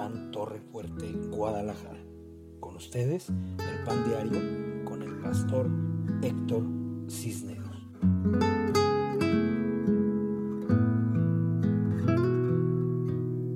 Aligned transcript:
Pan 0.00 0.30
Torre 0.30 0.62
Fuerte, 0.72 1.12
Guadalajara. 1.28 2.00
Con 2.58 2.74
ustedes, 2.76 3.28
el 3.28 3.84
Pan 3.84 4.02
Diario 4.08 4.82
con 4.86 5.02
el 5.02 5.20
pastor 5.20 5.68
Héctor 6.22 6.62
Cisneros. 7.10 7.76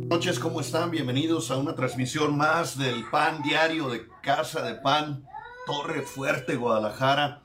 Buenas 0.02 0.08
noches, 0.10 0.38
¿cómo 0.38 0.60
están? 0.60 0.90
Bienvenidos 0.90 1.50
a 1.50 1.56
una 1.56 1.74
transmisión 1.74 2.36
más 2.36 2.76
del 2.76 3.08
Pan 3.10 3.40
Diario 3.42 3.88
de 3.88 4.06
Casa 4.22 4.60
de 4.60 4.74
Pan 4.74 5.26
Torre 5.64 6.02
Fuerte, 6.02 6.56
Guadalajara. 6.56 7.42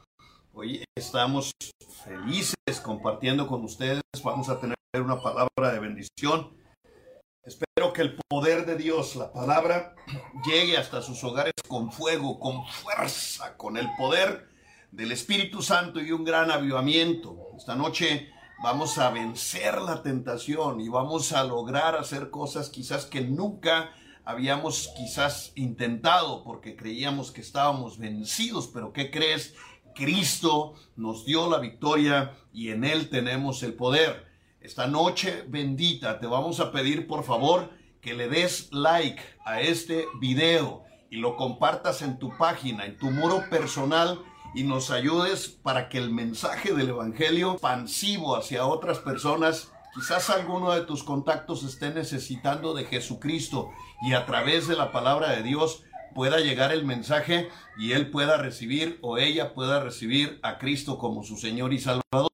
Hoy 0.51 0.83
estamos 0.97 1.53
felices 2.03 2.81
compartiendo 2.83 3.47
con 3.47 3.63
ustedes. 3.63 4.01
Vamos 4.25 4.49
a 4.49 4.59
tener 4.59 4.75
una 4.93 5.21
palabra 5.21 5.71
de 5.71 5.79
bendición. 5.79 6.58
Espero 7.49 7.93
que 7.93 8.03
el 8.03 8.15
poder 8.29 8.67
de 8.67 8.75
Dios, 8.75 9.15
la 9.15 9.33
palabra, 9.33 9.95
llegue 10.45 10.77
hasta 10.77 11.01
sus 11.01 11.23
hogares 11.23 11.55
con 11.67 11.91
fuego, 11.91 12.39
con 12.39 12.63
fuerza, 12.67 13.57
con 13.57 13.75
el 13.75 13.87
poder 13.97 14.47
del 14.91 15.11
Espíritu 15.11 15.63
Santo 15.63 15.99
y 15.99 16.11
un 16.11 16.23
gran 16.23 16.51
avivamiento. 16.51 17.47
Esta 17.57 17.73
noche 17.73 18.29
vamos 18.61 18.99
a 18.99 19.09
vencer 19.09 19.81
la 19.81 20.03
tentación 20.03 20.79
y 20.79 20.89
vamos 20.89 21.31
a 21.33 21.43
lograr 21.43 21.95
hacer 21.95 22.29
cosas 22.29 22.69
quizás 22.69 23.07
que 23.07 23.21
nunca 23.21 23.95
habíamos 24.25 24.89
quizás 24.95 25.51
intentado 25.55 26.43
porque 26.43 26.75
creíamos 26.75 27.31
que 27.31 27.41
estábamos 27.41 27.97
vencidos, 27.97 28.69
pero 28.71 28.93
¿qué 28.93 29.09
crees? 29.09 29.55
Cristo 29.95 30.75
nos 30.95 31.25
dio 31.25 31.49
la 31.49 31.57
victoria 31.57 32.37
y 32.53 32.69
en 32.69 32.83
Él 32.83 33.09
tenemos 33.09 33.63
el 33.63 33.73
poder. 33.73 34.28
Esta 34.69 34.85
noche 34.85 35.45
bendita 35.47 36.19
te 36.19 36.27
vamos 36.27 36.59
a 36.59 36.71
pedir 36.71 37.07
por 37.07 37.23
favor 37.23 37.71
que 38.01 38.13
le 38.13 38.29
des 38.29 38.71
like 38.71 39.19
a 39.43 39.61
este 39.61 40.05
video 40.21 40.83
y 41.09 41.17
lo 41.17 41.35
compartas 41.37 42.03
en 42.03 42.19
tu 42.19 42.37
página, 42.37 42.85
en 42.85 42.95
tu 42.95 43.09
muro 43.09 43.41
personal 43.49 44.21
y 44.53 44.61
nos 44.61 44.91
ayudes 44.91 45.47
para 45.47 45.89
que 45.89 45.97
el 45.97 46.11
mensaje 46.11 46.71
del 46.75 46.89
Evangelio 46.89 47.53
expansivo 47.53 48.35
hacia 48.35 48.67
otras 48.67 48.99
personas, 48.99 49.71
quizás 49.95 50.29
alguno 50.29 50.71
de 50.71 50.81
tus 50.81 51.03
contactos 51.03 51.63
esté 51.63 51.89
necesitando 51.89 52.75
de 52.75 52.85
Jesucristo 52.85 53.71
y 54.03 54.13
a 54.13 54.27
través 54.27 54.67
de 54.67 54.75
la 54.75 54.91
palabra 54.91 55.31
de 55.31 55.41
Dios 55.41 55.81
pueda 56.13 56.41
llegar 56.41 56.71
el 56.71 56.85
mensaje 56.85 57.49
y 57.79 57.93
él 57.93 58.11
pueda 58.11 58.37
recibir 58.37 58.99
o 59.01 59.17
ella 59.17 59.55
pueda 59.55 59.79
recibir 59.79 60.39
a 60.43 60.59
Cristo 60.59 60.99
como 60.99 61.23
su 61.23 61.37
Señor 61.37 61.73
y 61.73 61.79
Salvador. 61.79 62.29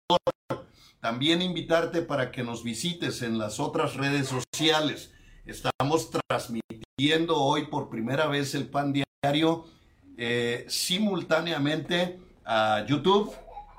También 1.05 1.43
invitarte 1.43 2.01
para 2.01 2.31
que 2.31 2.41
nos 2.43 2.63
visites 2.63 3.21
en 3.21 3.37
las 3.37 3.59
otras 3.59 3.93
redes 3.93 4.27
sociales. 4.27 5.13
Estamos 5.45 6.09
transmitiendo 6.09 7.39
hoy 7.39 7.67
por 7.67 7.89
primera 7.89 8.25
vez 8.25 8.55
el 8.55 8.67
pan 8.67 8.91
diario 8.91 9.67
eh, 10.17 10.65
simultáneamente 10.67 12.19
a 12.43 12.83
YouTube. 12.87 13.31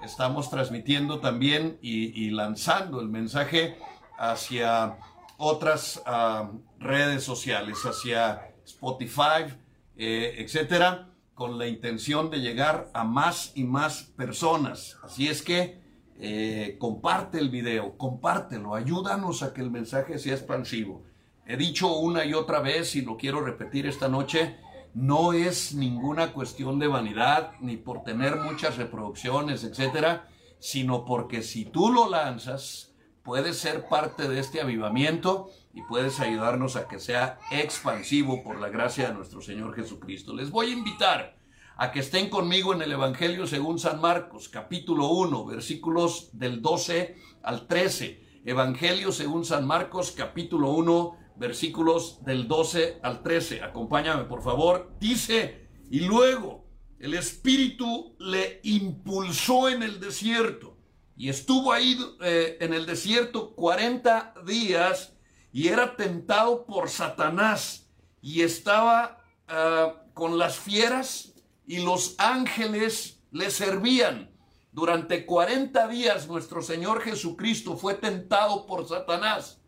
Estamos 0.04 0.48
transmitiendo 0.50 1.18
también 1.18 1.80
y, 1.82 2.30
lanzando 2.30 3.00
el 3.00 3.08
mensaje 3.08 3.76
hacia 4.16 4.96
otras 5.36 6.00
ah, 6.06 6.52
redes 6.78 7.24
sociales, 7.24 7.78
hacia 7.84 8.54
Spotify, 8.64 9.52
eh, 9.96 10.36
etcétera, 10.38 11.08
con 11.34 11.58
la 11.58 11.66
intención 11.66 12.30
de 12.30 12.38
llegar 12.38 12.88
a 12.94 13.02
más 13.02 13.50
y 13.56 13.64
más 13.64 14.04
personas. 14.16 14.96
Así 15.02 15.26
es 15.26 15.42
que 15.42 15.84
eh, 16.18 16.76
comparte 16.78 17.38
el 17.38 17.50
video, 17.50 17.96
compártelo, 17.98 18.74
ayúdanos 18.74 19.42
a 19.42 19.52
que 19.52 19.60
el 19.60 19.70
mensaje 19.70 20.18
sea 20.18 20.34
expansivo. 20.34 21.04
He 21.46 21.56
dicho 21.56 21.94
una 21.94 22.24
y 22.24 22.34
otra 22.34 22.60
vez 22.60 22.96
y 22.96 23.02
lo 23.02 23.16
quiero 23.16 23.40
repetir 23.40 23.86
esta 23.86 24.08
noche, 24.08 24.56
no 24.94 25.34
es 25.34 25.74
ninguna 25.74 26.32
cuestión 26.32 26.78
de 26.78 26.86
vanidad 26.86 27.52
ni 27.60 27.76
por 27.76 28.02
tener 28.02 28.36
muchas 28.36 28.78
reproducciones, 28.78 29.62
etcétera, 29.62 30.28
sino 30.58 31.04
porque 31.04 31.42
si 31.42 31.66
tú 31.66 31.92
lo 31.92 32.08
lanzas, 32.08 32.94
puedes 33.22 33.58
ser 33.58 33.88
parte 33.88 34.26
de 34.26 34.40
este 34.40 34.60
avivamiento 34.60 35.50
y 35.74 35.82
puedes 35.82 36.18
ayudarnos 36.20 36.76
a 36.76 36.88
que 36.88 36.98
sea 36.98 37.38
expansivo 37.50 38.42
por 38.42 38.58
la 38.58 38.70
gracia 38.70 39.08
de 39.08 39.14
nuestro 39.14 39.42
Señor 39.42 39.74
Jesucristo. 39.74 40.34
Les 40.34 40.50
voy 40.50 40.70
a 40.70 40.72
invitar 40.72 41.35
a 41.78 41.92
que 41.92 42.00
estén 42.00 42.30
conmigo 42.30 42.72
en 42.72 42.80
el 42.80 42.92
Evangelio 42.92 43.46
según 43.46 43.78
San 43.78 44.00
Marcos, 44.00 44.48
capítulo 44.48 45.08
1, 45.08 45.44
versículos 45.44 46.30
del 46.32 46.62
12 46.62 47.16
al 47.42 47.66
13. 47.66 48.40
Evangelio 48.46 49.12
según 49.12 49.44
San 49.44 49.66
Marcos, 49.66 50.12
capítulo 50.12 50.70
1, 50.70 51.18
versículos 51.36 52.24
del 52.24 52.48
12 52.48 53.00
al 53.02 53.22
13. 53.22 53.62
Acompáñame, 53.62 54.24
por 54.24 54.42
favor. 54.42 54.90
Dice, 54.98 55.68
y 55.90 56.00
luego 56.00 56.64
el 56.98 57.12
Espíritu 57.12 58.16
le 58.18 58.60
impulsó 58.62 59.68
en 59.68 59.82
el 59.82 60.00
desierto 60.00 60.78
y 61.14 61.28
estuvo 61.28 61.72
ahí 61.72 61.98
eh, 62.22 62.56
en 62.60 62.72
el 62.72 62.86
desierto 62.86 63.54
40 63.54 64.32
días 64.46 65.14
y 65.52 65.68
era 65.68 65.94
tentado 65.94 66.64
por 66.64 66.88
Satanás 66.88 67.90
y 68.22 68.40
estaba 68.40 69.22
ah, 69.48 70.04
con 70.14 70.38
las 70.38 70.58
fieras 70.58 71.35
y 71.66 71.78
los 71.78 72.14
ángeles 72.18 73.22
le 73.30 73.50
servían. 73.50 74.30
Durante 74.72 75.24
40 75.24 75.88
días 75.88 76.28
nuestro 76.28 76.62
Señor 76.62 77.00
Jesucristo 77.00 77.76
fue 77.76 77.94
tentado 77.94 78.66
por 78.66 78.86
Satanás. 78.86 79.60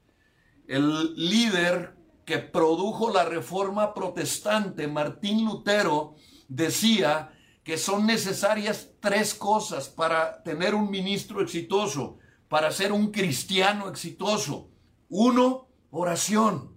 El 0.66 1.14
líder 1.14 1.96
que 2.24 2.38
produjo 2.38 3.10
la 3.10 3.24
reforma 3.24 3.94
protestante, 3.94 4.86
Martín 4.86 5.46
Lutero, 5.46 6.14
decía 6.46 7.32
que 7.64 7.78
son 7.78 8.06
necesarias 8.06 8.90
tres 9.00 9.34
cosas 9.34 9.88
para 9.88 10.42
tener 10.42 10.74
un 10.74 10.90
ministro 10.90 11.40
exitoso, 11.40 12.18
para 12.48 12.70
ser 12.70 12.92
un 12.92 13.10
cristiano 13.10 13.88
exitoso. 13.88 14.70
Uno, 15.08 15.68
oración. 15.90 16.76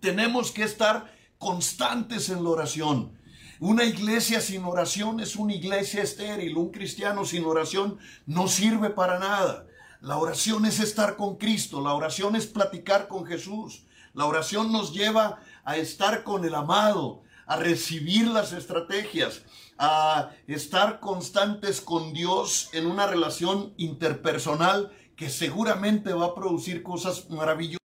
Tenemos 0.00 0.50
que 0.50 0.64
estar 0.64 1.14
constantes 1.36 2.30
en 2.30 2.42
la 2.42 2.50
oración. 2.50 3.18
Una 3.64 3.84
iglesia 3.84 4.40
sin 4.40 4.64
oración 4.64 5.20
es 5.20 5.36
una 5.36 5.54
iglesia 5.54 6.02
estéril. 6.02 6.56
Un 6.56 6.72
cristiano 6.72 7.24
sin 7.24 7.44
oración 7.44 7.96
no 8.26 8.48
sirve 8.48 8.90
para 8.90 9.20
nada. 9.20 9.68
La 10.00 10.16
oración 10.16 10.66
es 10.66 10.80
estar 10.80 11.14
con 11.14 11.36
Cristo. 11.36 11.80
La 11.80 11.94
oración 11.94 12.34
es 12.34 12.48
platicar 12.48 13.06
con 13.06 13.24
Jesús. 13.24 13.84
La 14.14 14.26
oración 14.26 14.72
nos 14.72 14.92
lleva 14.92 15.38
a 15.62 15.76
estar 15.76 16.24
con 16.24 16.44
el 16.44 16.56
amado, 16.56 17.22
a 17.46 17.54
recibir 17.54 18.26
las 18.26 18.52
estrategias, 18.52 19.42
a 19.78 20.30
estar 20.48 20.98
constantes 20.98 21.80
con 21.80 22.12
Dios 22.12 22.68
en 22.72 22.88
una 22.88 23.06
relación 23.06 23.74
interpersonal 23.76 24.90
que 25.14 25.30
seguramente 25.30 26.12
va 26.12 26.26
a 26.26 26.34
producir 26.34 26.82
cosas 26.82 27.30
maravillosas. 27.30 27.78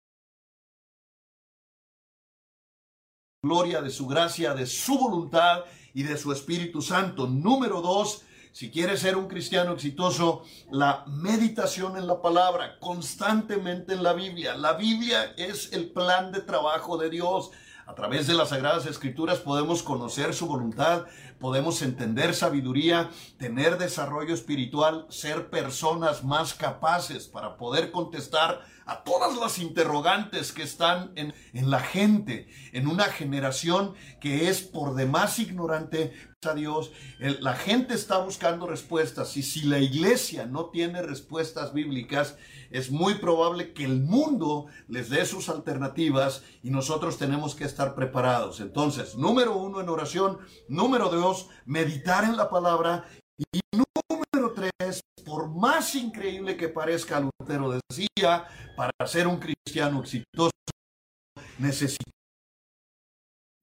Gloria, 3.45 3.81
de 3.81 3.91
su 3.91 4.07
gracia, 4.07 4.55
de 4.55 4.65
su 4.65 4.97
voluntad 4.97 5.65
y 5.93 6.03
de 6.03 6.17
su 6.17 6.31
Espíritu 6.31 6.81
Santo. 6.81 7.27
Número 7.27 7.79
dos, 7.79 8.23
si 8.51 8.71
quieres 8.71 9.01
ser 9.01 9.17
un 9.17 9.27
cristiano 9.27 9.73
exitoso, 9.73 10.43
la 10.71 11.05
meditación 11.07 11.95
en 11.95 12.07
la 12.07 12.21
palabra, 12.21 12.79
constantemente 12.79 13.93
en 13.93 14.01
la 14.01 14.13
Biblia. 14.13 14.55
La 14.55 14.73
Biblia 14.73 15.33
es 15.37 15.71
el 15.73 15.91
plan 15.91 16.31
de 16.31 16.41
trabajo 16.41 16.97
de 16.97 17.09
Dios. 17.09 17.51
A 17.85 17.93
través 17.93 18.25
de 18.25 18.33
las 18.33 18.49
Sagradas 18.49 18.87
Escrituras 18.87 19.37
podemos 19.37 19.83
conocer 19.83 20.33
su 20.33 20.47
voluntad, 20.47 21.05
podemos 21.39 21.83
entender 21.83 22.33
sabiduría, 22.33 23.11
tener 23.37 23.77
desarrollo 23.77 24.33
espiritual, 24.33 25.05
ser 25.09 25.51
personas 25.51 26.23
más 26.23 26.55
capaces 26.55 27.27
para 27.27 27.57
poder 27.57 27.91
contestar 27.91 28.65
a 28.85 29.03
todas 29.03 29.37
las 29.37 29.59
interrogantes 29.59 30.51
que 30.51 30.63
están 30.63 31.11
en, 31.15 31.33
la 31.69 31.79
gente, 31.79 32.47
en 32.71 32.87
una 32.87 33.05
generación 33.05 33.95
que 34.21 34.49
es 34.49 34.61
por 34.61 34.95
demás 34.95 35.39
ignorante 35.39 36.13
a 36.45 36.53
Dios. 36.53 36.91
la 37.17 37.55
gente 37.55 37.95
está 37.95 38.19
buscando 38.19 38.67
respuestas 38.67 39.35
y 39.35 39.41
si 39.41 39.63
la 39.63 39.79
iglesia 39.79 40.45
no 40.45 40.65
tiene 40.69 41.01
respuestas 41.01 41.73
bíblicas, 41.73 42.37
es 42.69 42.91
muy 42.91 43.15
probable 43.15 43.73
que 43.73 43.85
el 43.85 44.01
mundo 44.01 44.67
les 44.87 45.09
dé 45.09 45.25
sus 45.25 45.49
alternativas 45.49 46.43
y 46.61 46.69
nosotros 46.69 47.17
tenemos 47.17 47.55
que 47.55 47.63
estar 47.63 47.95
preparados. 47.95 48.59
Entonces, 48.59 49.15
número 49.15 49.55
uno 49.57 49.81
en 49.81 49.89
oración, 49.89 50.37
número 50.67 51.09
dos, 51.09 51.49
meditar 51.65 52.23
en 52.23 52.37
la 52.37 52.49
palabra 52.49 53.05
y 53.37 53.59
número 53.71 54.53
tres, 54.53 55.01
por 55.25 55.49
más 55.49 55.95
increíble 55.95 56.57
que 56.57 56.69
parezca, 56.69 57.27
Decía, 57.47 58.47
para 58.75 58.91
ser 59.05 59.27
un 59.27 59.37
cristiano 59.37 60.01
exitoso, 60.01 60.51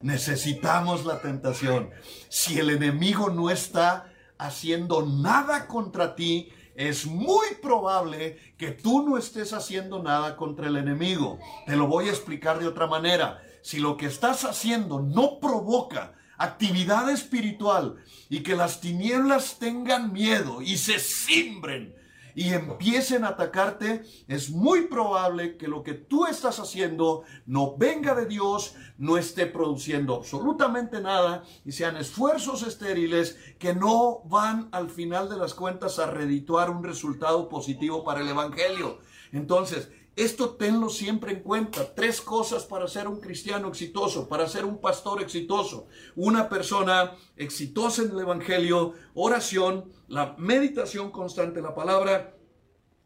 necesitamos 0.00 1.04
la 1.04 1.20
tentación. 1.20 1.90
Si 2.28 2.58
el 2.58 2.70
enemigo 2.70 3.30
no 3.30 3.50
está 3.50 4.12
haciendo 4.38 5.04
nada 5.04 5.66
contra 5.66 6.14
ti, 6.14 6.50
es 6.74 7.06
muy 7.06 7.48
probable 7.60 8.38
que 8.56 8.70
tú 8.70 9.06
no 9.06 9.18
estés 9.18 9.52
haciendo 9.52 10.02
nada 10.02 10.36
contra 10.36 10.68
el 10.68 10.76
enemigo. 10.76 11.38
Te 11.66 11.76
lo 11.76 11.86
voy 11.86 12.08
a 12.08 12.12
explicar 12.12 12.58
de 12.58 12.68
otra 12.68 12.86
manera. 12.86 13.42
si 13.64 13.78
lo 13.78 13.96
que 13.96 14.06
estás 14.06 14.44
haciendo 14.44 14.98
no 14.98 15.38
provoca 15.38 16.14
actividad 16.36 17.08
espiritual 17.08 18.02
y 18.28 18.42
que 18.42 18.56
las 18.56 18.80
tinieblas 18.80 19.60
tengan 19.60 20.12
miedo 20.12 20.60
y 20.62 20.78
se 20.78 20.98
simbren 20.98 21.94
y 22.34 22.52
empiecen 22.52 23.24
a 23.24 23.28
atacarte, 23.28 24.02
es 24.28 24.50
muy 24.50 24.82
probable 24.86 25.56
que 25.56 25.68
lo 25.68 25.82
que 25.82 25.94
tú 25.94 26.26
estás 26.26 26.58
haciendo 26.58 27.24
no 27.46 27.76
venga 27.76 28.14
de 28.14 28.26
Dios, 28.26 28.74
no 28.98 29.16
esté 29.16 29.46
produciendo 29.46 30.16
absolutamente 30.16 31.00
nada 31.00 31.44
y 31.64 31.72
sean 31.72 31.96
esfuerzos 31.96 32.62
estériles 32.62 33.38
que 33.58 33.74
no 33.74 34.22
van 34.24 34.68
al 34.72 34.90
final 34.90 35.28
de 35.28 35.36
las 35.36 35.54
cuentas 35.54 35.98
a 35.98 36.10
redituar 36.10 36.70
un 36.70 36.84
resultado 36.84 37.48
positivo 37.48 38.04
para 38.04 38.20
el 38.20 38.28
Evangelio. 38.28 38.98
Entonces, 39.32 39.90
esto 40.14 40.50
tenlo 40.50 40.90
siempre 40.90 41.32
en 41.32 41.40
cuenta. 41.40 41.94
Tres 41.94 42.20
cosas 42.20 42.64
para 42.64 42.86
ser 42.86 43.08
un 43.08 43.20
cristiano 43.20 43.68
exitoso, 43.68 44.28
para 44.28 44.46
ser 44.46 44.64
un 44.64 44.78
pastor 44.78 45.22
exitoso. 45.22 45.86
Una 46.16 46.48
persona 46.48 47.12
exitosa 47.36 48.02
en 48.02 48.10
el 48.10 48.20
Evangelio, 48.20 48.92
oración, 49.14 49.90
la 50.08 50.34
meditación 50.38 51.10
constante 51.10 51.62
la 51.62 51.74
palabra 51.74 52.36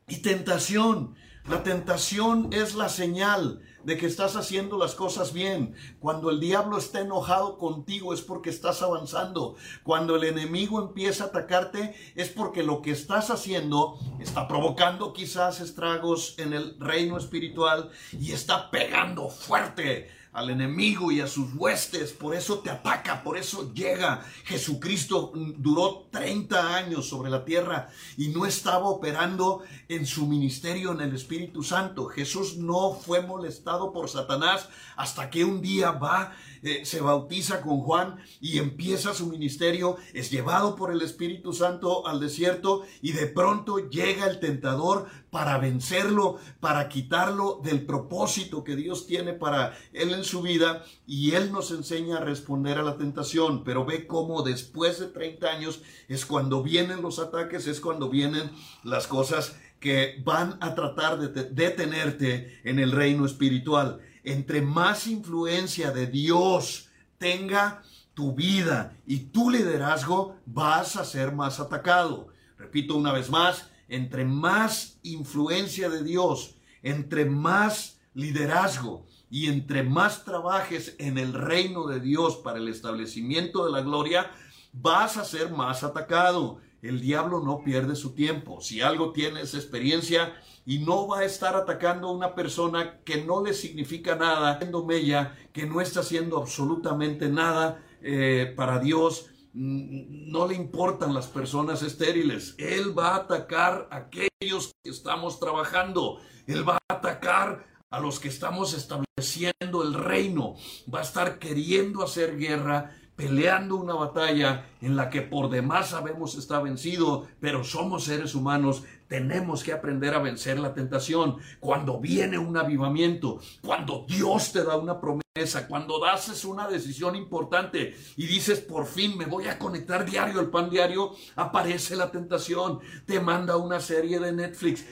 y 0.09 0.19
tentación. 0.23 1.15
La 1.49 1.63
tentación 1.63 2.53
es 2.53 2.75
la 2.75 2.89
señal 2.89 3.61
de 3.87 3.97
que 3.97 4.07
estás 4.07 4.35
haciendo 4.35 4.77
las 4.77 4.97
cosas 4.97 5.33
bien. 5.33 5.77
Cuando 6.01 6.31
el 6.31 6.41
diablo 6.41 6.77
está 6.77 7.01
enojado 7.01 7.57
contigo 7.57 8.13
es 8.13 8.21
porque 8.21 8.51
estás 8.51 8.83
avanzando. 8.83 9.55
Cuando 9.85 10.17
el 10.17 10.25
enemigo 10.25 10.83
empieza 10.83 11.25
a 11.25 11.27
atacarte 11.29 11.95
es 12.17 12.29
porque 12.29 12.65
lo 12.65 12.83
que 12.83 12.91
estás 12.91 13.31
haciendo 13.31 13.97
está 14.19 14.49
provocando 14.49 15.13
quizás 15.13 15.61
estragos 15.61 16.35
en 16.39 16.53
el 16.53 16.79
reino 16.81 17.17
espiritual 17.17 17.91
y 18.11 18.33
está 18.33 18.73
pegando 18.73 19.29
fuerte 19.29 20.11
al 20.37 20.51
enemigo 20.51 21.11
y 21.11 21.23
a 21.23 21.27
sus 21.27 21.55
huestes, 21.55 22.13
por 22.13 22.35
eso 22.35 22.59
te 22.59 22.69
ataca, 22.69 23.23
por 23.23 23.39
eso 23.39 23.73
llega. 23.73 24.23
Jesucristo 24.45 25.33
duró 25.35 26.09
30 26.11 26.77
años 26.77 27.09
sobre 27.09 27.31
la 27.31 27.43
tierra 27.43 27.89
y 28.19 28.29
no 28.29 28.45
estaba 28.45 28.87
operando 28.87 29.63
en 29.89 30.05
su 30.05 30.27
ministerio 30.27 30.93
en 30.93 31.01
el 31.01 31.15
Espíritu 31.15 31.63
Santo. 31.63 32.05
Jesús 32.09 32.59
no 32.59 32.93
fue 32.93 33.23
molestado 33.23 33.95
por 33.95 34.11
Satanás 34.11 34.69
hasta 34.97 35.31
que 35.31 35.43
un 35.43 35.63
día 35.63 35.93
va 35.93 36.35
se 36.85 37.01
bautiza 37.01 37.61
con 37.61 37.81
Juan 37.81 38.17
y 38.41 38.59
empieza 38.59 39.15
su 39.15 39.27
ministerio, 39.27 39.97
es 40.13 40.31
llevado 40.31 40.77
por 40.77 40.91
el 40.91 41.03
Espíritu 41.03 41.53
Santo 41.53 42.07
al 42.07 42.21
desierto 42.21 42.83
y 43.03 43.13
de 43.13 43.27
pronto 43.27 43.89
llega 43.89 44.27
el 44.27 44.41
tentador 44.41 45.07
para 45.31 45.59
vencerlo, 45.59 46.39
para 46.61 46.89
quitarlo 46.89 47.61
del 47.63 47.85
propósito 47.85 48.65
que 48.65 48.77
Dios 48.77 49.07
tiene 49.07 49.33
para 49.33 49.77
él 49.93 50.15
en 50.15 50.25
su 50.25 50.43
vida 50.43 50.85
y 51.07 51.33
él 51.33 51.53
nos 51.53 51.71
enseña 51.71 52.19
a 52.19 52.25
responder 52.25 52.79
a 52.79 52.83
la 52.83 52.97
tentación, 52.97 53.65
pero 53.65 53.85
ve 53.85 54.07
cómo 54.07 54.43
después 54.43 54.99
de 54.99 55.07
30 55.07 55.47
años 55.47 55.83
es 56.09 56.27
cuando 56.27 56.63
vienen 56.63 57.03
los 57.03 57.19
ataques, 57.19 57.67
es 57.67 57.81
cuando 57.81 58.09
vienen 58.09 58.51
las 58.83 59.07
cosas 59.07 59.57
que 59.81 60.23
van 60.25 60.57
a 60.61 60.75
tratar 60.75 61.19
de 61.19 61.45
detenerte 61.45 62.61
en 62.65 62.79
el 62.79 62.93
reino 62.93 63.27
espiritual 63.27 64.01
entre 64.27 64.61
más 64.61 65.07
influencia 65.07 65.93
de 65.93 66.09
Dios 66.09 66.89
tenga 67.17 67.83
tu 68.13 68.35
vida 68.35 68.97
y 69.07 69.19
tu 69.27 69.51
liderazgo, 69.51 70.37
vas 70.47 70.97
a 70.97 71.05
ser 71.05 71.33
más 71.33 71.61
atacado. 71.61 72.29
Repito 72.59 72.97
una 72.97 73.13
vez 73.13 73.31
más, 73.31 73.71
entre 73.89 74.25
más 74.25 74.99
influencia 75.05 75.89
de 75.89 76.03
Dios, 76.03 76.57
entre 76.83 77.25
más 77.25 78.01
liderazgo 78.15 79.07
y 79.31 79.47
entre 79.47 79.85
más 79.85 80.25
trabajes 80.25 80.97
en 80.99 81.19
el 81.19 81.33
reino 81.33 81.87
de 81.87 82.01
Dios 82.01 82.37
para 82.37 82.59
el 82.59 82.67
establecimiento 82.67 83.65
de 83.65 83.71
la 83.71 83.83
gloria, 83.83 84.33
vas 84.73 85.17
a 85.19 85.25
ser 85.25 85.51
más 85.51 85.85
atacado. 85.85 86.61
El 86.83 87.01
diablo 87.01 87.41
no 87.41 87.63
pierde 87.63 87.97
su 87.97 88.15
tiempo. 88.15 88.61
Si 88.61 88.81
algo 88.81 89.13
tienes 89.13 89.55
experiencia, 89.55 90.35
y 90.67 90.81
no 90.81 91.07
va 91.07 91.21
a 91.21 91.25
estar 91.25 91.55
atacando 91.55 92.09
a 92.09 92.13
una 92.13 92.35
persona 92.35 92.99
que 93.05 93.25
no 93.25 93.43
le 93.43 93.55
significa 93.55 94.17
nada, 94.17 94.59
que 94.59 95.67
no 95.67 95.81
está 95.81 96.01
haciendo 96.01 96.39
absolutamente 96.39 97.29
nada 97.29 97.81
eh, 98.03 98.53
para 98.57 98.81
Dios. 98.81 99.31
Mm, 99.53 100.29
no 100.31 100.47
le 100.49 100.57
importan 100.57 101.15
las 101.15 101.29
personas 101.29 101.83
estériles. 101.83 102.57
Él 102.59 102.99
va 102.99 103.11
a 103.11 103.17
atacar 103.19 103.89
a 103.93 103.97
aquellos 103.97 104.75
que 104.83 104.91
estamos 104.91 105.39
trabajando. 105.39 106.19
Él 106.49 106.69
va 106.69 106.79
a 106.89 106.95
atacar 106.95 107.65
a 107.89 108.01
los 108.01 108.19
que 108.19 108.29
estamos 108.29 108.75
estableciendo 108.75 109.85
el 109.85 109.95
reino. 109.95 110.57
Va 110.93 110.99
a 110.99 111.03
estar 111.03 111.39
queriendo 111.39 112.03
hacer 112.03 112.37
guerra 112.37 112.93
peleando 113.17 113.77
una 113.77 113.95
batalla 113.95 114.67
en 114.81 114.95
la 114.95 115.11
que 115.11 115.23
por 115.23 115.51
demás 115.51 115.89
sabemos 115.89 116.37
está 116.37 116.61
vencido, 116.61 117.27
pero 117.41 117.65
somos 117.65 118.05
seres 118.05 118.35
humanos 118.35 118.85
tenemos 119.09 119.65
que 119.65 119.73
aprender 119.73 120.15
a 120.15 120.19
vencer 120.19 120.59
la 120.59 120.75
tentación. 120.75 121.37
Cuando 121.61 121.99
viene 122.01 122.39
un 122.39 122.57
avivamiento, 122.57 123.41
cuando 123.63 124.05
Dios 124.07 124.53
te 124.53 124.63
da 124.63 124.77
una 124.77 125.01
promesa, 125.01 125.26
cuando 125.69 126.03
haces 126.05 126.45
una 126.45 126.67
decisión 126.69 127.15
importante 127.15 127.95
y 128.17 128.27
dices, 128.27 128.61
por 128.61 128.87
fin 128.87 129.17
me 129.19 129.27
voy 129.27 129.49
a 129.49 129.59
conectar 129.59 130.05
diario 130.05 130.41
al 130.41 130.51
pan 130.51 130.71
diario, 130.71 131.13
aparece 131.35 131.95
la 131.97 132.11
tentación, 132.11 132.81
te 133.05 133.21
manda 133.21 133.57
una 133.57 133.81
serie 133.81 134.19
de 134.19 134.33
Netflix, 134.33 134.85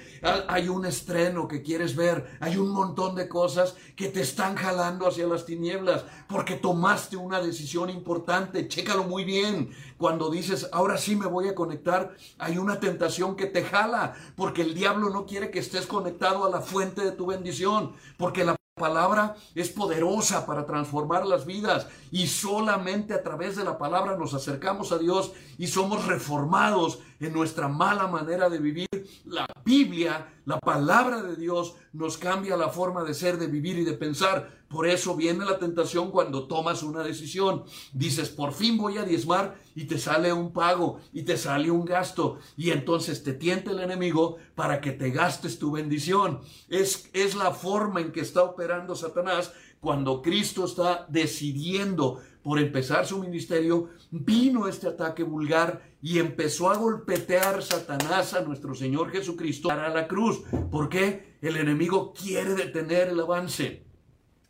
hay 0.49 0.69
un 0.69 0.87
estreno 0.87 1.49
que 1.49 1.63
quieres 1.63 1.97
ver, 1.97 2.37
hay 2.41 2.57
un 2.57 2.71
montón 2.71 3.15
de 3.15 3.29
cosas 3.29 3.75
que 3.97 4.09
te 4.09 4.21
están 4.21 4.55
jalando 4.57 5.07
hacia 5.07 5.27
las 5.27 5.47
tinieblas 5.47 6.05
porque 6.29 6.57
tomaste 6.57 7.17
una 7.17 7.41
decisión 7.41 7.91
importante. 7.91 8.69
Chécalo 8.69 9.05
muy 9.05 9.25
bien. 9.25 9.71
Cuando 9.99 10.31
dices, 10.31 10.69
ahora 10.73 10.99
sí 10.99 11.17
me 11.17 11.27
voy 11.27 11.49
a 11.49 11.55
conectar, 11.55 12.15
hay 12.39 12.59
una 12.59 12.81
tentación 12.81 13.37
que 13.37 13.47
te 13.47 13.65
jala 13.65 14.15
porque 14.37 14.63
el 14.63 14.75
diablo 14.75 15.11
no 15.11 15.27
quiere 15.27 15.51
que 15.51 15.61
estés 15.61 15.87
conectado 15.87 16.45
a 16.45 16.51
la 16.51 16.61
fuente 16.61 17.03
de 17.03 17.13
tu 17.13 17.27
bendición, 17.27 17.93
porque 18.19 18.45
la 18.45 18.57
palabra 18.75 19.37
es 19.55 19.69
poderosa 19.69 20.45
para 20.45 20.67
transformar 20.67 21.25
las 21.25 21.47
vidas 21.47 21.87
y 22.11 22.27
solamente 22.27 23.15
a 23.15 23.23
través 23.23 23.55
de 23.55 23.63
la 23.63 23.79
palabra 23.79 24.17
nos 24.17 24.35
acercamos 24.35 24.91
a 24.91 24.99
Dios 24.99 25.31
y 25.59 25.69
somos 25.69 26.07
reformados 26.07 26.99
en 27.21 27.33
nuestra 27.33 27.69
mala 27.69 28.09
manera 28.09 28.51
de 28.51 28.59
vivir. 28.59 28.89
La 29.27 29.47
Biblia, 29.65 30.27
la 30.45 30.59
palabra 30.59 31.23
de 31.23 31.37
Dios 31.37 31.75
nos 31.93 32.19
cambia 32.19 32.57
la 32.57 32.69
forma 32.69 33.03
de 33.05 33.15
ser, 33.15 33.39
de 33.39 33.47
vivir 33.47 33.79
y 33.79 33.85
de 33.85 33.95
pensar. 33.95 34.65
Por 34.69 34.87
eso 34.87 35.15
viene 35.15 35.45
la 35.45 35.59
tentación 35.59 36.11
cuando 36.11 36.47
tomas 36.47 36.83
una 36.83 37.03
decisión. 37.03 37.65
Dices, 37.93 38.29
por 38.29 38.53
fin 38.53 38.77
voy 38.77 38.99
a 38.99 39.05
diezmar 39.05 39.57
y 39.75 39.85
te 39.85 39.99
sale 39.99 40.33
un 40.33 40.53
pago 40.53 41.01
y 41.13 41.23
te 41.23 41.37
sale 41.37 41.71
un 41.71 41.85
gasto. 41.85 42.39
Y 42.57 42.71
entonces 42.71 43.23
te 43.23 43.33
tiente 43.33 43.71
el 43.71 43.81
enemigo 43.81 44.37
para 44.55 44.81
que 44.81 44.93
te 44.93 45.11
gastes 45.11 45.59
tu 45.59 45.73
bendición. 45.73 46.41
Es, 46.69 47.09
es 47.13 47.35
la 47.35 47.53
forma 47.53 48.01
en 48.01 48.13
que 48.13 48.21
está 48.21 48.43
operando 48.43 48.95
Satanás 48.95 49.53
cuando 49.81 50.23
Cristo 50.23 50.65
está 50.65 51.07
decidiendo 51.09 52.21
por 52.43 52.59
empezar 52.59 53.07
su 53.07 53.19
ministerio, 53.19 53.89
vino 54.11 54.69
este 54.69 54.87
ataque 54.87 55.23
vulgar 55.23 55.94
y 56.05 56.19
empezó 56.19 56.71
a 56.71 56.77
golpetear 56.77 57.63
Satanás 57.63 58.35
a 58.35 58.43
nuestro 58.43 58.75
Señor 58.75 59.11
Jesucristo 59.11 59.69
para 59.69 59.89
la 59.89 60.07
cruz. 60.07 60.43
¿Por 60.71 60.91
qué? 60.91 61.39
El 61.41 61.57
enemigo 61.57 62.13
quiere 62.13 62.55
detener 62.55 63.09
el 63.09 63.21
avance. 63.21 63.87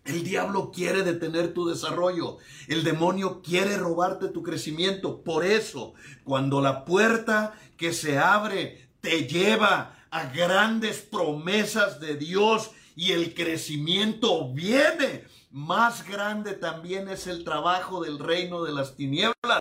El 0.05 0.25
diablo 0.25 0.73
quiere 0.73 1.05
detener 1.05 1.55
tu 1.55 1.69
desarrollo. 1.69 2.39
El 2.67 2.83
demonio 2.83 3.41
quiere 3.41 3.77
robarte 3.77 4.27
tu 4.31 4.43
crecimiento. 4.43 5.23
Por 5.23 5.45
eso, 5.45 5.95
cuando 6.25 6.61
la 6.61 6.85
puerta 6.85 7.55
que 7.77 7.93
se 7.93 8.19
abre 8.19 8.89
te 9.01 9.29
lleva 9.29 9.95
a 10.11 10.27
grandes 10.33 11.03
promesas 11.03 12.01
de 12.01 12.17
Dios 12.17 12.73
y 12.97 13.13
el 13.13 13.33
crecimiento 13.33 14.53
viene, 14.53 15.23
más 15.55 16.05
grande 16.05 16.55
también 16.55 17.09
es 17.09 17.29
el 17.29 17.45
trabajo 17.45 18.03
del 18.03 18.19
reino 18.19 18.65
de 18.65 18.73
las 18.73 18.97
tinieblas 18.97 19.61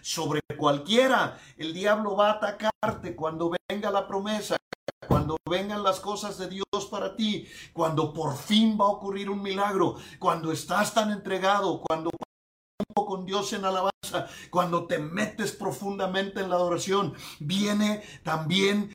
sobre 0.00 0.40
cualquiera. 0.56 1.38
El 1.58 1.74
diablo 1.74 2.16
va 2.16 2.30
a 2.30 2.34
atacarte 2.34 3.14
cuando 3.14 3.52
venga 3.68 3.90
la 3.90 4.08
promesa, 4.08 4.56
cuando 5.06 5.36
vengan 5.48 5.82
las 5.82 6.00
cosas 6.00 6.38
de 6.38 6.48
Dios 6.48 6.86
para 6.90 7.14
ti, 7.14 7.46
cuando 7.74 8.14
por 8.14 8.38
fin 8.38 8.78
va 8.80 8.86
a 8.86 8.88
ocurrir 8.88 9.28
un 9.28 9.42
milagro, 9.42 9.96
cuando 10.18 10.50
estás 10.50 10.94
tan 10.94 11.10
entregado, 11.10 11.82
cuando 11.82 12.10
con 12.94 13.26
Dios 13.26 13.52
en 13.52 13.66
alabanza, 13.66 14.28
cuando 14.50 14.86
te 14.86 14.98
metes 14.98 15.52
profundamente 15.52 16.40
en 16.40 16.48
la 16.48 16.56
adoración, 16.56 17.14
viene 17.38 18.02
también 18.22 18.92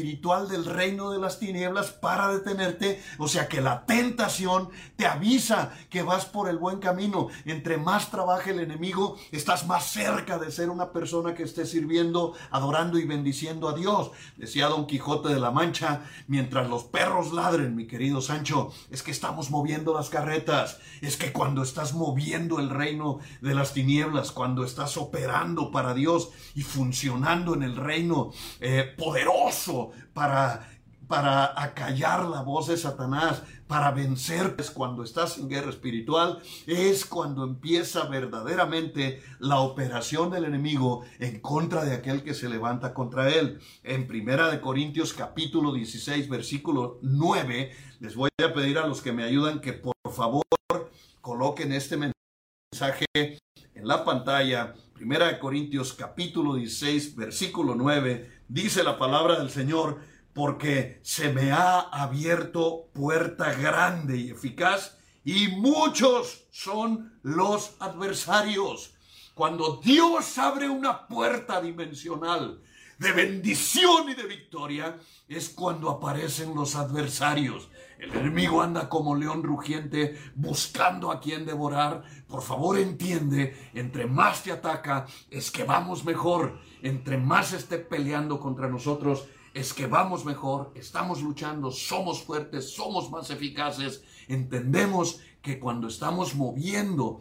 espiritual 0.00 0.48
del 0.48 0.64
reino 0.64 1.10
de 1.10 1.18
las 1.18 1.38
tinieblas 1.38 1.90
para 1.90 2.32
detenerte. 2.32 3.02
O 3.18 3.28
sea 3.28 3.48
que 3.48 3.60
la 3.60 3.84
tentación 3.84 4.70
te 4.96 5.06
avisa 5.06 5.72
que 5.90 6.02
vas 6.02 6.24
por 6.24 6.48
el 6.48 6.56
buen 6.56 6.78
camino. 6.78 7.28
Entre 7.44 7.76
más 7.76 8.10
trabaje 8.10 8.52
el 8.52 8.60
enemigo, 8.60 9.18
estás 9.30 9.66
más 9.66 9.90
cerca 9.90 10.38
de 10.38 10.50
ser 10.50 10.70
una 10.70 10.90
persona 10.90 11.34
que 11.34 11.42
esté 11.42 11.66
sirviendo, 11.66 12.32
adorando 12.50 12.98
y 12.98 13.04
bendiciendo 13.04 13.68
a 13.68 13.74
Dios. 13.74 14.10
Decía 14.38 14.68
Don 14.68 14.86
Quijote 14.86 15.28
de 15.28 15.38
la 15.38 15.50
Mancha, 15.50 16.02
mientras 16.26 16.70
los 16.70 16.84
perros 16.84 17.32
ladren, 17.32 17.76
mi 17.76 17.86
querido 17.86 18.22
Sancho, 18.22 18.72
es 18.90 19.02
que 19.02 19.10
estamos 19.10 19.50
moviendo 19.50 19.92
las 19.92 20.08
carretas. 20.08 20.78
Es 21.02 21.18
que 21.18 21.30
cuando 21.30 21.62
estás 21.62 21.92
moviendo 21.92 22.58
el 22.58 22.70
reino 22.70 23.18
de 23.42 23.54
las 23.54 23.74
tinieblas, 23.74 24.32
cuando 24.32 24.64
estás 24.64 24.96
operando 24.96 25.70
para 25.70 25.92
Dios 25.92 26.30
y 26.54 26.62
funcionando 26.62 27.52
en 27.54 27.62
el 27.62 27.76
reino 27.76 28.32
eh, 28.60 28.94
poderoso 28.96 29.89
para 30.12 30.68
para 31.10 31.60
acallar 31.60 32.24
la 32.26 32.42
voz 32.42 32.68
de 32.68 32.76
Satanás, 32.76 33.42
para 33.66 33.90
vencer, 33.90 34.54
es 34.58 34.70
cuando 34.70 35.02
estás 35.02 35.38
en 35.38 35.48
guerra 35.48 35.70
espiritual, 35.70 36.40
es 36.68 37.04
cuando 37.04 37.42
empieza 37.42 38.04
verdaderamente 38.04 39.20
la 39.40 39.58
operación 39.58 40.30
del 40.30 40.44
enemigo 40.44 41.04
en 41.18 41.40
contra 41.40 41.84
de 41.84 41.94
aquel 41.94 42.22
que 42.22 42.32
se 42.32 42.48
levanta 42.48 42.94
contra 42.94 43.28
él. 43.28 43.58
En 43.82 44.06
Primera 44.06 44.52
de 44.52 44.60
Corintios 44.60 45.12
capítulo 45.12 45.72
16, 45.72 46.28
versículo 46.28 47.00
9, 47.02 47.72
les 47.98 48.14
voy 48.14 48.30
a 48.44 48.54
pedir 48.54 48.78
a 48.78 48.86
los 48.86 49.02
que 49.02 49.12
me 49.12 49.24
ayudan 49.24 49.60
que 49.60 49.72
por 49.72 49.94
favor 50.12 50.44
coloquen 51.20 51.72
este 51.72 51.96
mensaje 51.96 53.06
en 53.74 53.88
la 53.88 54.04
pantalla. 54.04 54.74
Primera 54.94 55.26
de 55.26 55.40
Corintios 55.40 55.92
capítulo 55.92 56.54
16, 56.54 57.16
versículo 57.16 57.74
9, 57.74 58.39
dice 58.50 58.82
la 58.82 58.98
palabra 58.98 59.38
del 59.38 59.48
Señor, 59.48 60.00
porque 60.34 61.00
se 61.02 61.32
me 61.32 61.52
ha 61.52 61.78
abierto 61.80 62.88
puerta 62.92 63.52
grande 63.54 64.16
y 64.16 64.30
eficaz 64.30 64.96
y 65.24 65.48
muchos 65.48 66.46
son 66.50 67.18
los 67.22 67.76
adversarios. 67.78 68.94
Cuando 69.34 69.80
Dios 69.82 70.36
abre 70.38 70.68
una 70.68 71.06
puerta 71.06 71.60
dimensional 71.60 72.60
de 72.98 73.12
bendición 73.12 74.10
y 74.10 74.14
de 74.14 74.24
victoria, 74.24 74.96
es 75.28 75.48
cuando 75.48 75.88
aparecen 75.88 76.54
los 76.54 76.74
adversarios. 76.74 77.68
El 77.98 78.12
enemigo 78.12 78.62
anda 78.62 78.88
como 78.88 79.14
león 79.14 79.42
rugiente 79.42 80.18
buscando 80.34 81.10
a 81.10 81.20
quien 81.20 81.46
devorar. 81.46 82.02
Por 82.30 82.42
favor 82.42 82.78
entiende, 82.78 83.56
entre 83.74 84.06
más 84.06 84.44
te 84.44 84.52
ataca, 84.52 85.06
es 85.30 85.50
que 85.50 85.64
vamos 85.64 86.04
mejor. 86.04 86.60
Entre 86.80 87.18
más 87.18 87.52
esté 87.52 87.78
peleando 87.78 88.38
contra 88.38 88.68
nosotros, 88.68 89.26
es 89.52 89.74
que 89.74 89.86
vamos 89.86 90.24
mejor, 90.24 90.70
estamos 90.76 91.22
luchando, 91.22 91.72
somos 91.72 92.22
fuertes, 92.22 92.70
somos 92.70 93.10
más 93.10 93.30
eficaces. 93.30 94.04
Entendemos 94.28 95.20
que 95.42 95.58
cuando 95.58 95.88
estamos 95.88 96.36
moviendo 96.36 97.20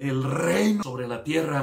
el 0.00 0.24
reino 0.24 0.82
sobre 0.82 1.06
la 1.06 1.22
tierra, 1.22 1.62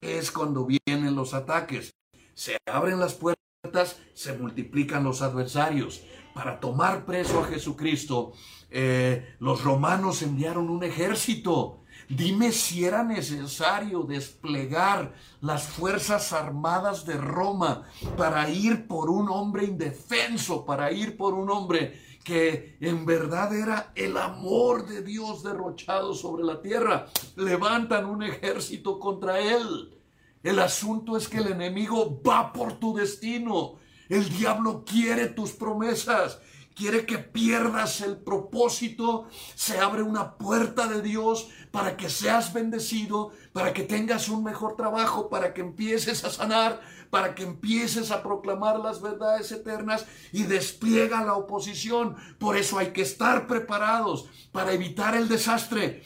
es 0.00 0.32
cuando 0.32 0.66
vienen 0.66 1.14
los 1.14 1.34
ataques. 1.34 1.92
Se 2.34 2.56
abren 2.66 2.98
las 2.98 3.14
puertas, 3.14 4.00
se 4.14 4.32
multiplican 4.36 5.04
los 5.04 5.22
adversarios. 5.22 6.02
Para 6.34 6.58
tomar 6.58 7.04
preso 7.04 7.40
a 7.40 7.44
Jesucristo, 7.44 8.32
eh, 8.72 9.34
los 9.38 9.62
romanos 9.62 10.22
enviaron 10.22 10.70
un 10.70 10.84
ejército 10.84 11.82
Dime 12.14 12.52
si 12.52 12.84
era 12.84 13.02
necesario 13.02 14.02
desplegar 14.02 15.14
las 15.40 15.62
fuerzas 15.62 16.34
armadas 16.34 17.06
de 17.06 17.14
Roma 17.14 17.84
para 18.18 18.50
ir 18.50 18.86
por 18.86 19.08
un 19.08 19.30
hombre 19.30 19.64
indefenso, 19.64 20.66
para 20.66 20.92
ir 20.92 21.16
por 21.16 21.32
un 21.32 21.48
hombre 21.48 21.98
que 22.22 22.76
en 22.80 23.06
verdad 23.06 23.56
era 23.56 23.92
el 23.94 24.18
amor 24.18 24.86
de 24.86 25.02
Dios 25.02 25.42
derrochado 25.42 26.14
sobre 26.14 26.44
la 26.44 26.60
tierra. 26.60 27.06
Levantan 27.36 28.04
un 28.04 28.22
ejército 28.22 28.98
contra 28.98 29.40
él. 29.40 29.98
El 30.42 30.58
asunto 30.58 31.16
es 31.16 31.28
que 31.28 31.38
el 31.38 31.46
enemigo 31.46 32.20
va 32.22 32.52
por 32.52 32.74
tu 32.74 32.94
destino. 32.94 33.76
El 34.10 34.28
diablo 34.28 34.84
quiere 34.84 35.28
tus 35.28 35.52
promesas 35.52 36.40
quiere 36.74 37.06
que 37.06 37.18
pierdas 37.18 38.00
el 38.00 38.16
propósito, 38.16 39.28
se 39.54 39.78
abre 39.78 40.02
una 40.02 40.36
puerta 40.36 40.86
de 40.86 41.02
Dios 41.02 41.48
para 41.70 41.96
que 41.96 42.10
seas 42.10 42.52
bendecido, 42.52 43.30
para 43.52 43.72
que 43.72 43.82
tengas 43.82 44.28
un 44.28 44.44
mejor 44.44 44.76
trabajo, 44.76 45.28
para 45.28 45.54
que 45.54 45.60
empieces 45.60 46.24
a 46.24 46.30
sanar, 46.30 46.80
para 47.10 47.34
que 47.34 47.42
empieces 47.42 48.10
a 48.10 48.22
proclamar 48.22 48.78
las 48.78 49.00
verdades 49.00 49.52
eternas 49.52 50.06
y 50.32 50.44
despliega 50.44 51.24
la 51.24 51.34
oposición. 51.34 52.16
Por 52.38 52.56
eso 52.56 52.78
hay 52.78 52.92
que 52.92 53.02
estar 53.02 53.46
preparados 53.46 54.26
para 54.52 54.72
evitar 54.72 55.14
el 55.14 55.28
desastre 55.28 56.02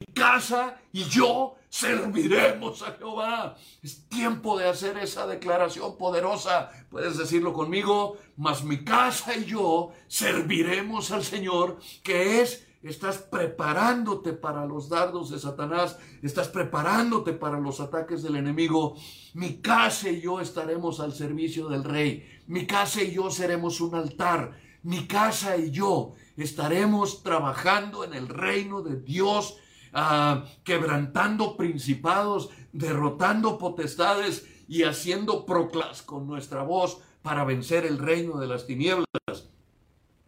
mi 0.00 0.12
casa 0.12 0.78
y 0.92 1.04
yo 1.04 1.56
serviremos 1.68 2.82
a 2.82 2.92
Jehová. 2.92 3.56
Es 3.82 4.08
tiempo 4.08 4.58
de 4.58 4.68
hacer 4.68 4.98
esa 4.98 5.26
declaración 5.26 5.96
poderosa. 5.96 6.70
Puedes 6.90 7.16
decirlo 7.16 7.52
conmigo, 7.52 8.16
mas 8.36 8.64
mi 8.64 8.84
casa 8.84 9.36
y 9.36 9.44
yo 9.44 9.92
serviremos 10.08 11.10
al 11.10 11.24
Señor, 11.24 11.78
que 12.02 12.40
es 12.40 12.66
Estás 12.82 13.18
preparándote 13.18 14.32
para 14.32 14.64
los 14.64 14.88
dardos 14.88 15.30
de 15.30 15.40
Satanás, 15.40 15.98
estás 16.22 16.46
preparándote 16.46 17.32
para 17.32 17.58
los 17.58 17.80
ataques 17.80 18.22
del 18.22 18.36
enemigo. 18.36 18.94
Mi 19.34 19.60
casa 19.60 20.08
y 20.08 20.20
yo 20.20 20.40
estaremos 20.40 21.00
al 21.00 21.12
servicio 21.12 21.68
del 21.68 21.82
rey. 21.82 22.24
Mi 22.46 22.64
casa 22.64 23.02
y 23.02 23.10
yo 23.10 23.28
seremos 23.28 23.80
un 23.80 23.96
altar. 23.96 24.60
Mi 24.84 25.08
casa 25.08 25.56
y 25.56 25.72
yo 25.72 26.14
estaremos 26.36 27.24
trabajando 27.24 28.04
en 28.04 28.14
el 28.14 28.28
reino 28.28 28.82
de 28.82 29.00
Dios 29.00 29.58
Ah, 29.98 30.44
quebrantando 30.62 31.56
principados, 31.56 32.50
derrotando 32.70 33.56
potestades 33.56 34.46
y 34.68 34.82
haciendo 34.82 35.46
proclas 35.46 36.02
con 36.02 36.26
nuestra 36.26 36.62
voz 36.64 36.98
para 37.22 37.44
vencer 37.44 37.86
el 37.86 37.96
reino 37.96 38.36
de 38.36 38.46
las 38.46 38.66
tinieblas. 38.66 39.06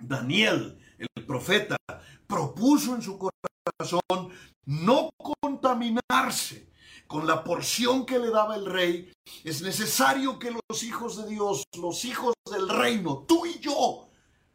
Daniel, 0.01 0.79
el 0.97 1.27
profeta, 1.27 1.77
propuso 2.27 2.95
en 2.95 3.03
su 3.03 3.19
corazón 3.19 4.31
no 4.65 5.11
contaminarse 5.19 6.71
con 7.07 7.27
la 7.27 7.45
porción 7.45 8.07
que 8.07 8.19
le 8.19 8.31
daba 8.31 8.57
el 8.57 8.65
rey. 8.65 9.13
Es 9.45 9.61
necesario 9.61 10.39
que 10.39 10.51
los 10.51 10.83
hijos 10.83 11.19
de 11.19 11.29
Dios, 11.29 11.65
los 11.79 12.07
hijos 12.07 12.33
del 12.51 12.71
reino, 12.71 13.27
tú 13.29 13.45
y 13.45 13.59
yo, 13.59 14.09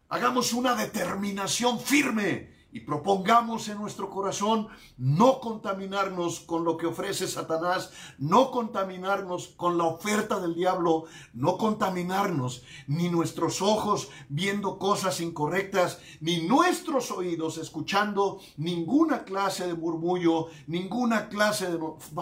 hagamos 0.09 0.53
una 0.53 0.73
determinación 0.73 1.79
firme 1.79 2.52
y 2.73 2.79
propongamos 2.79 3.69
en 3.69 3.77
nuestro 3.77 4.09
corazón 4.09 4.67
no 4.97 5.39
contaminarnos 5.39 6.39
con 6.39 6.65
lo 6.65 6.75
que 6.75 6.87
ofrece 6.87 7.27
Satanás, 7.27 7.91
no 8.17 8.49
contaminarnos 8.49 9.49
con 9.49 9.77
la 9.77 9.83
oferta 9.83 10.39
del 10.39 10.55
diablo, 10.55 11.05
no 11.33 11.59
contaminarnos 11.59 12.63
ni 12.87 13.09
nuestros 13.09 13.61
ojos 13.61 14.09
viendo 14.27 14.79
cosas 14.79 15.21
incorrectas, 15.21 15.99
ni 16.19 16.47
nuestros 16.47 17.11
oídos 17.11 17.59
escuchando 17.59 18.39
ninguna 18.57 19.23
clase 19.23 19.67
de 19.67 19.75
murmullo, 19.75 20.47
ninguna 20.65 21.29
clase 21.29 21.71
de 21.71 21.79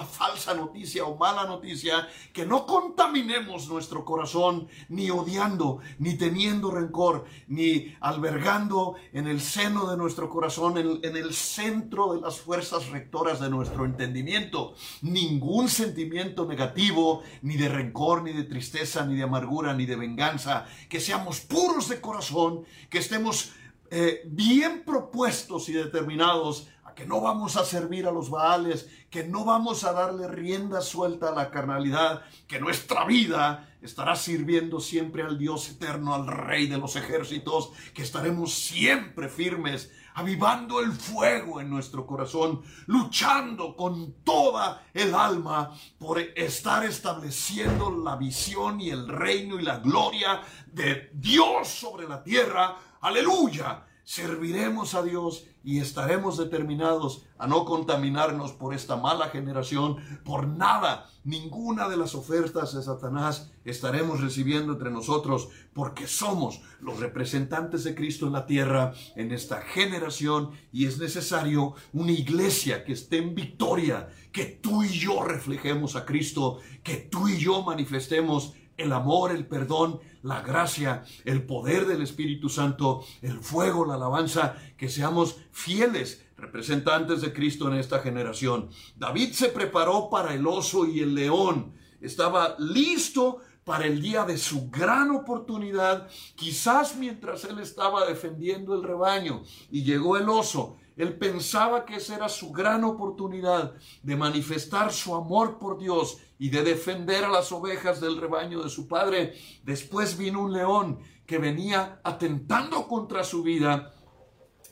falsa 0.10 0.54
noticia 0.54 1.06
o 1.06 1.16
mala 1.16 1.46
noticia, 1.46 2.10
que 2.34 2.46
no 2.46 2.66
contaminemos 2.66 3.70
nuestro 3.70 4.04
corazón 4.04 4.68
ni 4.90 5.10
odiando, 5.10 5.80
ni 5.98 6.16
teniendo 6.16 6.72
rencor, 6.72 7.24
ni 7.48 7.96
albergando 8.02 8.96
en 9.14 9.28
el 9.28 9.40
seno 9.40 9.90
de 9.90 9.96
nuestro 9.96 10.28
corazón 10.28 10.41
corazón, 10.42 11.00
en, 11.04 11.18
el 11.18 11.36
centro 11.36 12.16
de 12.16 12.22
las 12.22 12.40
fuerzas 12.40 12.90
rectoras 12.90 13.40
de 13.40 13.48
nuestro 13.48 13.86
entendimiento. 13.86 14.74
Ningún 15.04 15.70
sentimiento 15.70 16.48
negativo, 16.48 17.22
ni 17.44 17.58
de 17.58 17.70
rencor, 17.70 18.24
ni 18.24 18.34
de 18.34 18.46
tristeza, 18.46 19.06
ni 19.06 19.16
de 19.16 19.22
amargura, 19.22 19.76
ni 19.76 19.86
de 19.86 19.96
venganza. 19.96 20.66
Que 20.90 21.00
seamos 21.00 21.42
puros 21.42 21.90
de 21.90 22.02
corazón, 22.02 22.66
que 22.90 22.98
estemos 22.98 23.52
eh, 23.92 24.24
bien 24.26 24.82
propuestos 24.84 25.70
y 25.70 25.74
determinados 25.74 26.70
a 26.86 26.96
que 26.96 27.06
no 27.06 27.22
vamos 27.22 27.56
a 27.56 27.64
servir 27.64 28.08
a 28.08 28.12
los 28.12 28.32
Baales, 28.32 28.90
que 29.12 29.24
no 29.24 29.46
vamos 29.46 29.84
a 29.84 29.94
darle 29.94 30.28
rienda 30.28 30.82
suelta 30.82 31.30
a 31.30 31.36
la 31.36 31.52
carnalidad, 31.52 32.24
que 32.48 32.60
nuestra 32.60 33.06
vida 33.06 33.70
estará 33.84 34.16
sirviendo 34.16 34.80
siempre 34.80 35.22
al 35.22 35.38
Dios 35.38 35.70
eterno, 35.70 36.16
al 36.16 36.26
Rey 36.26 36.66
de 36.66 36.80
los 36.80 36.96
ejércitos, 36.96 37.70
que 37.94 38.02
estaremos 38.02 38.56
siempre 38.56 39.30
firmes 39.30 39.92
avivando 40.14 40.80
el 40.80 40.92
fuego 40.92 41.62
en 41.62 41.70
nuestro 41.70 42.06
corazón, 42.06 42.62
luchando 42.88 43.76
con 43.76 44.24
toda 44.24 44.84
el 44.94 45.14
alma 45.14 45.72
por 45.98 46.20
estar 46.20 46.84
estableciendo 46.84 47.92
la 47.92 48.16
visión 48.16 48.82
y 48.82 48.90
el 48.90 49.08
reino 49.08 49.60
y 49.60 49.64
la 49.64 49.80
gloria 49.80 50.42
de 50.68 51.10
Dios 51.14 51.68
sobre 51.68 52.08
la 52.08 52.24
tierra. 52.24 52.76
Aleluya. 53.02 53.86
Serviremos 54.04 54.96
a 54.96 55.04
Dios 55.04 55.46
y 55.64 55.80
estaremos 55.80 56.38
determinados 56.38 57.24
a 57.38 57.48
no 57.48 57.66
contaminarnos 57.66 58.52
por 58.54 58.74
esta 58.74 58.96
mala 58.96 59.30
generación, 59.30 59.98
por 60.24 60.48
nada, 60.48 61.08
ninguna 61.24 61.88
de 61.88 61.98
las 61.98 62.16
ofertas 62.16 62.74
de 62.74 62.82
Satanás 62.82 63.52
estaremos 63.64 64.22
recibiendo 64.22 64.74
entre 64.74 64.90
nosotros, 64.90 65.50
porque 65.74 66.08
somos 66.08 66.62
los 66.80 67.00
representantes 67.00 67.84
de 67.84 67.94
Cristo 67.94 68.26
en 68.26 68.34
la 68.34 68.48
tierra, 68.48 68.94
en 69.16 69.32
esta 69.32 69.62
generación, 69.62 70.52
y 70.72 70.88
es 70.88 70.98
necesario 70.98 71.76
una 71.94 72.12
iglesia 72.12 72.84
que 72.84 72.94
esté 72.94 73.18
en 73.18 73.36
victoria, 73.36 74.10
que 74.32 74.46
tú 74.46 74.84
y 74.84 74.90
yo 74.90 75.24
reflejemos 75.24 75.96
a 75.96 76.06
Cristo, 76.06 76.60
que 76.84 76.98
tú 76.98 77.28
y 77.28 77.38
yo 77.38 77.62
manifestemos 77.62 78.54
el 78.78 78.94
amor, 78.94 79.32
el 79.32 79.46
perdón, 79.46 80.00
la 80.24 80.42
gracia, 80.42 81.04
el 81.26 81.44
poder 81.44 81.86
del 81.86 82.02
Espíritu 82.02 82.50
Santo, 82.50 83.04
el 83.22 83.40
fuego, 83.40 83.86
la 83.86 83.96
alabanza, 83.96 84.56
que 84.78 84.90
seamos 84.90 85.38
fieles 85.52 86.26
representantes 86.38 87.22
de 87.22 87.34
Cristo 87.34 87.68
en 87.68 87.78
esta 87.78 88.00
generación. 88.00 88.70
David 88.96 89.34
se 89.34 89.50
preparó 89.50 90.10
para 90.10 90.34
el 90.34 90.46
oso 90.48 90.86
y 90.86 91.00
el 91.00 91.16
león. 91.16 91.74
Estaba 92.02 92.56
listo 92.58 93.40
para 93.64 93.86
el 93.86 94.02
día 94.02 94.26
de 94.26 94.38
su 94.38 94.70
gran 94.72 95.12
oportunidad, 95.12 96.10
quizás 96.36 96.96
mientras 96.96 97.46
él 97.46 97.60
estaba 97.60 98.08
defendiendo 98.08 98.74
el 98.74 98.84
rebaño 98.84 99.44
y 99.70 99.84
llegó 99.84 100.18
el 100.18 100.28
oso 100.30 100.78
él 101.02 101.18
pensaba 101.18 101.84
que 101.84 101.96
esa 101.96 102.16
era 102.16 102.30
su 102.30 102.52
gran 102.52 102.84
oportunidad 102.84 103.74
de 104.04 104.16
manifestar 104.16 104.94
su 104.94 105.16
amor 105.16 105.58
por 105.58 105.80
Dios 105.80 106.20
y 106.38 106.50
de 106.50 106.62
defender 106.62 107.24
a 107.24 107.30
las 107.30 107.52
ovejas 107.52 108.00
del 108.00 108.18
rebaño 108.18 108.62
de 108.62 108.70
su 108.70 108.88
padre. 108.88 109.34
Después 109.64 110.16
vino 110.16 110.44
un 110.44 110.54
león 110.54 111.00
que 111.26 111.40
venía 111.40 112.00
atentando 112.04 112.88
contra 112.88 113.24
su 113.24 113.42
vida 113.42 113.96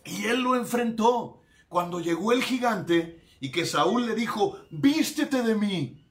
y 0.05 0.25
él 0.25 0.43
lo 0.43 0.55
enfrentó. 0.55 1.41
Cuando 1.67 1.99
llegó 1.99 2.31
el 2.31 2.43
gigante 2.43 3.23
y 3.39 3.51
que 3.51 3.65
Saúl 3.65 4.05
le 4.05 4.13
dijo, 4.13 4.59
vístete 4.69 5.41
de 5.41 5.55
mí, 5.55 6.05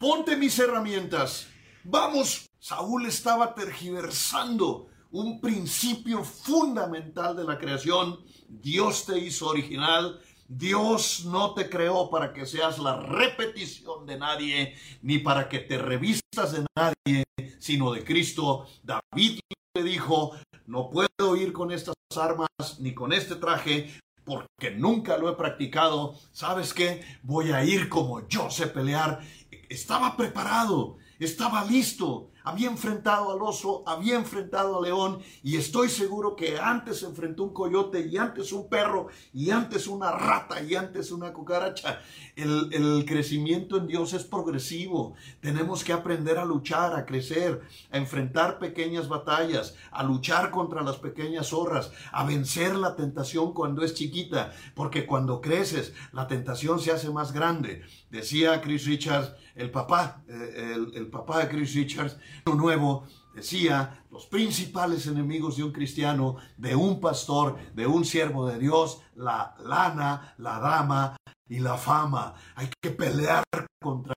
ponte 0.00 0.38
mis 0.38 0.58
herramientas, 0.58 1.46
vamos. 1.84 2.48
Saúl 2.58 3.04
estaba 3.04 3.54
tergiversando 3.54 4.88
un 5.10 5.40
principio 5.40 6.24
fundamental 6.24 7.36
de 7.36 7.44
la 7.44 7.58
creación. 7.58 8.18
Dios 8.48 9.04
te 9.06 9.18
hizo 9.18 9.48
original. 9.48 10.20
Dios 10.48 11.26
no 11.26 11.52
te 11.52 11.68
creó 11.68 12.08
para 12.08 12.32
que 12.32 12.46
seas 12.46 12.78
la 12.78 12.98
repetición 12.98 14.06
de 14.06 14.18
nadie, 14.18 14.74
ni 15.02 15.18
para 15.18 15.48
que 15.48 15.58
te 15.58 15.76
revistas 15.76 16.52
de 16.52 16.64
nadie, 16.74 17.24
sino 17.58 17.92
de 17.92 18.02
Cristo. 18.02 18.66
David 18.82 19.40
le 19.74 19.82
dijo, 19.82 20.32
no 20.66 20.88
puedo 20.88 21.36
ir 21.36 21.52
con 21.52 21.70
estas 21.70 21.94
armas 22.16 22.48
ni 22.78 22.94
con 22.94 23.12
este 23.12 23.36
traje, 23.36 24.00
porque 24.24 24.70
nunca 24.70 25.18
lo 25.18 25.30
he 25.30 25.36
practicado. 25.36 26.14
¿Sabes 26.32 26.72
qué? 26.72 27.04
Voy 27.22 27.52
a 27.52 27.62
ir 27.64 27.90
como 27.90 28.26
yo 28.26 28.50
sé 28.50 28.68
pelear. 28.68 29.20
Estaba 29.68 30.16
preparado, 30.16 30.96
estaba 31.18 31.64
listo 31.64 32.30
había 32.48 32.68
enfrentado 32.68 33.30
al 33.30 33.42
oso, 33.42 33.82
había 33.86 34.16
enfrentado 34.16 34.78
al 34.78 34.84
león 34.84 35.18
y 35.42 35.56
estoy 35.56 35.90
seguro 35.90 36.34
que 36.34 36.58
antes 36.58 37.02
enfrentó 37.02 37.44
un 37.44 37.52
coyote 37.52 38.06
y 38.06 38.16
antes 38.16 38.52
un 38.52 38.70
perro 38.70 39.08
y 39.34 39.50
antes 39.50 39.86
una 39.86 40.12
rata 40.12 40.62
y 40.62 40.74
antes 40.74 41.12
una 41.12 41.32
cucaracha. 41.34 42.00
El, 42.36 43.04
crecimiento 43.06 43.76
en 43.76 43.86
Dios 43.86 44.14
es 44.14 44.24
progresivo. 44.24 45.14
Tenemos 45.40 45.84
que 45.84 45.92
aprender 45.92 46.38
a 46.38 46.44
luchar, 46.44 46.94
a 46.94 47.04
crecer, 47.04 47.60
a 47.90 47.98
enfrentar 47.98 48.58
pequeñas 48.58 49.08
batallas, 49.08 49.74
a 49.90 50.02
luchar 50.02 50.50
contra 50.50 50.82
las 50.82 50.96
pequeñas 50.96 51.48
zorras, 51.48 51.92
a 52.12 52.24
vencer 52.24 52.76
la 52.76 52.96
tentación 52.96 53.52
cuando 53.52 53.84
es 53.84 53.94
chiquita, 53.94 54.52
porque 54.74 55.06
cuando 55.06 55.40
creces 55.40 55.92
la 56.12 56.26
tentación 56.26 56.80
se 56.80 56.92
hace 56.92 57.10
más 57.10 57.32
grande. 57.32 57.82
Decía 58.10 58.60
Chris 58.60 58.86
Richards, 58.86 59.32
el 59.54 59.70
papá, 59.70 60.22
eh, 60.28 60.76
el, 60.94 61.08
papá 61.08 61.40
de 61.40 61.48
Chris 61.48 61.74
Richards, 61.74 62.16
nuevo, 62.46 63.06
decía, 63.34 64.04
los 64.10 64.26
principales 64.26 65.06
enemigos 65.06 65.56
de 65.56 65.64
un 65.64 65.72
cristiano, 65.72 66.36
de 66.56 66.74
un 66.74 67.00
pastor, 67.00 67.58
de 67.74 67.86
un 67.86 68.04
siervo 68.04 68.46
de 68.46 68.58
Dios, 68.58 69.02
la 69.14 69.54
lana, 69.64 70.34
la 70.38 70.58
dama 70.58 71.16
y 71.48 71.58
la 71.58 71.76
fama. 71.76 72.34
Hay 72.54 72.70
que 72.80 72.90
pelear 72.90 73.44
contra 73.80 74.14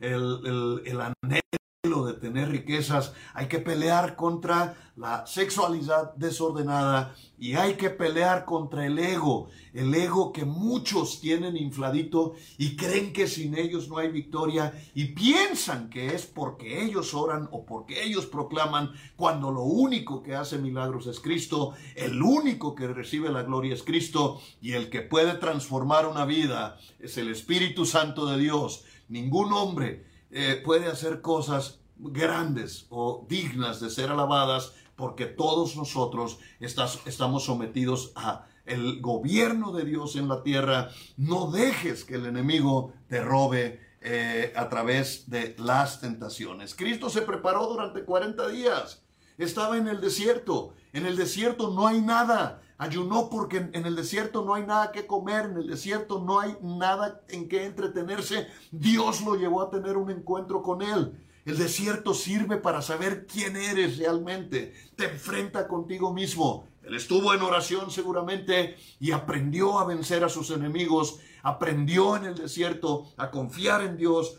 el, 0.00 0.40
el, 0.44 0.82
el 0.84 1.00
anhelo 1.00 1.57
de 1.88 2.14
tener 2.14 2.48
riquezas, 2.50 3.12
hay 3.34 3.46
que 3.46 3.58
pelear 3.58 4.16
contra 4.16 4.76
la 4.96 5.26
sexualidad 5.26 6.14
desordenada 6.16 7.14
y 7.38 7.54
hay 7.54 7.74
que 7.74 7.88
pelear 7.88 8.44
contra 8.44 8.84
el 8.84 8.98
ego, 8.98 9.48
el 9.72 9.94
ego 9.94 10.32
que 10.32 10.44
muchos 10.44 11.20
tienen 11.20 11.56
infladito 11.56 12.34
y 12.58 12.74
creen 12.74 13.12
que 13.12 13.28
sin 13.28 13.56
ellos 13.56 13.88
no 13.88 13.98
hay 13.98 14.08
victoria 14.08 14.72
y 14.94 15.06
piensan 15.06 15.88
que 15.88 16.14
es 16.14 16.26
porque 16.26 16.82
ellos 16.84 17.14
oran 17.14 17.48
o 17.52 17.64
porque 17.64 18.02
ellos 18.02 18.26
proclaman 18.26 18.92
cuando 19.16 19.52
lo 19.52 19.62
único 19.62 20.22
que 20.22 20.34
hace 20.34 20.58
milagros 20.58 21.06
es 21.06 21.20
Cristo, 21.20 21.74
el 21.94 22.20
único 22.20 22.74
que 22.74 22.88
recibe 22.88 23.30
la 23.30 23.44
gloria 23.44 23.74
es 23.74 23.84
Cristo 23.84 24.40
y 24.60 24.72
el 24.72 24.90
que 24.90 25.02
puede 25.02 25.34
transformar 25.34 26.06
una 26.06 26.24
vida 26.24 26.76
es 26.98 27.16
el 27.18 27.28
Espíritu 27.28 27.86
Santo 27.86 28.26
de 28.26 28.38
Dios. 28.38 28.84
Ningún 29.08 29.52
hombre 29.52 30.04
eh, 30.30 30.60
puede 30.62 30.86
hacer 30.86 31.20
cosas 31.20 31.77
grandes 31.98 32.86
o 32.90 33.26
dignas 33.28 33.80
de 33.80 33.90
ser 33.90 34.10
alabadas 34.10 34.72
porque 34.96 35.26
todos 35.26 35.76
nosotros 35.76 36.38
estamos 36.60 37.44
sometidos 37.44 38.12
a 38.16 38.46
el 38.68 39.00
gobierno 39.00 39.72
de 39.72 39.84
Dios 39.84 40.16
en 40.16 40.28
la 40.28 40.42
tierra. 40.42 40.90
No 41.16 41.50
dejes 41.50 42.04
que 42.04 42.16
el 42.16 42.26
enemigo 42.26 42.92
te 43.08 43.22
robe 43.22 43.80
eh, 44.00 44.52
a 44.56 44.68
través 44.68 45.28
de 45.30 45.54
las 45.58 46.00
tentaciones. 46.00 46.74
Cristo 46.74 47.10
se 47.10 47.22
preparó 47.22 47.66
durante 47.66 48.04
40 48.04 48.48
días. 48.48 49.02
Estaba 49.38 49.76
en 49.76 49.88
el 49.88 50.00
desierto. 50.00 50.74
En 50.92 51.06
el 51.06 51.16
desierto 51.16 51.70
no 51.70 51.86
hay 51.86 52.00
nada. 52.00 52.60
Ayunó 52.76 53.28
porque 53.28 53.68
en 53.72 53.86
el 53.86 53.96
desierto 53.96 54.44
no 54.44 54.54
hay 54.54 54.64
nada 54.64 54.92
que 54.92 55.06
comer, 55.06 55.46
en 55.46 55.56
el 55.56 55.66
desierto 55.66 56.20
no 56.20 56.38
hay 56.38 56.56
nada 56.62 57.22
en 57.28 57.48
que 57.48 57.64
entretenerse. 57.64 58.46
Dios 58.70 59.20
lo 59.22 59.34
llevó 59.34 59.62
a 59.62 59.70
tener 59.70 59.96
un 59.96 60.10
encuentro 60.10 60.62
con 60.62 60.82
él. 60.82 61.20
El 61.48 61.56
desierto 61.56 62.12
sirve 62.12 62.58
para 62.58 62.82
saber 62.82 63.26
quién 63.26 63.56
eres 63.56 63.96
realmente. 63.96 64.74
Te 64.96 65.06
enfrenta 65.06 65.66
contigo 65.66 66.12
mismo. 66.12 66.68
Él 66.82 66.94
estuvo 66.94 67.32
en 67.32 67.40
oración 67.40 67.90
seguramente 67.90 68.76
y 69.00 69.12
aprendió 69.12 69.78
a 69.78 69.86
vencer 69.86 70.22
a 70.24 70.28
sus 70.28 70.50
enemigos. 70.50 71.20
Aprendió 71.42 72.18
en 72.18 72.26
el 72.26 72.34
desierto 72.34 73.14
a 73.16 73.30
confiar 73.30 73.80
en 73.80 73.96
Dios. 73.96 74.36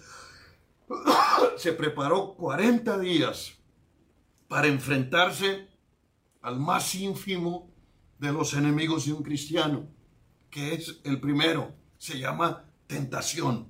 Se 1.57 1.73
preparó 1.73 2.35
40 2.35 2.99
días 2.99 3.55
para 4.47 4.67
enfrentarse 4.67 5.67
al 6.43 6.59
más 6.59 6.93
ínfimo 6.93 7.73
de 8.19 8.31
los 8.31 8.53
enemigos 8.53 9.07
de 9.07 9.13
un 9.13 9.23
cristiano, 9.23 9.87
que 10.51 10.75
es 10.75 11.01
el 11.03 11.19
primero. 11.19 11.73
Se 11.97 12.19
llama 12.19 12.65
tentación. 12.85 13.67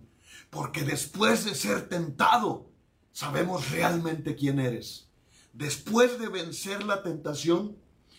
Porque 0.49 0.81
después 0.81 1.45
de 1.45 1.55
ser 1.55 1.87
tentado, 1.87 2.68
sabemos 3.19 3.69
realmente 3.71 4.33
quién 4.33 4.61
eres. 4.61 5.09
Después 5.51 6.21
de 6.21 6.29
vencer 6.29 6.85
la 6.85 7.03
tentación, 7.03 7.75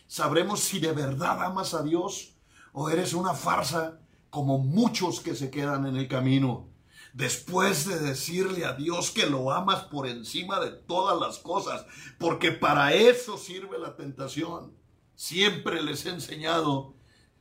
sabremos 0.06 0.60
si 0.60 0.78
de 0.78 0.92
verdad 0.92 1.42
amas 1.42 1.72
a 1.72 1.82
Dios 1.82 2.34
o 2.74 2.90
eres 2.90 3.14
una 3.14 3.32
farsa 3.32 3.98
como 4.28 4.58
muchos 4.58 5.20
que 5.20 5.34
se 5.34 5.50
quedan 5.50 5.86
en 5.86 5.96
el 5.96 6.06
camino. 6.06 6.68
Después 7.14 7.88
de 7.88 7.98
decirle 7.98 8.66
a 8.66 8.74
Dios 8.74 9.10
que 9.10 9.24
lo 9.24 9.50
amas 9.52 9.84
por 9.84 10.06
encima 10.06 10.60
de 10.60 10.70
todas 10.70 11.18
las 11.18 11.38
cosas, 11.38 11.86
porque 12.18 12.52
para 12.52 12.92
eso 12.92 13.38
sirve 13.38 13.78
la 13.78 13.96
tentación. 13.96 14.74
Siempre 15.14 15.82
les 15.82 16.04
he 16.04 16.10
enseñado, 16.10 16.92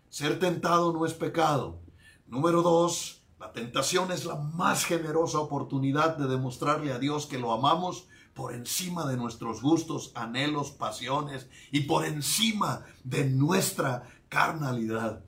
ser 0.08 0.40
tentado 0.40 0.94
no 0.94 1.06
es 1.06 1.14
pecado. 1.14 1.82
Número 2.26 2.62
dos, 2.62 3.19
la 3.40 3.54
tentación 3.54 4.12
es 4.12 4.26
la 4.26 4.36
más 4.36 4.84
generosa 4.84 5.40
oportunidad 5.40 6.18
de 6.18 6.28
demostrarle 6.28 6.92
a 6.92 7.00
Dios 7.00 7.26
que 7.26 7.40
lo 7.40 7.54
amamos 7.54 8.08
por 8.34 8.54
encima 8.54 9.06
de 9.06 9.16
nuestros 9.16 9.62
gustos, 9.62 10.12
anhelos, 10.14 10.72
pasiones 10.72 11.48
y 11.72 11.82
por 11.82 12.06
encima 12.06 12.86
de 13.04 13.26
nuestra 13.26 14.04
carnalidad. 14.28 15.24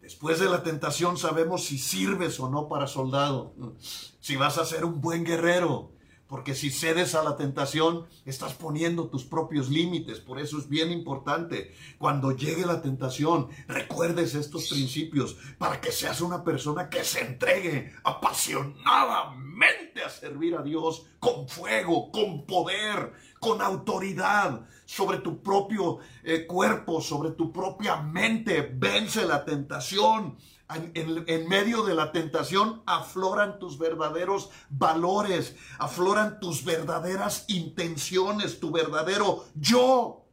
Después 0.00 0.40
de 0.40 0.50
la 0.50 0.64
tentación 0.64 1.16
sabemos 1.16 1.64
si 1.64 1.78
sirves 1.78 2.40
o 2.40 2.50
no 2.50 2.68
para 2.68 2.88
soldado, 2.88 3.54
si 4.20 4.34
vas 4.34 4.58
a 4.58 4.64
ser 4.64 4.84
un 4.84 5.00
buen 5.00 5.24
guerrero, 5.24 5.92
porque 6.32 6.54
si 6.54 6.70
cedes 6.70 7.14
a 7.14 7.22
la 7.22 7.36
tentación, 7.36 8.06
estás 8.24 8.54
poniendo 8.54 9.08
tus 9.08 9.22
propios 9.22 9.68
límites. 9.68 10.18
Por 10.18 10.40
eso 10.40 10.56
es 10.56 10.66
bien 10.66 10.90
importante, 10.90 11.74
cuando 11.98 12.34
llegue 12.34 12.64
la 12.64 12.80
tentación, 12.80 13.50
recuerdes 13.68 14.34
estos 14.34 14.70
principios 14.70 15.36
para 15.58 15.78
que 15.78 15.92
seas 15.92 16.22
una 16.22 16.42
persona 16.42 16.88
que 16.88 17.04
se 17.04 17.20
entregue 17.20 17.92
apasionadamente 18.02 20.02
a 20.02 20.08
servir 20.08 20.56
a 20.56 20.62
Dios 20.62 21.04
con 21.20 21.46
fuego, 21.46 22.10
con 22.10 22.46
poder, 22.46 23.12
con 23.38 23.60
autoridad 23.60 24.66
sobre 24.86 25.18
tu 25.18 25.42
propio 25.42 25.98
eh, 26.24 26.46
cuerpo, 26.46 27.02
sobre 27.02 27.32
tu 27.32 27.52
propia 27.52 27.96
mente. 27.96 28.72
Vence 28.74 29.26
la 29.26 29.44
tentación. 29.44 30.38
En, 30.74 31.48
medio 31.48 31.82
de 31.82 31.94
la 31.94 32.12
tentación 32.12 32.82
afloran 32.86 33.58
tus 33.58 33.78
verdaderos 33.78 34.50
valores, 34.70 35.56
afloran 35.78 36.40
tus 36.40 36.64
verdaderas 36.64 37.44
intenciones, 37.48 38.60
tu 38.60 38.70
verdadero 38.70 39.44
yo. 39.54 40.26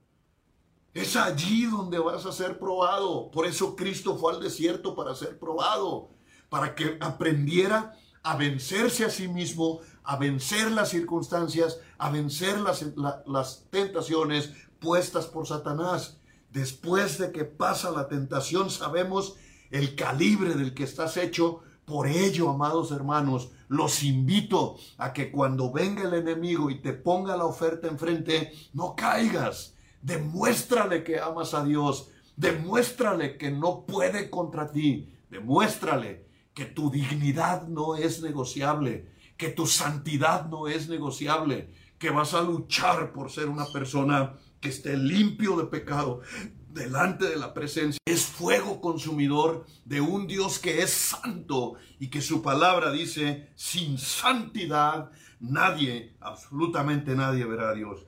Es 0.93 1.15
allí 1.15 1.65
donde 1.65 1.99
vas 1.99 2.25
a 2.25 2.31
ser 2.31 2.59
probado. 2.59 3.29
Por 3.31 3.45
eso 3.45 3.75
Cristo 3.75 4.17
fue 4.17 4.33
al 4.33 4.41
desierto 4.41 4.95
para 4.95 5.15
ser 5.15 5.39
probado, 5.39 6.09
para 6.49 6.75
que 6.75 6.97
aprendiera 6.99 7.93
a 8.23 8.35
vencerse 8.35 9.05
a 9.05 9.09
sí 9.09 9.27
mismo, 9.27 9.79
a 10.03 10.17
vencer 10.17 10.71
las 10.71 10.89
circunstancias, 10.89 11.79
a 11.97 12.09
vencer 12.09 12.59
las, 12.59 12.85
las 13.25 13.65
tentaciones 13.69 14.51
puestas 14.79 15.27
por 15.27 15.47
Satanás. 15.47 16.17
Después 16.51 17.17
de 17.19 17.31
que 17.31 17.45
pasa 17.45 17.91
la 17.91 18.07
tentación, 18.07 18.69
sabemos 18.69 19.35
el 19.71 19.95
calibre 19.95 20.53
del 20.55 20.73
que 20.73 20.83
estás 20.83 21.17
hecho. 21.17 21.61
Por 21.85 22.07
ello, 22.07 22.49
amados 22.49 22.91
hermanos, 22.91 23.49
los 23.67 24.03
invito 24.03 24.77
a 24.97 25.11
que 25.11 25.31
cuando 25.31 25.71
venga 25.71 26.03
el 26.03 26.13
enemigo 26.13 26.69
y 26.69 26.81
te 26.81 26.93
ponga 26.93 27.35
la 27.35 27.45
oferta 27.45 27.87
enfrente, 27.87 28.51
no 28.73 28.95
caigas 28.95 29.75
Demuéstrale 30.01 31.03
que 31.03 31.19
amas 31.19 31.53
a 31.53 31.63
Dios. 31.63 32.09
Demuéstrale 32.35 33.37
que 33.37 33.51
no 33.51 33.85
puede 33.85 34.29
contra 34.29 34.71
ti. 34.71 35.13
Demuéstrale 35.29 36.25
que 36.53 36.65
tu 36.65 36.89
dignidad 36.89 37.67
no 37.67 37.95
es 37.95 38.21
negociable, 38.21 39.11
que 39.37 39.49
tu 39.49 39.67
santidad 39.67 40.47
no 40.49 40.67
es 40.67 40.89
negociable, 40.89 41.73
que 41.97 42.09
vas 42.09 42.33
a 42.33 42.41
luchar 42.41 43.13
por 43.13 43.29
ser 43.29 43.47
una 43.49 43.65
persona 43.71 44.33
que 44.59 44.69
esté 44.69 44.97
limpio 44.97 45.55
de 45.57 45.65
pecado 45.65 46.21
delante 46.69 47.27
de 47.27 47.35
la 47.35 47.53
presencia. 47.53 47.99
Es 48.05 48.25
fuego 48.25 48.79
consumidor 48.79 49.65
de 49.85 50.01
un 50.01 50.27
Dios 50.27 50.59
que 50.59 50.81
es 50.81 50.91
santo 50.91 51.75
y 51.99 52.09
que 52.09 52.21
su 52.21 52.41
palabra 52.41 52.91
dice, 52.91 53.51
sin 53.55 53.97
santidad 53.97 55.11
nadie, 55.39 56.15
absolutamente 56.19 57.15
nadie 57.15 57.45
verá 57.45 57.69
a 57.69 57.73
Dios. 57.73 58.05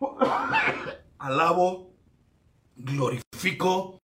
Alabo, 1.18 1.92
glorifico 2.76 4.00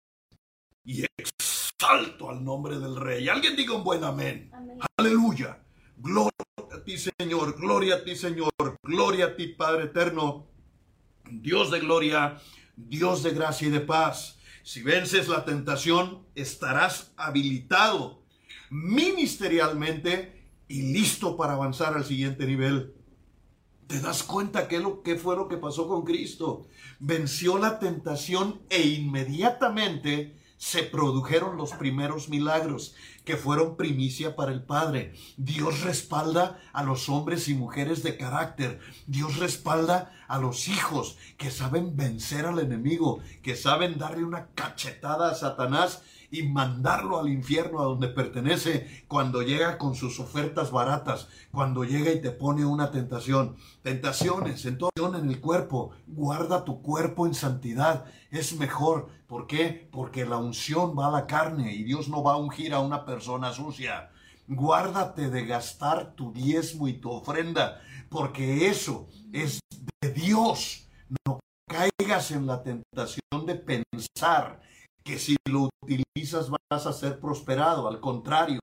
y 0.83 1.05
exalto 1.17 2.29
al 2.29 2.43
nombre 2.43 2.79
del 2.79 2.95
Rey. 2.95 3.27
Alguien 3.27 3.55
diga 3.55 3.75
un 3.75 3.83
buen 3.83 4.03
amén. 4.03 4.51
Aleluya. 4.97 5.61
Gloria 5.97 6.31
a 6.73 6.83
ti, 6.83 6.97
Señor. 6.97 7.59
Gloria 7.59 7.95
a 7.95 8.03
ti, 8.03 8.15
Señor. 8.15 8.51
Gloria 8.81 9.25
a 9.27 9.35
ti, 9.35 9.47
Padre 9.47 9.83
eterno. 9.85 10.47
Dios 11.29 11.69
de 11.71 11.79
gloria, 11.79 12.41
Dios 12.87 13.23
de 13.23 13.31
gracia 13.31 13.67
y 13.67 13.71
de 13.71 13.81
paz. 13.81 14.37
Si 14.63 14.81
vences 14.81 15.27
la 15.27 15.45
tentación, 15.45 16.25
estarás 16.35 17.11
habilitado 17.17 18.23
ministerialmente 18.69 20.49
y 20.67 20.93
listo 20.93 21.35
para 21.35 21.53
avanzar 21.53 21.95
al 21.95 22.05
siguiente 22.05 22.45
nivel. 22.45 22.93
¿Te 23.87 23.99
das 23.99 24.23
cuenta 24.23 24.69
qué, 24.69 25.17
fue 25.17 25.35
lo 25.35 25.49
que 25.49 25.57
pasó 25.57 25.87
con 25.87 26.05
Cristo? 26.05 26.67
Venció 26.99 27.57
la 27.57 27.77
tentación 27.77 28.61
e 28.69 28.87
inmediatamente 28.87 30.39
se 30.55 30.83
produjeron 30.83 31.57
los 31.57 31.73
primeros 31.73 32.29
milagros 32.29 32.95
que 33.23 33.37
fueron 33.37 33.77
primicia 33.77 34.35
para 34.35 34.51
el 34.51 34.63
Padre. 34.63 35.13
Dios 35.37 35.81
respalda 35.81 36.59
a 36.73 36.83
los 36.83 37.09
hombres 37.09 37.47
y 37.47 37.53
mujeres 37.53 38.03
de 38.03 38.17
carácter. 38.17 38.79
Dios 39.07 39.37
respalda 39.37 40.11
a 40.27 40.39
los 40.39 40.67
hijos 40.67 41.17
que 41.37 41.51
saben 41.51 41.95
vencer 41.95 42.45
al 42.45 42.59
enemigo, 42.59 43.19
que 43.43 43.55
saben 43.55 43.97
darle 43.97 44.23
una 44.23 44.47
cachetada 44.55 45.31
a 45.31 45.35
Satanás 45.35 46.03
y 46.31 46.43
mandarlo 46.43 47.19
al 47.19 47.29
infierno 47.29 47.81
a 47.81 47.85
donde 47.85 48.07
pertenece 48.07 49.03
cuando 49.07 49.41
llega 49.41 49.77
con 49.77 49.95
sus 49.95 50.19
ofertas 50.19 50.71
baratas, 50.71 51.27
cuando 51.51 51.83
llega 51.83 52.11
y 52.11 52.21
te 52.21 52.31
pone 52.31 52.65
una 52.65 52.89
tentación. 52.89 53.57
Tentaciones, 53.83 54.65
entonces 54.65 54.91
en 55.19 55.29
el 55.29 55.41
cuerpo, 55.41 55.91
guarda 56.07 56.63
tu 56.63 56.81
cuerpo 56.81 57.27
en 57.27 57.33
santidad, 57.33 58.05
es 58.29 58.57
mejor. 58.57 59.09
¿Por 59.27 59.47
qué? 59.47 59.89
Porque 59.91 60.25
la 60.25 60.37
unción 60.37 60.97
va 60.97 61.07
a 61.07 61.11
la 61.11 61.27
carne 61.27 61.73
y 61.73 61.83
Dios 61.83 62.07
no 62.07 62.23
va 62.23 62.33
a 62.33 62.37
ungir 62.37 62.73
a 62.73 62.79
una 62.79 63.05
persona 63.05 63.51
sucia. 63.53 64.11
Guárdate 64.47 65.29
de 65.29 65.45
gastar 65.45 66.13
tu 66.15 66.31
diezmo 66.33 66.87
y 66.87 66.93
tu 66.93 67.11
ofrenda, 67.11 67.81
porque 68.09 68.67
eso 68.67 69.07
es 69.31 69.59
de 70.01 70.11
Dios. 70.11 70.87
No 71.25 71.39
caigas 71.67 72.31
en 72.31 72.47
la 72.47 72.61
tentación 72.63 73.45
de 73.45 73.55
pensar 73.55 74.61
que 75.03 75.17
si 75.17 75.35
lo 75.49 75.69
utilizas 75.81 76.49
vas 76.49 76.85
a 76.85 76.93
ser 76.93 77.19
prosperado. 77.19 77.87
Al 77.87 77.99
contrario, 77.99 78.59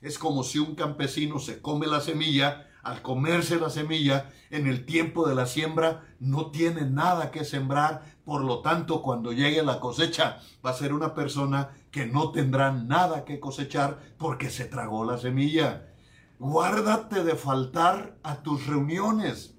es 0.00 0.18
como 0.18 0.42
si 0.42 0.58
un 0.58 0.74
campesino 0.74 1.38
se 1.38 1.60
come 1.60 1.86
la 1.86 2.00
semilla, 2.00 2.68
al 2.82 3.02
comerse 3.02 3.58
la 3.58 3.70
semilla, 3.70 4.30
en 4.50 4.66
el 4.66 4.86
tiempo 4.86 5.28
de 5.28 5.34
la 5.34 5.46
siembra 5.46 6.04
no 6.20 6.50
tiene 6.50 6.82
nada 6.82 7.30
que 7.30 7.44
sembrar, 7.44 8.16
por 8.24 8.42
lo 8.42 8.60
tanto 8.60 9.02
cuando 9.02 9.32
llegue 9.32 9.62
la 9.62 9.80
cosecha 9.80 10.40
va 10.64 10.70
a 10.70 10.74
ser 10.74 10.92
una 10.92 11.14
persona 11.14 11.70
que 11.90 12.06
no 12.06 12.30
tendrá 12.30 12.72
nada 12.72 13.24
que 13.24 13.40
cosechar 13.40 13.98
porque 14.16 14.50
se 14.50 14.64
tragó 14.64 15.04
la 15.04 15.18
semilla. 15.18 15.92
Guárdate 16.38 17.24
de 17.24 17.34
faltar 17.34 18.16
a 18.22 18.42
tus 18.42 18.66
reuniones. 18.66 19.56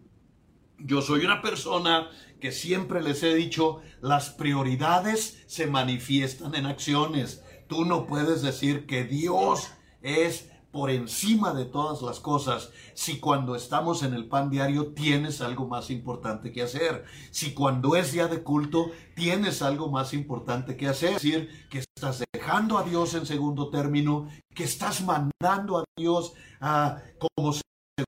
Yo 0.78 1.02
soy 1.02 1.26
una 1.26 1.42
persona 1.42 2.08
que 2.39 2.52
siempre 2.52 3.02
les 3.02 3.23
he 3.23 3.34
dicho, 3.34 3.82
las 4.02 4.30
prioridades 4.30 5.43
se 5.47 5.67
manifiestan 5.67 6.56
en 6.56 6.65
acciones. 6.65 7.43
Tú 7.67 7.86
no 7.86 8.08
puedes 8.08 8.41
decir 8.41 8.86
que 8.86 9.04
Dios 9.04 9.69
es 10.02 10.49
por 10.71 10.91
encima 10.91 11.54
de 11.54 11.65
todas 11.65 12.02
las 12.02 12.19
cosas 12.19 12.71
si 12.93 13.19
cuando 13.19 13.56
estamos 13.56 14.04
en 14.04 14.13
el 14.13 14.28
pan 14.28 14.49
diario 14.49 14.93
tienes 14.93 15.41
algo 15.41 15.67
más 15.67 15.89
importante 15.89 16.52
que 16.52 16.62
hacer. 16.62 17.06
Si 17.32 17.54
cuando 17.54 17.95
es 17.95 18.12
día 18.12 18.28
de 18.28 18.43
culto 18.43 18.91
tienes 19.15 19.62
algo 19.62 19.89
más 19.89 20.13
importante 20.13 20.78
que 20.78 20.88
hacer. 20.88 21.15
Es 21.15 21.21
decir, 21.21 21.67
que 21.69 21.80
estás 21.80 22.23
dejando 22.34 22.78
a 22.78 22.84
Dios 22.84 23.13
en 23.15 23.25
segundo 23.25 23.69
término, 23.69 24.28
que 24.54 24.63
estás 24.63 25.02
mandando 25.02 25.80
a 25.80 25.84
Dios 25.97 26.34
a, 26.60 27.02
como 27.17 27.54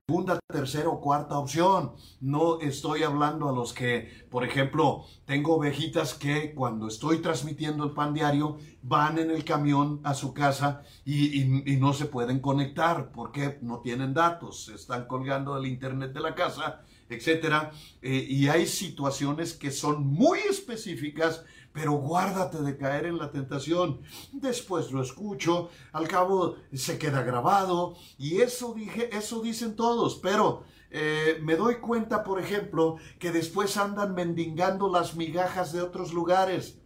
segunda, 0.08 0.39
tercera 0.47 0.89
o 0.89 1.01
cuarta 1.01 1.38
opción. 1.38 1.93
No 2.19 2.60
estoy 2.60 3.04
hablando 3.04 3.49
a 3.49 3.51
los 3.51 3.73
que, 3.73 4.25
por 4.30 4.43
ejemplo, 4.43 5.06
tengo 5.25 5.56
ovejitas 5.56 6.13
que 6.13 6.54
cuando 6.54 6.88
estoy 6.88 7.19
transmitiendo 7.19 7.84
el 7.84 7.91
pan 7.91 8.13
diario 8.13 8.58
van 8.82 9.17
en 9.19 9.32
el 9.32 9.43
camión 9.43 9.99
a 10.04 10.13
su 10.13 10.34
casa 10.34 10.84
y, 11.06 11.45
no 11.80 11.93
se 11.93 12.06
pueden 12.06 12.39
conectar 12.39 13.12
porque 13.12 13.58
no 13.62 13.80
tienen 13.80 14.13
datos, 14.13 14.65
se 14.65 14.75
están 14.75 15.08
colgando 15.08 15.56
del 15.56 15.65
internet 15.65 16.13
de 16.13 16.19
la 16.19 16.36
casa, 16.36 16.82
etcétera. 17.10 17.71
Eh, 18.01 18.25
y 18.30 18.47
hay 18.47 18.67
situaciones 18.67 19.54
que 19.54 19.71
son 19.71 20.06
muy 20.06 20.39
específicas 20.39 21.43
pero 21.73 21.93
guárdate 21.93 22.62
de 22.62 22.77
caer 22.77 23.05
en 23.05 23.17
la 23.17 23.31
tentación. 23.31 24.01
Después 24.31 24.91
lo 24.91 25.01
escucho, 25.01 25.69
al 25.93 26.07
cabo 26.07 26.55
se 26.73 26.97
queda 26.97 27.23
grabado 27.23 27.95
y 28.17 28.41
eso 28.41 28.73
dije, 28.73 29.15
eso 29.15 29.41
dicen 29.41 29.75
todos, 29.75 30.19
pero 30.21 30.63
eh, 30.89 31.39
me 31.41 31.55
doy 31.55 31.79
cuenta, 31.79 32.23
por 32.23 32.39
ejemplo, 32.39 32.97
que 33.17 33.31
después 33.31 33.77
andan 33.77 34.13
mendigando 34.13 34.91
las 34.91 35.15
migajas 35.15 35.71
de 35.71 35.81
otros 35.81 36.13
lugares. 36.13 36.77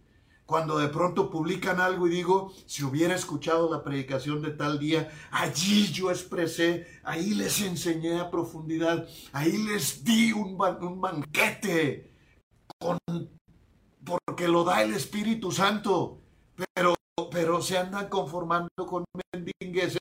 Cuando 0.46 0.78
de 0.78 0.86
pronto 0.86 1.28
publican 1.28 1.80
algo 1.80 2.06
y 2.06 2.10
digo, 2.10 2.52
si 2.66 2.84
hubiera 2.84 3.16
escuchado 3.16 3.68
la 3.68 3.82
predicación 3.82 4.42
de 4.42 4.52
tal 4.52 4.78
día, 4.78 5.10
allí 5.32 5.92
yo 5.92 6.12
expresé, 6.12 6.86
ahí 7.02 7.34
les 7.34 7.60
enseñé 7.62 8.20
a 8.20 8.30
profundidad, 8.30 9.08
ahí 9.32 9.56
les 9.56 10.04
di 10.04 10.30
un, 10.30 10.56
un 10.80 11.00
banquete 11.00 12.14
con 12.78 12.96
porque 14.06 14.48
lo 14.48 14.64
da 14.64 14.82
el 14.82 14.94
Espíritu 14.94 15.50
Santo, 15.50 16.22
pero, 16.74 16.94
pero 17.30 17.60
se 17.60 17.76
andan 17.76 18.08
conformando 18.08 18.70
con 18.86 19.04
mendingueses 19.32 19.98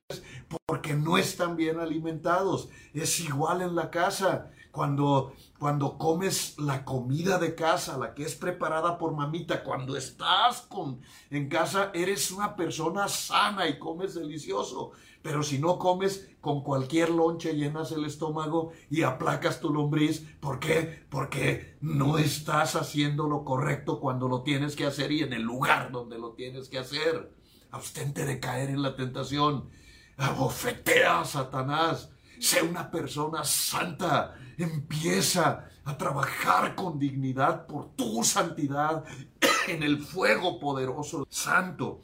porque 0.65 0.93
no 0.93 1.17
están 1.17 1.55
bien 1.57 1.79
alimentados. 1.79 2.69
Es 2.93 3.19
igual 3.19 3.61
en 3.61 3.75
la 3.75 3.89
casa. 3.89 4.51
Cuando, 4.71 5.33
cuando 5.59 5.97
comes 5.97 6.57
la 6.59 6.83
comida 6.83 7.37
de 7.37 7.55
casa, 7.55 7.97
la 7.97 8.13
que 8.13 8.23
es 8.23 8.35
preparada 8.35 8.97
por 8.97 9.13
mamita, 9.13 9.63
cuando 9.63 9.95
estás 9.95 10.61
con, 10.61 11.01
en 11.29 11.47
casa, 11.47 11.91
eres 11.93 12.31
una 12.31 12.55
persona 12.55 13.07
sana 13.07 13.67
y 13.67 13.79
comes 13.79 14.15
delicioso. 14.15 14.91
Pero 15.21 15.41
si 15.43 15.57
no 15.57 15.79
comes 15.79 16.29
con 16.41 16.61
cualquier 16.61 17.09
lonche, 17.09 17.55
llenas 17.55 17.91
el 17.93 18.05
estómago 18.05 18.73
y 18.91 19.03
aplacas 19.03 19.59
tu 19.59 19.73
lombriz. 19.73 20.23
¿Por 20.39 20.59
qué? 20.59 21.05
Porque 21.09 21.77
no 21.81 22.17
estás 22.17 22.75
haciendo 22.75 23.27
lo 23.27 23.43
correcto 23.43 23.99
cuando 23.99 24.27
lo 24.27 24.43
tienes 24.43 24.75
que 24.75 24.85
hacer 24.85 25.11
y 25.11 25.23
en 25.23 25.33
el 25.33 25.41
lugar 25.41 25.91
donde 25.91 26.19
lo 26.19 26.33
tienes 26.33 26.69
que 26.69 26.77
hacer. 26.77 27.33
Abstente 27.71 28.25
de 28.25 28.39
caer 28.39 28.69
en 28.69 28.83
la 28.83 28.95
tentación. 28.95 29.69
Abofetea 30.17 31.21
a 31.21 31.25
Satanás. 31.25 32.11
Sé 32.39 32.61
una 32.61 32.89
persona 32.89 33.43
santa. 33.43 34.35
Empieza 34.57 35.69
a 35.83 35.97
trabajar 35.97 36.75
con 36.75 36.97
dignidad 36.97 37.67
por 37.67 37.95
tu 37.95 38.23
santidad 38.23 39.03
en 39.67 39.83
el 39.83 39.99
fuego 39.99 40.59
poderoso 40.59 41.27
santo. 41.29 42.01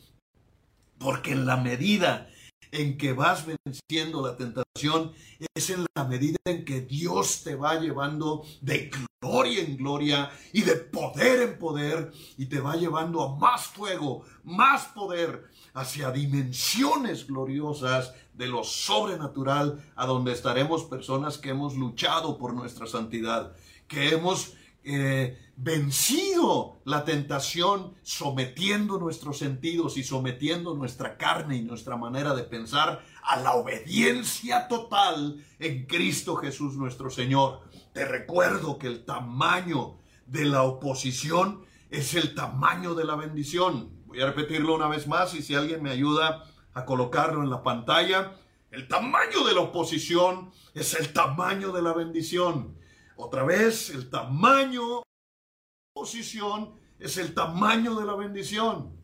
Porque 0.97 1.31
en 1.31 1.45
la 1.45 1.57
medida 1.57 2.27
en 2.71 2.97
que 2.97 3.13
vas 3.13 3.45
venciendo 3.45 4.25
la 4.25 4.37
tentación, 4.37 5.13
es 5.55 5.69
en 5.69 5.85
la 5.95 6.05
medida 6.05 6.37
en 6.45 6.63
que 6.63 6.81
Dios 6.81 7.43
te 7.43 7.55
va 7.55 7.79
llevando 7.79 8.45
de 8.61 8.89
gloria 9.21 9.61
en 9.61 9.77
gloria 9.77 10.31
y 10.51 10.61
de 10.61 10.75
poder 10.75 11.41
en 11.41 11.59
poder 11.59 12.11
y 12.37 12.47
te 12.47 12.59
va 12.59 12.75
llevando 12.75 13.21
a 13.21 13.35
más 13.35 13.67
fuego, 13.67 14.23
más 14.43 14.87
poder 14.87 15.43
hacia 15.73 16.11
dimensiones 16.11 17.27
gloriosas 17.27 18.13
de 18.41 18.47
lo 18.47 18.63
sobrenatural, 18.63 19.83
a 19.95 20.07
donde 20.07 20.31
estaremos 20.31 20.85
personas 20.85 21.37
que 21.37 21.51
hemos 21.51 21.75
luchado 21.75 22.39
por 22.39 22.55
nuestra 22.55 22.87
santidad, 22.87 23.55
que 23.87 24.09
hemos 24.09 24.53
eh, 24.83 25.37
vencido 25.57 26.81
la 26.83 27.05
tentación 27.05 27.93
sometiendo 28.01 28.97
nuestros 28.97 29.37
sentidos 29.37 29.95
y 29.95 30.03
sometiendo 30.03 30.73
nuestra 30.73 31.17
carne 31.17 31.57
y 31.57 31.61
nuestra 31.61 31.97
manera 31.97 32.33
de 32.33 32.41
pensar 32.41 33.05
a 33.21 33.39
la 33.39 33.53
obediencia 33.53 34.67
total 34.67 35.45
en 35.59 35.85
Cristo 35.85 36.35
Jesús 36.35 36.75
nuestro 36.77 37.11
Señor. 37.11 37.59
Te 37.93 38.05
recuerdo 38.05 38.79
que 38.79 38.87
el 38.87 39.05
tamaño 39.05 39.99
de 40.25 40.45
la 40.45 40.63
oposición 40.63 41.63
es 41.91 42.15
el 42.15 42.33
tamaño 42.33 42.95
de 42.95 43.05
la 43.05 43.15
bendición. 43.15 43.91
Voy 44.07 44.19
a 44.19 44.25
repetirlo 44.25 44.73
una 44.73 44.87
vez 44.87 45.05
más 45.05 45.35
y 45.35 45.43
si 45.43 45.53
alguien 45.53 45.83
me 45.83 45.91
ayuda 45.91 46.50
a 46.73 46.85
colocarlo 46.85 47.43
en 47.43 47.49
la 47.49 47.63
pantalla, 47.63 48.33
el 48.71 48.87
tamaño 48.87 49.43
de 49.45 49.53
la 49.53 49.61
oposición 49.61 50.51
es 50.73 50.93
el 50.93 51.11
tamaño 51.11 51.71
de 51.71 51.81
la 51.81 51.93
bendición. 51.93 52.77
Otra 53.17 53.43
vez, 53.43 53.89
el 53.89 54.09
tamaño 54.09 55.03
posición 55.93 56.73
es 56.99 57.17
el 57.17 57.33
tamaño 57.33 57.95
de 57.95 58.05
la 58.05 58.15
bendición. 58.15 58.95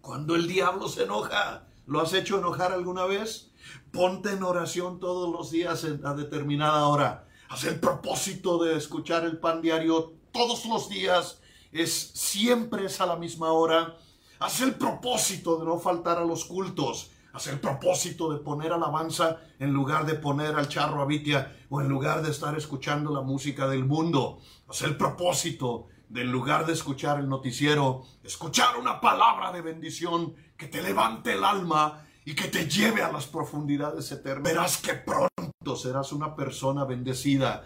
Cuando 0.00 0.34
el 0.34 0.46
diablo 0.46 0.88
se 0.88 1.04
enoja, 1.04 1.68
¿lo 1.86 2.00
has 2.00 2.14
hecho 2.14 2.38
enojar 2.38 2.72
alguna 2.72 3.04
vez? 3.04 3.52
Ponte 3.92 4.30
en 4.30 4.42
oración 4.42 4.98
todos 4.98 5.30
los 5.30 5.50
días 5.50 5.84
a 5.84 6.14
determinada 6.14 6.86
hora. 6.86 7.28
Haz 7.48 7.64
el 7.64 7.78
propósito 7.78 8.62
de 8.62 8.76
escuchar 8.76 9.24
el 9.24 9.38
pan 9.38 9.60
diario 9.60 10.14
todos 10.32 10.64
los 10.66 10.88
días. 10.88 11.40
Es 11.70 11.92
siempre 12.14 12.86
es 12.86 13.00
a 13.00 13.06
la 13.06 13.16
misma 13.16 13.52
hora. 13.52 13.96
Haz 14.38 14.60
el 14.60 14.74
propósito 14.74 15.58
de 15.58 15.64
no 15.64 15.78
faltar 15.78 16.18
a 16.18 16.24
los 16.24 16.44
cultos. 16.44 17.10
Haz 17.32 17.46
el 17.48 17.58
propósito 17.58 18.32
de 18.32 18.38
poner 18.38 18.72
alabanza 18.72 19.38
en 19.58 19.72
lugar 19.72 20.04
de 20.06 20.14
poner 20.14 20.54
al 20.54 20.68
charro 20.68 21.00
a 21.00 21.06
Vitia 21.06 21.56
o 21.70 21.80
en 21.80 21.88
lugar 21.88 22.22
de 22.22 22.30
estar 22.30 22.56
escuchando 22.56 23.12
la 23.12 23.22
música 23.22 23.66
del 23.66 23.84
mundo. 23.84 24.38
Haz 24.68 24.82
el 24.82 24.96
propósito 24.96 25.88
del 26.08 26.30
lugar 26.30 26.66
de 26.66 26.74
escuchar 26.74 27.18
el 27.18 27.28
noticiero, 27.28 28.04
escuchar 28.22 28.76
una 28.76 29.00
palabra 29.00 29.52
de 29.52 29.60
bendición 29.60 30.34
que 30.56 30.68
te 30.68 30.82
levante 30.82 31.32
el 31.32 31.44
alma 31.44 32.06
y 32.24 32.34
que 32.34 32.48
te 32.48 32.68
lleve 32.68 33.02
a 33.02 33.12
las 33.12 33.26
profundidades 33.26 34.10
eternas. 34.12 34.42
Verás 34.42 34.76
que 34.78 34.94
pronto 34.94 35.76
serás 35.76 36.12
una 36.12 36.34
persona 36.34 36.84
bendecida, 36.84 37.64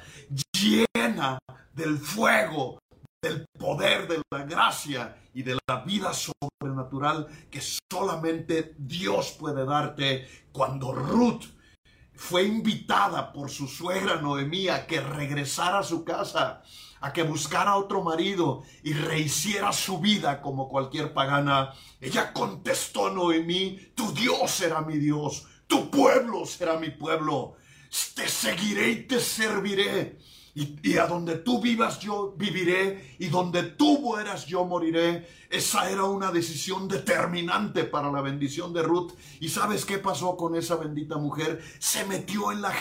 llena 0.52 1.38
del 1.72 1.98
fuego, 1.98 2.78
del 3.22 3.46
poder, 3.58 4.08
de 4.08 4.22
la 4.30 4.44
gracia 4.44 5.16
y 5.34 5.42
de 5.42 5.58
la 5.68 5.84
vida 5.84 6.12
sobrenatural 6.14 7.26
que 7.50 7.60
solamente 7.92 8.74
Dios 8.78 9.36
puede 9.38 9.64
darte 9.64 10.26
cuando 10.52 10.92
Ruth 10.92 11.44
fue 12.14 12.44
invitada 12.44 13.32
por 13.32 13.50
su 13.50 13.66
suegra 13.66 14.20
Noemí 14.20 14.68
a 14.68 14.86
que 14.86 15.00
regresara 15.00 15.80
a 15.80 15.82
su 15.82 16.04
casa 16.04 16.62
a 17.02 17.12
que 17.12 17.22
buscara 17.22 17.76
otro 17.76 18.02
marido 18.02 18.62
y 18.82 18.92
rehiciera 18.92 19.72
su 19.72 20.00
vida 20.00 20.42
como 20.42 20.68
cualquier 20.68 21.14
pagana. 21.14 21.72
Ella 21.98 22.32
contestó 22.32 23.10
Noemí, 23.10 23.92
tu 23.94 24.12
Dios 24.12 24.50
será 24.50 24.82
mi 24.82 24.98
Dios, 24.98 25.46
tu 25.66 25.90
pueblo 25.90 26.44
será 26.44 26.78
mi 26.78 26.90
pueblo. 26.90 27.56
Te 28.14 28.28
seguiré 28.28 28.90
y 28.90 29.06
te 29.06 29.18
serviré. 29.18 30.18
Y, 30.54 30.96
a 30.98 31.06
donde 31.06 31.36
tú 31.36 31.60
vivas 31.60 32.00
yo 32.00 32.34
viviré 32.36 33.16
y 33.18 33.28
donde 33.28 33.62
tú 33.62 34.00
mueras 34.00 34.46
yo 34.46 34.64
moriré. 34.64 35.28
Esa 35.48 35.90
era 35.90 36.04
una 36.04 36.30
decisión 36.30 36.86
determinante 36.88 37.84
para 37.84 38.10
la 38.10 38.20
bendición 38.20 38.72
de 38.72 38.82
Ruth. 38.82 39.12
¿Y 39.40 39.48
sabes 39.48 39.84
qué 39.84 39.98
pasó 39.98 40.36
con 40.36 40.54
esa 40.54 40.76
bendita 40.76 41.18
mujer? 41.18 41.62
Se 41.78 42.04
metió 42.04 42.52
en 42.52 42.62
la, 42.62 42.72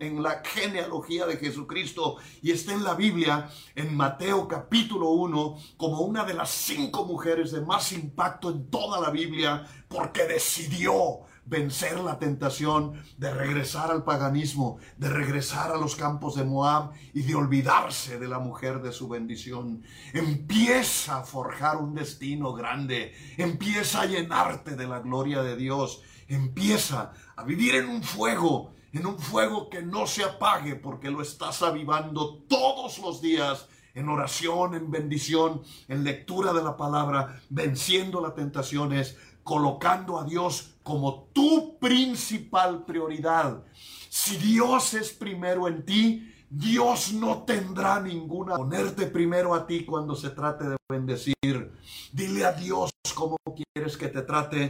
en 0.00 0.22
la 0.22 0.42
genealogía 0.44 1.26
de 1.26 1.36
Jesucristo 1.36 2.16
y 2.42 2.50
está 2.50 2.72
en 2.72 2.84
la 2.84 2.94
Biblia, 2.94 3.50
en 3.74 3.94
Mateo 3.96 4.48
capítulo 4.48 5.10
1, 5.10 5.58
como 5.76 6.00
una 6.00 6.24
de 6.24 6.34
las 6.34 6.50
cinco 6.50 7.04
mujeres 7.04 7.52
de 7.52 7.60
más 7.60 7.92
impacto 7.92 8.50
en 8.50 8.70
toda 8.70 9.00
la 9.00 9.10
Biblia 9.10 9.66
porque 9.88 10.24
decidió 10.24 11.27
vencer 11.48 11.98
la 12.00 12.18
tentación 12.18 13.02
de 13.16 13.32
regresar 13.32 13.90
al 13.90 14.04
paganismo, 14.04 14.78
de 14.98 15.08
regresar 15.08 15.72
a 15.72 15.78
los 15.78 15.96
campos 15.96 16.36
de 16.36 16.44
Moab 16.44 16.92
y 17.14 17.22
de 17.22 17.34
olvidarse 17.34 18.18
de 18.18 18.28
la 18.28 18.38
mujer 18.38 18.82
de 18.82 18.92
su 18.92 19.08
bendición. 19.08 19.82
Empieza 20.12 21.18
a 21.18 21.24
forjar 21.24 21.78
un 21.78 21.94
destino 21.94 22.52
grande, 22.52 23.14
empieza 23.38 24.02
a 24.02 24.06
llenarte 24.06 24.76
de 24.76 24.86
la 24.86 25.00
gloria 25.00 25.42
de 25.42 25.56
Dios, 25.56 26.02
empieza 26.28 27.12
a 27.34 27.44
vivir 27.44 27.76
en 27.76 27.88
un 27.88 28.02
fuego, 28.02 28.74
en 28.92 29.06
un 29.06 29.18
fuego 29.18 29.70
que 29.70 29.80
no 29.80 30.06
se 30.06 30.24
apague 30.24 30.76
porque 30.76 31.10
lo 31.10 31.22
estás 31.22 31.62
avivando 31.62 32.44
todos 32.46 32.98
los 32.98 33.22
días 33.22 33.68
en 33.94 34.08
oración, 34.10 34.74
en 34.74 34.90
bendición, 34.90 35.62
en 35.88 36.04
lectura 36.04 36.52
de 36.52 36.62
la 36.62 36.76
palabra, 36.76 37.40
venciendo 37.48 38.20
las 38.20 38.34
tentaciones, 38.34 39.16
colocando 39.48 40.18
a 40.18 40.24
Dios 40.24 40.74
como 40.82 41.30
tu 41.32 41.78
principal 41.78 42.84
prioridad. 42.84 43.64
Si 44.10 44.36
Dios 44.36 44.92
es 44.92 45.10
primero 45.10 45.66
en 45.66 45.86
ti, 45.86 46.30
Dios 46.50 47.14
no 47.14 47.44
tendrá 47.44 47.98
ninguna 47.98 48.56
ponerte 48.56 49.06
primero 49.06 49.54
a 49.54 49.66
ti 49.66 49.86
cuando 49.86 50.14
se 50.14 50.28
trate 50.28 50.68
de 50.68 50.76
bendecir. 50.86 51.72
Dile 52.12 52.44
a 52.44 52.52
Dios 52.52 52.90
cómo 53.14 53.38
quieres 53.72 53.96
que 53.96 54.08
te 54.08 54.20
trate, 54.20 54.68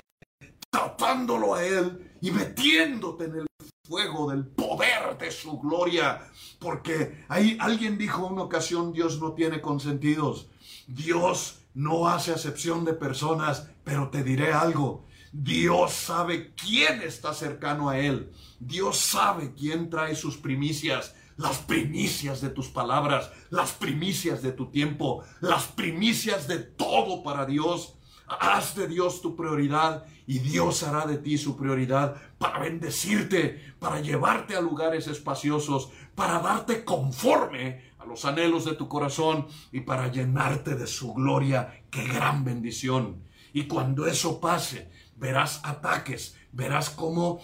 tratándolo 0.70 1.56
a 1.56 1.64
Él 1.64 2.12
y 2.20 2.30
metiéndote 2.30 3.24
en 3.24 3.34
el 3.34 3.46
fuego 3.84 4.30
del 4.30 4.46
poder 4.46 5.18
de 5.18 5.32
su 5.32 5.58
gloria. 5.58 6.20
Porque 6.60 7.24
ahí 7.28 7.58
alguien 7.60 7.98
dijo 7.98 8.24
una 8.26 8.42
ocasión, 8.42 8.92
Dios 8.92 9.20
no 9.20 9.32
tiene 9.32 9.60
consentidos. 9.60 10.48
Dios 10.86 11.64
no 11.78 12.08
hace 12.08 12.32
acepción 12.32 12.84
de 12.84 12.92
personas, 12.92 13.70
pero 13.84 14.08
te 14.10 14.24
diré 14.24 14.52
algo. 14.52 15.06
Dios 15.30 15.92
sabe 15.92 16.52
quién 16.56 17.02
está 17.02 17.32
cercano 17.32 17.88
a 17.88 18.00
Él. 18.00 18.32
Dios 18.58 18.98
sabe 18.98 19.54
quién 19.54 19.88
trae 19.88 20.16
sus 20.16 20.36
primicias. 20.36 21.14
Las 21.36 21.58
primicias 21.58 22.40
de 22.40 22.48
tus 22.48 22.66
palabras, 22.66 23.30
las 23.50 23.70
primicias 23.70 24.42
de 24.42 24.50
tu 24.50 24.72
tiempo, 24.72 25.22
las 25.40 25.68
primicias 25.68 26.48
de 26.48 26.58
todo 26.58 27.22
para 27.22 27.46
Dios. 27.46 27.94
Haz 28.26 28.74
de 28.74 28.88
Dios 28.88 29.22
tu 29.22 29.36
prioridad 29.36 30.04
y 30.26 30.40
Dios 30.40 30.82
hará 30.82 31.06
de 31.06 31.18
ti 31.18 31.38
su 31.38 31.56
prioridad 31.56 32.16
para 32.38 32.58
bendecirte, 32.58 33.74
para 33.78 34.00
llevarte 34.00 34.56
a 34.56 34.60
lugares 34.60 35.06
espaciosos, 35.06 35.90
para 36.16 36.40
darte 36.40 36.84
conforme 36.84 37.87
los 38.08 38.24
anhelos 38.24 38.64
de 38.64 38.74
tu 38.74 38.88
corazón 38.88 39.46
y 39.70 39.80
para 39.80 40.08
llenarte 40.08 40.74
de 40.74 40.86
su 40.86 41.14
gloria. 41.14 41.84
¡Qué 41.90 42.04
gran 42.04 42.44
bendición! 42.44 43.22
Y 43.52 43.64
cuando 43.64 44.06
eso 44.06 44.40
pase, 44.40 44.90
verás 45.16 45.60
ataques, 45.64 46.36
verás 46.52 46.90
cómo 46.90 47.40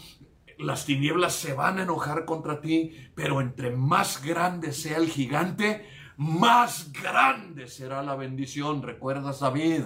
las 0.59 0.87
tinieblas 0.87 1.35
se 1.35 1.55
van 1.55 1.79
a 1.79 1.83
enojar 1.83 2.25
contra 2.25 2.61
ti, 2.61 3.11
pero 3.15 3.41
entre 3.41 3.71
más 3.71 4.23
grande 4.23 4.73
sea 4.73 4.99
el 4.99 5.09
gigante, 5.09 5.87
más 6.17 6.93
grande 6.93 7.67
será 7.67 8.03
la 8.03 8.15
bendición. 8.15 8.83
¿Recuerdas 8.83 9.41
David? 9.41 9.83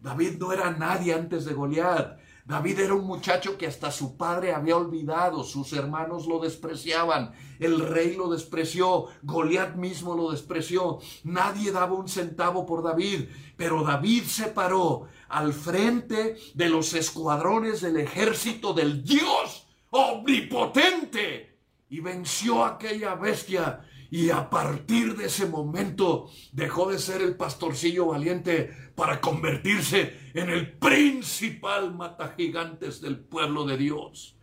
David 0.00 0.38
no 0.38 0.52
era 0.52 0.70
nadie 0.70 1.14
antes 1.14 1.44
de 1.44 1.54
Goliat. 1.54 2.18
David 2.46 2.78
era 2.78 2.94
un 2.94 3.04
muchacho 3.04 3.58
que 3.58 3.66
hasta 3.66 3.90
su 3.90 4.16
padre 4.16 4.54
había 4.54 4.76
olvidado, 4.76 5.42
sus 5.42 5.72
hermanos 5.72 6.28
lo 6.28 6.38
despreciaban, 6.38 7.32
el 7.58 7.80
rey 7.80 8.14
lo 8.14 8.28
despreció, 8.30 9.06
Goliat 9.22 9.74
mismo 9.74 10.14
lo 10.14 10.30
despreció, 10.30 11.00
nadie 11.24 11.72
daba 11.72 11.94
un 11.94 12.08
centavo 12.08 12.64
por 12.64 12.84
David, 12.84 13.28
pero 13.56 13.82
David 13.82 14.22
se 14.26 14.46
paró 14.46 15.08
al 15.28 15.52
frente 15.52 16.36
de 16.54 16.68
los 16.68 16.94
escuadrones 16.94 17.80
del 17.80 17.96
ejército 17.96 18.72
del 18.72 19.02
Dios 19.02 19.66
omnipotente 19.90 21.58
y 21.88 21.98
venció 21.98 22.64
a 22.64 22.74
aquella 22.74 23.16
bestia 23.16 23.84
y 24.10 24.30
a 24.30 24.48
partir 24.50 25.16
de 25.16 25.26
ese 25.26 25.46
momento 25.46 26.30
dejó 26.52 26.90
de 26.90 26.98
ser 26.98 27.22
el 27.22 27.36
pastorcillo 27.36 28.06
valiente 28.06 28.70
para 28.94 29.20
convertirse 29.20 30.30
en 30.34 30.50
el 30.50 30.72
principal 30.72 31.94
mata 31.94 32.34
gigantes 32.36 33.00
del 33.00 33.18
pueblo 33.18 33.64
de 33.64 33.76
Dios. 33.76 34.34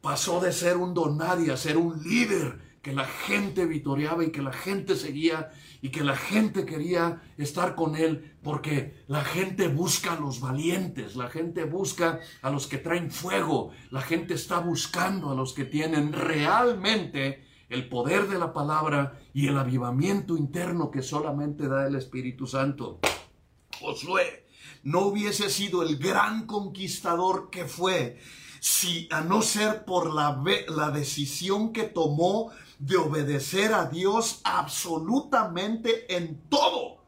pasó 0.00 0.40
de 0.40 0.52
ser 0.52 0.76
un 0.78 0.94
donadio 0.94 1.54
a 1.54 1.56
ser 1.56 1.76
un 1.76 2.02
líder 2.02 2.58
que 2.82 2.92
la 2.92 3.04
gente 3.04 3.64
vitoreaba 3.64 4.24
y 4.24 4.32
que 4.32 4.42
la 4.42 4.52
gente 4.52 4.96
seguía 4.96 5.50
y 5.80 5.90
que 5.90 6.02
la 6.02 6.16
gente 6.16 6.66
quería 6.66 7.22
estar 7.38 7.76
con 7.76 7.94
él 7.94 8.34
porque 8.42 9.04
la 9.06 9.22
gente 9.22 9.68
busca 9.68 10.14
a 10.14 10.20
los 10.20 10.40
valientes, 10.40 11.14
la 11.14 11.30
gente 11.30 11.62
busca 11.62 12.18
a 12.42 12.50
los 12.50 12.66
que 12.66 12.78
traen 12.78 13.12
fuego, 13.12 13.70
la 13.90 14.02
gente 14.02 14.34
está 14.34 14.58
buscando 14.58 15.30
a 15.30 15.36
los 15.36 15.52
que 15.52 15.64
tienen 15.64 16.12
realmente 16.12 17.44
el 17.72 17.88
poder 17.88 18.28
de 18.28 18.38
la 18.38 18.52
palabra 18.52 19.18
y 19.32 19.48
el 19.48 19.56
avivamiento 19.56 20.36
interno 20.36 20.90
que 20.90 21.02
solamente 21.02 21.68
da 21.68 21.86
el 21.86 21.96
Espíritu 21.96 22.46
Santo. 22.46 23.00
Josué 23.80 24.46
no 24.82 25.06
hubiese 25.06 25.48
sido 25.48 25.82
el 25.82 25.96
gran 25.96 26.46
conquistador 26.46 27.48
que 27.50 27.64
fue 27.64 28.18
si 28.60 29.08
a 29.10 29.22
no 29.22 29.40
ser 29.40 29.86
por 29.86 30.12
la, 30.12 30.42
la 30.68 30.90
decisión 30.90 31.72
que 31.72 31.84
tomó 31.84 32.50
de 32.78 32.96
obedecer 32.98 33.72
a 33.72 33.86
Dios 33.86 34.40
absolutamente 34.44 36.14
en 36.14 36.42
todo. 36.50 37.02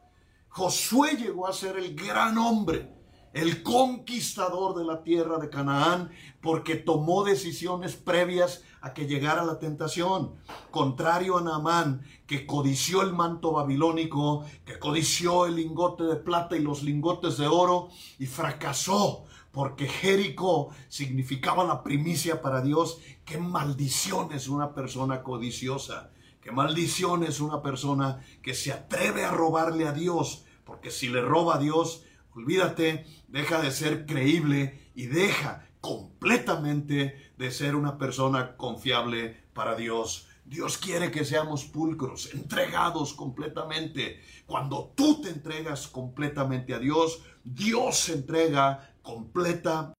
Josué 0.49 1.15
llegó 1.15 1.47
a 1.47 1.53
ser 1.53 1.77
el 1.77 1.95
gran 1.95 2.37
hombre, 2.39 2.91
el 3.33 3.61
conquistador 3.61 4.75
de 4.75 4.85
la 4.85 5.03
tierra 5.03 5.37
de 5.37 5.49
Canaán, 5.49 6.11
porque 6.41 6.75
tomó 6.75 7.23
decisiones 7.23 7.95
previas 7.95 8.63
a 8.85 8.93
que 8.93 9.07
llegara 9.07 9.43
la 9.43 9.57
tentación. 9.57 10.35
Contrario 10.69 11.39
a 11.39 11.41
Naamán, 11.41 12.03
que 12.27 12.45
codició 12.45 13.01
el 13.01 13.13
manto 13.13 13.51
babilónico, 13.51 14.45
que 14.63 14.77
codició 14.77 15.47
el 15.47 15.55
lingote 15.55 16.03
de 16.03 16.17
plata 16.17 16.55
y 16.55 16.59
los 16.59 16.83
lingotes 16.83 17.37
de 17.37 17.47
oro, 17.47 17.89
y 18.19 18.27
fracasó 18.27 19.25
porque 19.51 19.87
Jericó 19.87 20.69
significaba 20.87 21.63
la 21.63 21.81
primicia 21.81 22.43
para 22.43 22.61
Dios. 22.61 22.99
Qué 23.23 23.39
maldición 23.39 24.31
es 24.33 24.49
una 24.49 24.75
persona 24.75 25.23
codiciosa. 25.23 26.11
Qué 26.41 26.51
maldición 26.51 27.23
es 27.23 27.39
una 27.39 27.63
persona 27.63 28.19
que 28.43 28.53
se 28.53 28.71
atreve 28.71 29.25
a 29.25 29.31
robarle 29.31 29.87
a 29.87 29.93
Dios. 29.93 30.45
Porque 30.63 30.91
si 30.91 31.07
le 31.07 31.21
roba 31.21 31.55
a 31.55 31.59
Dios, 31.59 32.03
olvídate, 32.35 33.07
deja 33.29 33.61
de 33.61 33.71
ser 33.71 34.05
creíble 34.05 34.91
y 34.93 35.07
deja 35.07 35.64
completamente 35.85 37.31
de 37.37 37.51
ser 37.51 37.75
una 37.75 37.99
persona 37.99 38.57
confiable 38.57 39.45
para 39.53 39.75
Dios. 39.75 40.27
Dios 40.43 40.79
quiere 40.79 41.11
que 41.11 41.23
seamos 41.23 41.65
pulcros, 41.65 42.33
entregados 42.33 43.13
completamente. 43.13 44.19
Cuando 44.47 44.93
tú 44.95 45.21
te 45.21 45.29
entregas 45.29 45.87
completamente 45.87 46.73
a 46.73 46.79
Dios, 46.79 47.21
Dios 47.43 47.99
se 47.99 48.13
entrega 48.13 48.95
completa 49.03 49.93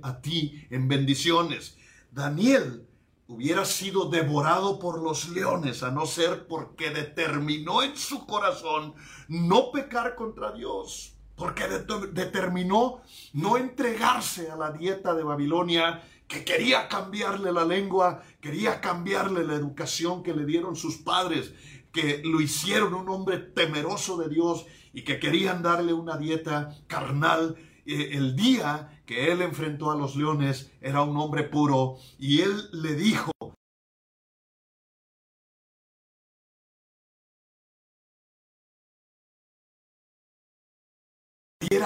a 0.00 0.20
ti 0.20 0.64
en 0.70 0.86
bendiciones. 0.86 1.76
Daniel 2.12 2.86
hubiera 3.26 3.64
sido 3.64 4.08
devorado 4.08 4.78
por 4.78 5.02
los 5.02 5.28
leones, 5.30 5.82
a 5.82 5.90
no 5.90 6.06
ser 6.06 6.46
porque 6.46 6.90
determinó 6.90 7.82
en 7.82 7.96
su 7.96 8.26
corazón 8.26 8.94
no 9.26 9.72
pecar 9.72 10.14
contra 10.14 10.52
Dios, 10.52 11.15
porque 11.36 11.64
determinó 12.12 13.02
no 13.34 13.56
entregarse 13.56 14.50
a 14.50 14.56
la 14.56 14.72
dieta 14.72 15.14
de 15.14 15.22
Babilonia, 15.22 16.02
que 16.26 16.44
quería 16.44 16.88
cambiarle 16.88 17.52
la 17.52 17.64
lengua, 17.64 18.22
quería 18.40 18.80
cambiarle 18.80 19.44
la 19.44 19.54
educación 19.54 20.22
que 20.22 20.34
le 20.34 20.44
dieron 20.44 20.74
sus 20.74 20.96
padres, 20.96 21.52
que 21.92 22.22
lo 22.24 22.40
hicieron 22.40 22.94
un 22.94 23.08
hombre 23.08 23.38
temeroso 23.38 24.16
de 24.16 24.28
Dios 24.28 24.66
y 24.92 25.02
que 25.02 25.20
querían 25.20 25.62
darle 25.62 25.92
una 25.92 26.16
dieta 26.16 26.76
carnal. 26.86 27.56
El 27.84 28.34
día 28.34 29.00
que 29.06 29.30
él 29.30 29.42
enfrentó 29.42 29.92
a 29.92 29.96
los 29.96 30.16
leones 30.16 30.72
era 30.80 31.02
un 31.02 31.16
hombre 31.16 31.44
puro 31.44 31.98
y 32.18 32.40
él 32.40 32.68
le 32.72 32.94
dijo, 32.94 33.30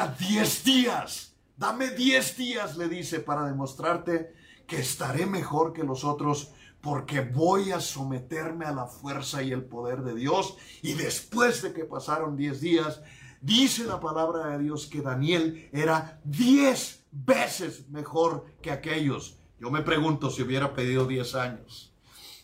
era 0.00 0.16
diez 0.18 0.64
días, 0.64 1.36
dame 1.58 1.90
diez 1.90 2.34
días, 2.34 2.78
le 2.78 2.88
dice, 2.88 3.20
para 3.20 3.44
demostrarte 3.44 4.34
que 4.66 4.78
estaré 4.78 5.26
mejor 5.26 5.74
que 5.74 5.84
los 5.84 6.04
otros 6.04 6.52
porque 6.80 7.20
voy 7.20 7.72
a 7.72 7.80
someterme 7.80 8.64
a 8.64 8.72
la 8.72 8.86
fuerza 8.86 9.42
y 9.42 9.52
el 9.52 9.64
poder 9.64 10.00
de 10.00 10.14
Dios. 10.14 10.56
Y 10.80 10.94
después 10.94 11.60
de 11.60 11.74
que 11.74 11.84
pasaron 11.84 12.36
diez 12.36 12.60
días, 12.60 13.02
Dice 13.42 13.84
la 13.84 13.98
palabra 14.00 14.48
de 14.48 14.64
Dios 14.64 14.86
que 14.86 15.00
Daniel 15.00 15.70
era 15.72 16.20
diez 16.24 17.06
veces 17.10 17.88
mejor 17.88 18.44
que 18.60 18.70
aquellos. 18.70 19.38
Yo 19.58 19.70
me 19.70 19.80
pregunto 19.80 20.28
si 20.28 20.42
hubiera 20.42 20.74
pedido 20.74 21.06
diez 21.06 21.34
años. 21.34 21.94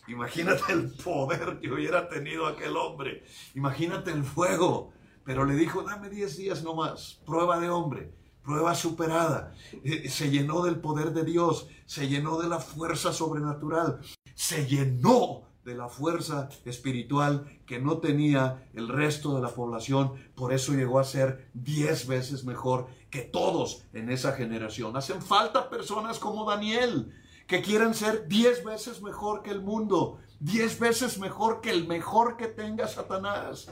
Imagínate 0.09 0.73
el 0.73 0.91
poder 0.93 1.61
que 1.61 1.71
hubiera 1.71 2.09
tenido 2.09 2.47
aquel 2.47 2.79
hombre. 2.79 3.25
Imagínate 3.55 4.11
el 4.11 4.25
fuego. 4.25 4.95
Pero 5.27 5.45
le 5.45 5.57
dijo, 5.57 5.83
dame 5.83 6.09
diez 6.09 6.39
días 6.39 6.63
nomás. 6.63 7.21
Prueba 7.27 7.59
de 7.59 7.69
hombre. 7.69 8.15
Prueba 8.43 8.75
superada. 8.77 9.53
Eh, 9.85 10.09
se 10.09 10.31
llenó 10.31 10.63
del 10.63 10.79
poder 10.79 11.13
de 11.13 11.25
Dios. 11.25 11.69
Se 11.85 12.09
llenó 12.09 12.39
de 12.39 12.49
la 12.49 12.61
fuerza 12.61 13.13
sobrenatural. 13.13 14.01
Se 14.35 14.67
llenó 14.67 15.43
de 15.67 15.75
la 15.75 15.89
fuerza 15.89 16.49
espiritual 16.65 17.61
que 17.67 17.81
no 17.81 17.99
tenía 17.99 18.69
el 18.73 18.89
resto 18.89 19.35
de 19.35 19.43
la 19.43 19.49
población, 19.49 20.13
por 20.37 20.53
eso 20.53 20.73
llegó 20.73 21.01
a 21.01 21.05
ser 21.05 21.51
diez 21.55 22.07
veces 22.07 22.45
mejor 22.45 22.87
que 23.11 23.23
todos 23.23 23.83
en 23.93 24.09
esa 24.09 24.33
generación. 24.33 24.97
Hacen 24.97 25.21
falta 25.21 25.69
personas 25.69 26.21
como 26.21 26.49
Daniel, 26.49 27.13
que 27.49 27.63
quieran 27.63 27.95
ser 27.95 28.29
diez 28.29 28.63
veces 28.63 29.03
mejor 29.03 29.43
que 29.43 29.51
el 29.51 29.61
mundo, 29.61 30.21
diez 30.39 30.79
veces 30.79 31.19
mejor 31.19 31.61
que 31.61 31.71
el 31.71 31.89
mejor 31.89 32.37
que 32.37 32.47
tenga 32.47 32.87
Satanás. 32.87 33.69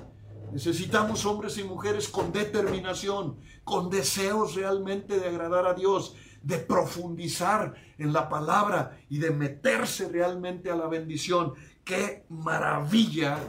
Necesitamos 0.54 1.26
hombres 1.26 1.58
y 1.58 1.64
mujeres 1.64 2.08
con 2.08 2.32
determinación, 2.32 3.40
con 3.64 3.90
deseos 3.90 4.54
realmente 4.54 5.18
de 5.18 5.26
agradar 5.26 5.66
a 5.66 5.74
Dios, 5.74 6.14
de 6.42 6.58
profundizar 6.58 7.74
en 7.98 8.12
la 8.12 8.28
palabra 8.28 9.00
y 9.08 9.18
de 9.18 9.32
meterse 9.32 10.08
realmente 10.08 10.70
a 10.70 10.76
la 10.76 10.86
bendición 10.86 11.54
qué 11.82 12.24
maravilla 12.28 13.40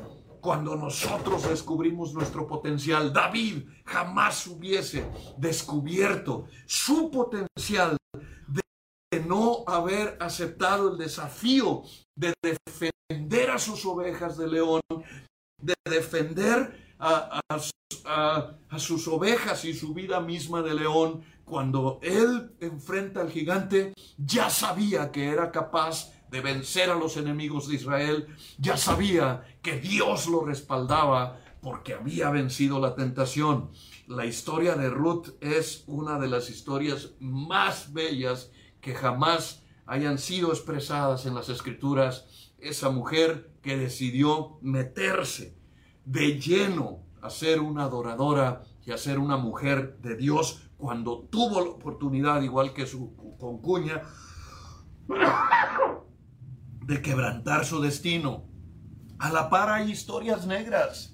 cuando 0.41 0.75
nosotros 0.75 1.47
descubrimos 1.47 2.11
nuestro 2.15 2.47
potencial. 2.47 3.13
David 3.13 3.65
jamás 3.85 4.47
hubiese 4.47 5.05
descubierto 5.37 6.47
su 6.65 7.11
potencial 7.11 7.97
de 8.47 9.19
no 9.19 9.63
haber 9.67 10.17
aceptado 10.19 10.91
el 10.91 10.97
desafío 10.97 11.83
de 12.15 12.33
defender 12.41 13.51
a 13.51 13.59
sus 13.59 13.85
ovejas 13.85 14.37
de 14.39 14.47
león, 14.47 14.81
de 15.61 15.75
defender 15.87 16.84
a, 16.99 17.41
sus 18.77 19.07
ovejas 19.07 19.65
y 19.65 19.73
su 19.73 19.93
vida 19.93 20.19
misma 20.19 20.61
de 20.61 20.73
león. 20.73 21.23
Cuando 21.43 21.99
él 22.01 22.51
enfrenta 22.59 23.21
al 23.21 23.29
gigante, 23.29 23.93
ya 24.17 24.49
sabía 24.49 25.11
que 25.11 25.29
era 25.29 25.51
capaz 25.51 26.11
de 26.29 26.41
vencer 26.41 26.89
a 26.89 26.95
los 26.95 27.17
enemigos 27.17 27.67
de 27.67 27.75
Israel, 27.75 28.27
ya 28.57 28.77
sabía 28.77 29.45
que 29.61 29.79
Dios 29.79 30.27
lo 30.27 30.43
respaldaba 30.43 31.39
porque 31.61 31.93
había 31.93 32.29
vencido 32.31 32.79
la 32.79 32.95
tentación. 32.95 33.71
La 34.07 34.25
historia 34.25 34.75
de 34.75 34.89
Ruth 34.89 35.29
es 35.41 35.83
una 35.87 36.19
de 36.19 36.27
las 36.27 36.49
historias 36.49 37.11
más 37.19 37.93
bellas 37.93 38.51
que 38.81 38.93
jamás 38.93 39.63
hayan 39.85 40.17
sido 40.17 40.49
expresadas 40.49 41.25
en 41.25 41.35
las 41.35 41.49
escrituras. 41.49 42.51
Esa 42.59 42.89
mujer 42.89 43.51
que 43.61 43.77
decidió 43.77 44.57
meterse 44.61 45.54
de 46.05 46.39
lleno 46.39 46.99
a 47.21 47.29
ser 47.29 47.59
una 47.59 47.83
adoradora 47.83 48.63
y 48.85 48.91
a 48.91 48.97
ser 48.97 49.19
una 49.19 49.37
mujer 49.37 49.97
de 49.99 50.15
Dios 50.15 50.69
cuando 50.77 51.27
tuvo 51.31 51.61
la 51.61 51.69
oportunidad, 51.69 52.41
igual 52.41 52.73
que 52.73 52.85
su 52.85 53.15
concuña, 53.39 54.03
de 56.85 57.01
quebrantar 57.01 57.65
su 57.65 57.81
destino. 57.81 58.45
A 59.17 59.31
la 59.31 59.49
par 59.49 59.69
hay 59.69 59.91
historias 59.91 60.45
negras. 60.45 61.13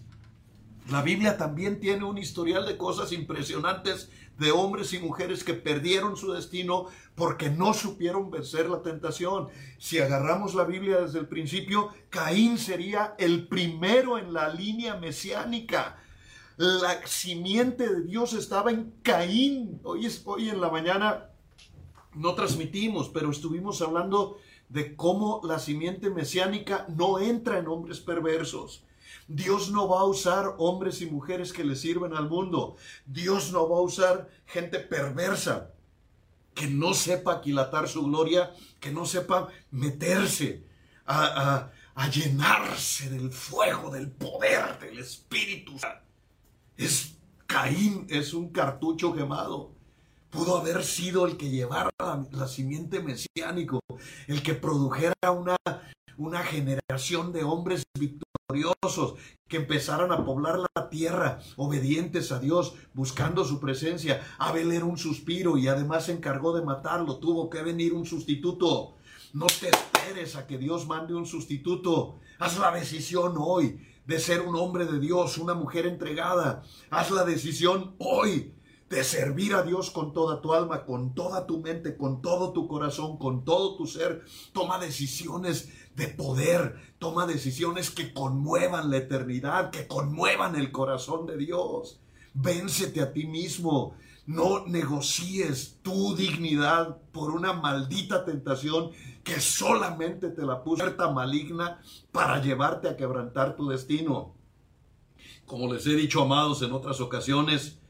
La 0.90 1.02
Biblia 1.02 1.38
también 1.38 1.80
tiene 1.80 2.04
un 2.04 2.18
historial 2.18 2.66
de 2.66 2.78
cosas 2.78 3.12
impresionantes 3.12 4.12
de 4.42 4.52
hombres 4.52 4.92
y 4.94 5.00
mujeres 5.00 5.44
que 5.44 5.54
perdieron 5.54 6.18
su 6.18 6.34
destino 6.34 6.88
porque 7.14 7.52
no 7.52 7.76
supieron 7.76 8.32
vencer 8.32 8.68
la 8.68 8.82
tentación. 8.82 9.50
Si 9.78 10.00
agarramos 10.00 10.56
la 10.56 10.64
Biblia 10.64 11.02
desde 11.02 11.20
el 11.20 11.28
principio, 11.28 11.90
Caín 12.10 12.58
sería 12.58 13.14
el 13.20 13.48
primero 13.48 14.18
en 14.18 14.34
la 14.34 14.50
línea 14.50 14.96
mesiánica. 14.96 15.98
La 16.58 17.06
simiente 17.06 17.88
de 17.88 18.02
Dios 18.02 18.34
estaba 18.34 18.72
en 18.72 18.92
Caín. 19.04 19.80
Hoy, 19.84 20.08
hoy 20.26 20.50
en 20.50 20.60
la 20.60 20.72
mañana 20.72 21.30
no 22.16 22.34
transmitimos, 22.34 23.10
pero 23.10 23.30
estuvimos 23.30 23.80
hablando 23.84 24.40
de 24.70 24.96
cómo 24.96 25.42
la 25.44 25.60
simiente 25.60 26.10
mesiánica 26.10 26.88
no 26.90 27.20
entra 27.20 27.60
en 27.60 27.68
hombres 27.68 28.00
perversos. 28.00 28.84
Dios 29.36 29.72
no 29.72 29.88
va 29.88 30.02
a 30.02 30.06
usar 30.06 30.56
hombres 30.58 31.02
y 31.02 31.06
mujeres 31.06 31.54
que 31.54 31.64
le 31.64 31.76
sirven 31.76 32.14
al 32.14 32.30
mundo. 32.30 32.76
Dios 33.06 33.52
no 33.52 33.70
va 33.70 33.78
a 33.78 33.82
usar 33.82 34.30
gente 34.46 34.80
perversa 34.80 35.72
que 36.54 36.68
no 36.68 36.94
sepa 36.94 37.36
aquilatar 37.36 37.88
su 37.88 38.04
gloria, 38.04 38.52
que 38.80 38.92
no 38.92 39.06
sepa 39.06 39.48
meterse 39.72 40.66
a, 41.06 41.72
a 41.96 42.10
llenarse 42.10 43.10
del 43.10 43.32
fuego, 43.32 43.90
del 43.90 44.12
poder 44.12 44.80
del 44.80 45.00
Espíritu. 45.00 45.78
Es 46.78 47.16
Caín, 47.52 48.08
es 48.10 48.34
un 48.34 48.50
cartucho 48.50 49.14
quemado. 49.14 49.72
Pudo 50.30 50.58
haber 50.58 50.84
sido 50.84 51.26
el 51.26 51.36
que 51.36 51.50
llevara 51.50 51.90
la, 52.00 52.48
simiente 52.48 53.02
mesiánico, 53.02 53.82
el 54.28 54.42
que 54.42 54.54
produjera 54.54 55.14
una, 55.32 55.58
una 56.22 56.44
generación 56.44 57.34
de 57.34 57.44
hombres 57.44 57.84
victoriosos 57.98 59.16
que 59.48 59.58
empezaran 59.58 60.12
a 60.12 60.24
poblar 60.24 60.60
la 60.76 60.90
tierra, 60.90 61.40
obedientes 61.56 62.32
a 62.32 62.40
Dios, 62.40 62.76
buscando 62.94 63.44
su 63.44 63.60
presencia. 63.60 64.22
Abel 64.38 64.72
era 64.72 64.86
un 64.86 65.00
suspiro 65.00 65.58
y 65.58 65.68
además 65.68 66.06
se 66.06 66.12
encargó 66.12 66.56
de 66.56 66.64
matarlo. 66.64 67.18
Tuvo 67.18 67.50
que 67.50 67.64
venir 67.64 67.94
un 67.94 68.06
sustituto. 68.06 68.98
No 69.34 69.48
te 69.48 69.70
esperes 69.70 70.36
a 70.36 70.46
que 70.46 70.60
Dios 70.60 70.86
mande 70.86 71.16
un 71.16 71.26
sustituto. 71.26 72.20
Haz 72.38 72.60
la 72.60 72.72
decisión 72.72 73.34
hoy 73.40 73.80
de 74.06 74.20
ser 74.20 74.42
un 74.42 74.56
hombre 74.56 74.86
de 74.86 75.00
Dios, 75.00 75.40
una 75.40 75.56
mujer 75.56 75.88
entregada. 75.88 76.62
Haz 76.92 77.10
la 77.10 77.26
decisión 77.26 77.96
hoy 77.98 78.54
de 78.92 79.06
servir 79.06 79.56
a 79.56 79.64
Dios 79.64 79.90
con 79.90 80.12
toda 80.12 80.42
tu 80.42 80.54
alma, 80.54 80.84
con 80.84 81.16
toda 81.16 81.48
tu 81.48 81.62
mente, 81.62 81.96
con 81.96 82.22
todo 82.22 82.52
tu 82.52 82.68
corazón, 82.68 83.18
con 83.18 83.46
todo 83.46 83.78
tu 83.78 83.88
ser. 83.88 84.26
Toma 84.52 84.80
decisiones 84.80 85.70
de 85.96 86.10
poder, 86.10 86.76
toma 87.00 87.26
decisiones 87.26 87.90
que 87.90 88.14
conmuevan 88.14 88.90
la 88.90 88.98
eternidad, 88.98 89.72
que 89.72 89.88
conmuevan 89.88 90.58
el 90.58 90.74
corazón 90.74 91.26
de 91.26 91.38
Dios. 91.38 92.02
Véncete 92.34 93.00
a 93.00 93.14
ti 93.14 93.26
mismo. 93.26 93.96
No 94.26 94.68
negocies 94.68 95.80
tu 95.82 96.14
dignidad 96.16 96.98
por 97.14 97.32
una 97.32 97.54
maldita 97.54 98.26
tentación 98.26 98.92
que 99.24 99.40
solamente 99.40 100.30
te 100.30 100.46
la 100.46 100.64
puso 100.64 100.84
maligna 101.14 101.82
para 102.12 102.42
llevarte 102.42 102.90
a 102.90 102.98
quebrantar 102.98 103.56
tu 103.56 103.70
destino. 103.70 104.36
Como 105.46 105.74
les 105.74 105.88
he 105.88 105.96
dicho, 105.96 106.22
amados, 106.22 106.62
en 106.62 106.72
otras 106.74 107.02
ocasiones, 107.02 107.81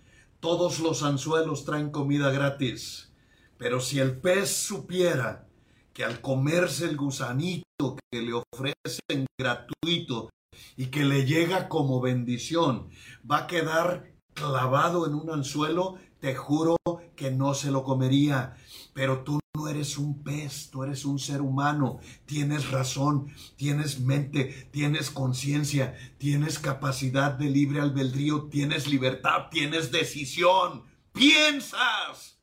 todos 0.42 0.80
los 0.80 1.04
anzuelos 1.04 1.64
traen 1.64 1.92
comida 1.92 2.32
gratis. 2.32 3.14
Pero 3.58 3.80
si 3.80 4.00
el 4.00 4.20
pez 4.20 4.50
supiera 4.50 5.48
que 5.94 6.04
al 6.04 6.20
comerse 6.20 6.86
el 6.86 6.98
gusanito 6.98 7.96
que 8.12 8.22
le 8.22 8.34
ofrecen 8.34 9.28
gratuito 9.40 10.30
y 10.76 10.88
que 10.88 11.06
le 11.06 11.26
llega 11.26 11.70
como 11.70 12.02
bendición, 12.02 12.90
va 13.30 13.40
a 13.40 13.48
quedar 13.48 14.12
clavado 14.34 15.06
en 15.06 15.14
un 15.14 15.30
anzuelo, 15.30 15.96
te 16.20 16.36
juro 16.36 16.76
que 17.16 17.30
no 17.30 17.54
se 17.54 17.70
lo 17.70 17.84
comería. 17.84 18.56
Pero 18.94 19.24
tú 19.24 19.41
no 19.62 19.68
eres 19.68 19.98
un 19.98 20.24
pez, 20.24 20.70
tú 20.72 20.84
eres 20.84 21.06
un 21.06 21.20
ser 21.20 21.42
humano, 21.42 22.00
tienes 22.26 22.72
razón, 22.72 23.32
tienes 23.58 24.00
mente, 24.00 24.70
tienes 24.72 25.12
conciencia, 25.12 25.96
tienes 26.18 26.58
capacidad 26.58 27.32
de 27.32 27.50
libre 27.50 27.80
albedrío, 27.80 28.46
tienes 28.50 28.88
libertad, 28.88 29.50
tienes 29.52 29.92
decisión, 29.92 30.84
piensas, 31.14 32.40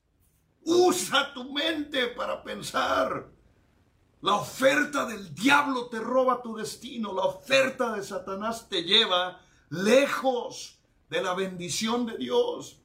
usa 0.65 1.35
tu 1.35 1.53
mente 1.53 2.07
para 2.09 2.43
pensar. 2.45 3.29
La 4.21 4.35
oferta 4.35 5.05
del 5.05 5.35
diablo 5.35 5.87
te 5.87 5.99
roba 5.99 6.41
tu 6.41 6.57
destino, 6.57 7.13
la 7.13 7.23
oferta 7.23 7.95
de 7.95 8.05
Satanás 8.05 8.69
te 8.69 8.85
lleva 8.85 9.41
lejos 9.71 10.79
de 11.11 11.21
la 11.21 11.35
bendición 11.35 12.07
de 12.07 12.17
Dios. 12.17 12.79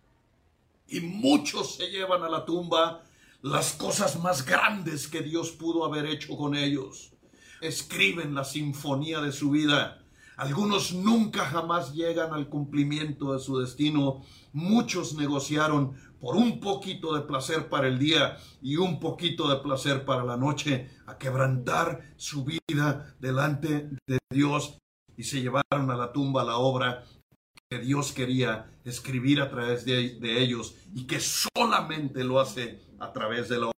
Y 0.88 1.02
muchos 1.02 1.76
se 1.76 1.92
llevan 1.92 2.24
a 2.24 2.30
la 2.30 2.46
tumba 2.46 3.04
las 3.44 3.74
cosas 3.74 4.22
más 4.22 4.46
grandes 4.46 5.10
que 5.10 5.22
Dios 5.22 5.52
pudo 5.52 5.84
haber 5.84 6.06
hecho 6.06 6.38
con 6.38 6.56
ellos. 6.56 7.12
Escriben 7.60 8.34
la 8.34 8.46
sinfonía 8.46 9.20
de 9.20 9.34
su 9.34 9.52
vida. 9.52 10.02
Algunos 10.38 10.94
nunca 10.94 11.46
jamás 11.46 11.94
llegan 11.94 12.34
al 12.34 12.48
cumplimiento 12.48 13.34
de 13.34 13.40
su 13.40 13.60
destino. 13.60 14.24
Muchos 14.54 15.16
negociaron 15.16 15.94
por 16.22 16.38
un 16.38 16.62
poquito 16.62 17.14
de 17.14 17.24
placer 17.24 17.68
para 17.68 17.90
el 17.90 18.00
día 18.00 18.38
y 18.62 18.78
un 18.78 18.98
poquito 19.02 19.50
de 19.50 19.62
placer 19.62 20.06
para 20.06 20.24
la 20.24 20.38
noche, 20.38 20.90
a 21.06 21.18
quebrantar 21.18 22.14
su 22.16 22.46
vida 22.46 23.14
delante 23.20 23.90
de 24.08 24.20
Dios 24.30 24.78
y 25.18 25.24
se 25.24 25.42
llevaron 25.42 25.92
a 25.92 25.98
la 25.98 26.14
tumba 26.14 26.46
la 26.46 26.56
obra 26.56 27.04
que 27.70 27.80
Dios 27.80 28.14
quería 28.14 28.72
escribir 28.86 29.42
a 29.42 29.50
través 29.50 29.84
de, 29.86 30.42
ellos 30.42 30.76
y 30.94 31.06
que 31.08 31.20
solamente 31.20 32.24
lo 32.24 32.40
hace 32.40 32.80
a 33.00 33.12
través 33.12 33.50
de 33.50 33.60
la 33.60 33.74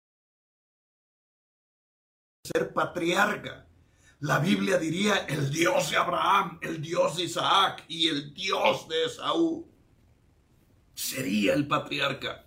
ser 2.46 2.74
patriarca. 2.74 3.66
La 4.20 4.40
Biblia 4.40 4.78
diría 4.78 5.26
el 5.28 5.50
Dios 5.50 5.92
de 5.92 5.98
Abraham, 5.98 6.60
el 6.62 6.82
Dios 6.82 7.16
de 7.16 7.24
Isaac 7.24 7.86
y 7.88 8.10
el 8.10 8.34
Dios 8.34 8.88
de 8.90 9.06
Esaú. 9.06 9.72
Sería 10.94 11.54
el 11.54 11.68
patriarca. 11.68 12.46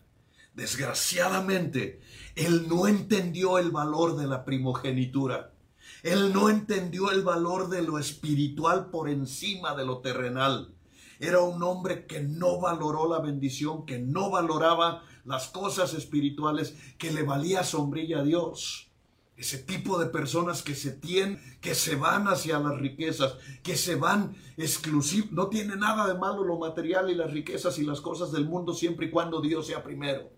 Desgraciadamente, 0.52 2.00
él 2.34 2.68
no 2.68 2.88
entendió 2.88 3.58
el 3.58 3.70
valor 3.70 4.16
de 4.16 4.26
la 4.26 4.44
primogenitura. 4.44 5.54
Él 6.02 6.32
no 6.32 6.50
entendió 6.50 7.10
el 7.10 7.22
valor 7.22 7.68
de 7.68 7.82
lo 7.82 7.98
espiritual 7.98 8.90
por 8.90 9.08
encima 9.08 9.74
de 9.74 9.86
lo 9.86 10.00
terrenal. 10.00 10.74
Era 11.18 11.40
un 11.40 11.62
hombre 11.62 12.06
que 12.06 12.20
no 12.20 12.60
valoró 12.60 13.08
la 13.08 13.20
bendición, 13.20 13.86
que 13.86 13.98
no 13.98 14.30
valoraba 14.30 15.02
las 15.26 15.48
cosas 15.48 15.94
espirituales, 15.94 16.76
que 16.98 17.12
le 17.12 17.22
valía 17.22 17.64
sombrilla 17.64 18.20
a 18.20 18.22
Dios. 18.22 18.90
Ese 19.36 19.58
tipo 19.58 19.98
de 19.98 20.06
personas 20.06 20.62
que 20.62 20.74
se 20.74 20.92
tienen, 20.92 21.38
que 21.60 21.74
se 21.74 21.96
van 21.96 22.26
hacia 22.26 22.58
las 22.58 22.78
riquezas, 22.78 23.36
que 23.62 23.76
se 23.76 23.96
van 23.96 24.34
exclusivos. 24.56 25.32
No 25.32 25.48
tiene 25.48 25.76
nada 25.76 26.06
de 26.06 26.18
malo 26.18 26.42
lo 26.42 26.58
material 26.58 27.10
y 27.10 27.14
las 27.14 27.30
riquezas 27.30 27.78
y 27.78 27.84
las 27.84 28.00
cosas 28.00 28.32
del 28.32 28.46
mundo 28.46 28.72
siempre 28.72 29.06
y 29.06 29.10
cuando 29.10 29.42
Dios 29.42 29.66
sea 29.66 29.82
primero. 29.82 30.30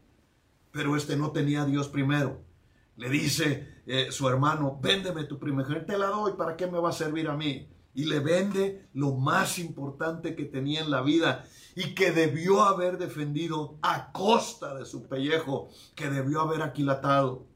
Pero 0.72 0.96
este 0.96 1.16
no 1.16 1.30
tenía 1.30 1.62
a 1.62 1.66
Dios 1.66 1.88
primero. 1.88 2.42
Le 2.96 3.08
dice 3.08 3.82
eh, 3.86 4.08
su 4.10 4.28
hermano, 4.28 4.80
véndeme 4.82 5.24
tu 5.24 5.38
primogénito, 5.38 5.86
te 5.86 5.96
la 5.96 6.06
doy, 6.06 6.32
¿para 6.32 6.56
qué 6.56 6.66
me 6.66 6.80
va 6.80 6.88
a 6.88 6.92
servir 6.92 7.28
a 7.28 7.36
mí? 7.36 7.68
y 7.98 8.04
le 8.04 8.20
vende 8.20 8.86
lo 8.92 9.14
más 9.14 9.58
importante 9.58 10.36
que 10.36 10.44
tenía 10.44 10.82
en 10.82 10.90
la 10.90 11.02
vida 11.02 11.44
y 11.78 11.94
que 11.94 12.10
debió 12.10 12.62
haber 12.62 12.98
defendido 12.98 13.78
a 13.82 14.10
costa 14.10 14.74
de 14.74 14.84
su 14.84 15.06
pellejo, 15.06 15.70
que 15.94 16.10
debió 16.10 16.40
haber 16.40 16.60
aquilatado. 16.62 17.46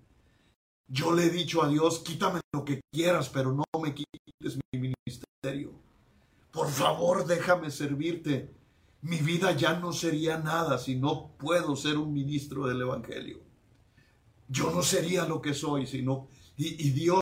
Yo 0.87 1.13
le 1.13 1.25
he 1.25 1.31
dicho 1.31 1.61
a 1.61 1.69
Dios, 1.69 1.99
quítame 1.99 2.41
lo 2.53 2.65
que 2.65 2.83
quieras, 2.93 3.29
pero 3.31 3.51
no 3.51 3.65
me 3.83 3.93
quites 3.93 4.61
mi 4.73 4.79
ministerio. 4.79 5.73
Por 6.53 6.71
favor, 6.71 7.27
déjame 7.27 7.73
servirte. 7.73 8.55
Mi 9.01 9.17
vida 9.17 9.57
ya 9.57 9.81
no 9.81 9.93
sería 9.93 10.39
nada 10.39 10.79
si 10.79 10.95
no 10.95 11.33
puedo 11.37 11.75
ser 11.75 11.99
un 11.99 12.13
ministro 12.13 12.69
del 12.69 12.83
Evangelio. 12.83 13.41
Yo 14.47 14.71
no 14.71 14.85
sería 14.85 15.27
lo 15.27 15.43
que 15.43 15.53
soy, 15.53 15.85
sino... 15.85 16.29
Y, 16.57 16.87
y 16.87 16.91
Dios 16.91 17.22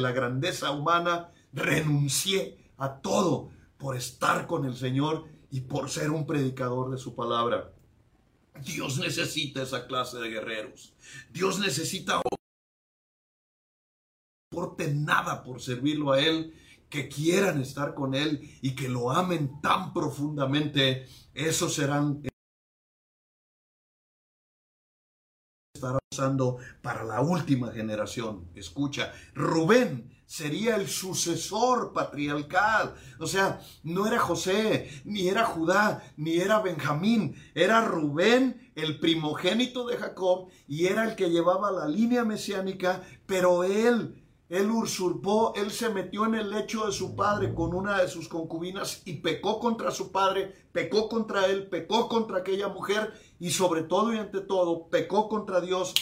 la 0.00 0.12
grandeza 0.12 0.70
humana, 0.70 1.30
renuncié 1.52 2.58
a 2.76 3.00
todo 3.00 3.50
por 3.78 3.96
estar 3.96 4.46
con 4.46 4.64
el 4.64 4.76
Señor 4.76 5.26
y 5.50 5.62
por 5.62 5.90
ser 5.90 6.10
un 6.10 6.26
predicador 6.26 6.90
de 6.90 6.98
su 6.98 7.14
palabra. 7.14 7.72
Dios 8.64 8.98
necesita 8.98 9.62
esa 9.62 9.86
clase 9.86 10.18
de 10.18 10.30
guerreros. 10.30 10.92
Dios 11.32 11.58
necesita 11.58 12.20
porte 14.50 14.92
nada 14.92 15.42
por 15.42 15.60
servirlo 15.60 16.12
a 16.12 16.20
Él, 16.20 16.54
que 16.88 17.08
quieran 17.08 17.60
estar 17.60 17.94
con 17.94 18.14
Él 18.14 18.50
y 18.60 18.74
que 18.74 18.88
lo 18.88 19.12
amen 19.12 19.60
tan 19.62 19.92
profundamente. 19.92 21.06
Esos 21.34 21.74
serán 21.74 22.20
para 26.82 27.04
la 27.04 27.20
última 27.20 27.72
generación. 27.72 28.48
Escucha, 28.54 29.12
Rubén 29.34 30.10
sería 30.26 30.76
el 30.76 30.88
sucesor 30.88 31.92
patriarcal. 31.92 32.94
O 33.18 33.26
sea, 33.26 33.60
no 33.82 34.06
era 34.06 34.18
José, 34.18 35.02
ni 35.04 35.28
era 35.28 35.44
Judá, 35.44 36.04
ni 36.16 36.36
era 36.36 36.60
Benjamín. 36.60 37.34
Era 37.54 37.84
Rubén, 37.84 38.70
el 38.76 39.00
primogénito 39.00 39.86
de 39.86 39.96
Jacob, 39.96 40.48
y 40.68 40.86
era 40.86 41.04
el 41.04 41.16
que 41.16 41.30
llevaba 41.30 41.72
la 41.72 41.88
línea 41.88 42.24
mesiánica, 42.24 43.02
pero 43.26 43.64
él 43.64 44.20
él 44.50 44.68
usurpó, 44.68 45.52
él 45.54 45.70
se 45.70 45.90
metió 45.90 46.26
en 46.26 46.34
el 46.34 46.50
lecho 46.50 46.84
de 46.84 46.90
su 46.90 47.14
padre 47.14 47.54
con 47.54 47.72
una 47.72 48.02
de 48.02 48.08
sus 48.08 48.26
concubinas 48.26 49.00
y 49.04 49.18
pecó 49.18 49.60
contra 49.60 49.92
su 49.92 50.10
padre, 50.10 50.52
pecó 50.72 51.08
contra 51.08 51.46
él, 51.46 51.68
pecó 51.68 52.08
contra 52.08 52.38
aquella 52.38 52.66
mujer 52.66 53.12
y 53.38 53.50
sobre 53.50 53.84
todo 53.84 54.12
y 54.12 54.18
ante 54.18 54.40
todo 54.40 54.88
pecó 54.88 55.28
contra 55.28 55.60
Dios. 55.60 55.94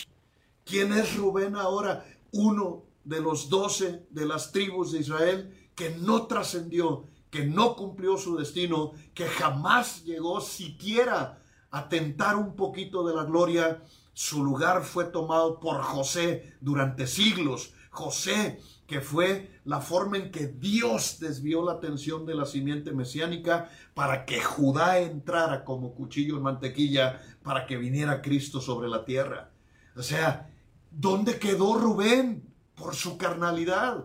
¿Quién 0.69 0.93
es 0.93 1.17
Rubén 1.17 1.57
ahora? 1.57 2.05
Uno 2.31 2.85
de 3.03 3.23
los 3.23 3.49
doce 3.49 4.07
de 4.11 4.27
las 4.27 4.53
tribus 4.53 4.93
de 4.93 4.99
Israel 4.99 5.71
que 5.75 5.97
no 5.97 6.27
trascendió, 6.27 7.07
que 7.31 7.47
no 7.47 7.75
cumplió 7.75 8.19
su 8.19 8.37
destino, 8.37 8.93
que 9.15 9.25
jamás 9.29 10.05
llegó 10.05 10.43
siquiera 10.43 11.43
a 11.71 11.89
tentar 11.89 12.37
un 12.37 12.55
poquito 12.55 13.07
de 13.07 13.15
la 13.15 13.25
gloria. 13.25 13.83
Su 14.13 14.45
lugar 14.45 14.85
fue 14.85 15.07
tomado 15.07 15.59
por 15.59 15.81
José 15.81 16.53
durante 16.61 17.07
siglos. 17.07 17.73
José, 17.91 18.61
que 18.87 19.01
fue 19.01 19.61
la 19.65 19.81
forma 19.81 20.19
en 20.19 20.31
que 20.31 20.49
Dios 20.49 21.19
desvió 21.19 21.65
la 21.65 21.73
atención 21.73 22.27
de 22.27 22.35
la 22.35 22.45
simiente 22.45 22.93
mesiánica 22.93 23.71
para 23.95 24.27
que 24.27 24.43
Judá 24.43 24.99
entrara 24.99 25.65
como 25.65 25.95
cuchillo 25.95 26.37
en 26.37 26.43
mantequilla 26.43 27.23
para 27.43 27.67
que 27.67 27.79
viniera 27.79 28.21
Cristo 28.21 28.61
sobre 28.61 28.89
la 28.89 29.07
tierra. 29.07 29.51
O 29.97 30.03
sea, 30.03 30.51
¿dónde 30.99 31.39
quedó 31.39 31.79
Rubén? 31.79 32.45
Por 32.75 32.95
su 32.95 33.19
carnalidad 33.19 34.05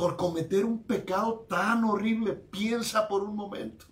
por 0.00 0.16
cometer 0.16 0.64
un 0.64 0.82
pecado 0.84 1.46
tan 1.46 1.84
horrible. 1.84 2.32
Piensa 2.32 3.06
por 3.06 3.22
un 3.22 3.36
momento. 3.36 3.84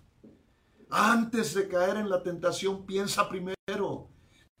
Antes 0.89 1.53
de 1.53 1.67
caer 1.67 1.97
en 1.97 2.09
la 2.09 2.23
tentación, 2.23 2.85
piensa 2.85 3.29
primero. 3.29 4.09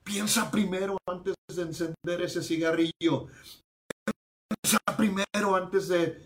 Piensa 0.03 0.51
primero 0.51 0.97
antes 1.07 1.33
de 1.47 1.63
encender 1.63 2.21
ese 2.21 2.43
cigarrillo. 2.43 3.27
Piensa 4.61 4.77
primero 4.95 5.55
antes 5.55 5.87
de, 5.87 6.21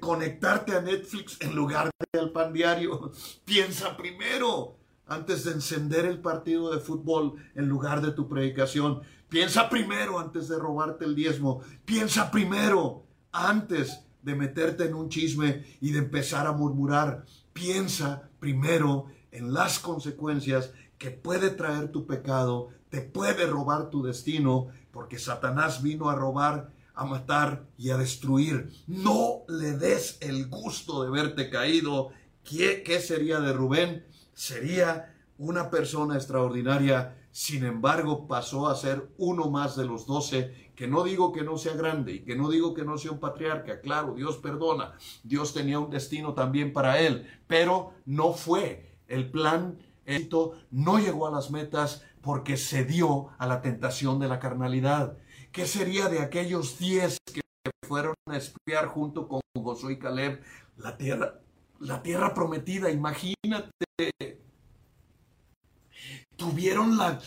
conectarte 0.00 0.74
a 0.74 0.80
Netflix 0.80 1.38
en 1.40 1.54
lugar 1.54 1.90
de 2.12 2.18
al 2.18 2.32
pan 2.32 2.52
diario. 2.52 3.12
Piensa 3.44 3.94
primero 3.96 4.78
antes 5.06 5.44
de 5.44 5.52
encender 5.52 6.06
el 6.06 6.22
partido 6.22 6.72
de 6.72 6.80
fútbol 6.80 7.34
en 7.54 7.68
lugar 7.68 8.00
de 8.00 8.12
tu 8.12 8.26
predicación. 8.26 9.02
Piensa 9.32 9.70
primero 9.70 10.18
antes 10.18 10.46
de 10.46 10.58
robarte 10.58 11.06
el 11.06 11.14
diezmo. 11.14 11.62
Piensa 11.86 12.30
primero 12.30 13.06
antes 13.32 14.04
de 14.20 14.34
meterte 14.34 14.84
en 14.84 14.92
un 14.92 15.08
chisme 15.08 15.64
y 15.80 15.92
de 15.92 16.00
empezar 16.00 16.46
a 16.46 16.52
murmurar. 16.52 17.24
Piensa 17.54 18.28
primero 18.38 19.06
en 19.30 19.54
las 19.54 19.78
consecuencias 19.78 20.74
que 20.98 21.10
puede 21.10 21.48
traer 21.48 21.90
tu 21.90 22.06
pecado, 22.06 22.68
te 22.90 23.00
puede 23.00 23.46
robar 23.46 23.88
tu 23.88 24.02
destino, 24.02 24.68
porque 24.90 25.18
Satanás 25.18 25.82
vino 25.82 26.10
a 26.10 26.14
robar, 26.14 26.70
a 26.94 27.06
matar 27.06 27.64
y 27.78 27.88
a 27.88 27.96
destruir. 27.96 28.70
No 28.86 29.44
le 29.48 29.78
des 29.78 30.18
el 30.20 30.46
gusto 30.50 31.04
de 31.04 31.10
verte 31.10 31.48
caído. 31.48 32.10
¿Qué, 32.44 33.00
sería 33.00 33.40
de 33.40 33.54
Rubén? 33.54 34.04
Sería 34.34 35.14
una 35.38 35.70
persona 35.70 36.16
extraordinaria, 36.16 37.16
sin 37.32 37.64
embargo 37.64 38.28
pasó 38.28 38.68
a 38.68 38.76
ser 38.76 39.10
uno 39.18 39.50
más 39.50 39.74
de 39.76 39.86
los 39.86 40.06
doce 40.06 40.70
que 40.76 40.86
no 40.86 41.02
digo 41.02 41.32
que 41.32 41.42
no 41.42 41.58
sea 41.58 41.74
grande 41.74 42.12
y 42.12 42.20
que 42.20 42.36
no 42.36 42.50
digo 42.50 42.74
que 42.74 42.84
no 42.84 42.98
sea 42.98 43.10
un 43.10 43.20
patriarca, 43.20 43.80
claro, 43.80 44.14
Dios 44.14 44.36
perdona, 44.36 44.92
Dios 45.22 45.52
tenía 45.52 45.78
un 45.78 45.90
destino 45.90 46.34
también 46.34 46.72
para 46.72 47.00
él, 47.00 47.26
pero 47.46 47.94
no 48.04 48.32
fue 48.32 48.98
el 49.08 49.30
plan 49.30 49.78
éxito, 50.04 50.52
no 50.70 50.98
llegó 50.98 51.26
a 51.26 51.30
las 51.30 51.50
metas 51.50 52.04
porque 52.20 52.56
se 52.56 52.84
dio 52.84 53.28
a 53.38 53.46
la 53.46 53.60
tentación 53.60 54.18
de 54.18 54.28
la 54.28 54.38
carnalidad. 54.38 55.16
¿Qué 55.50 55.66
sería 55.66 56.08
de 56.08 56.20
aquellos 56.20 56.78
diez 56.78 57.18
que 57.32 57.40
fueron 57.86 58.14
a 58.26 58.36
espiar 58.36 58.86
junto 58.86 59.28
con 59.28 59.40
Josué 59.54 59.94
y 59.94 59.98
Caleb 59.98 60.42
la 60.76 60.96
tierra, 60.96 61.40
la 61.78 62.02
tierra 62.02 62.34
prometida? 62.34 62.90
Imagínate, 62.90 63.68
tuvieron 66.42 66.98
la, 66.98 67.20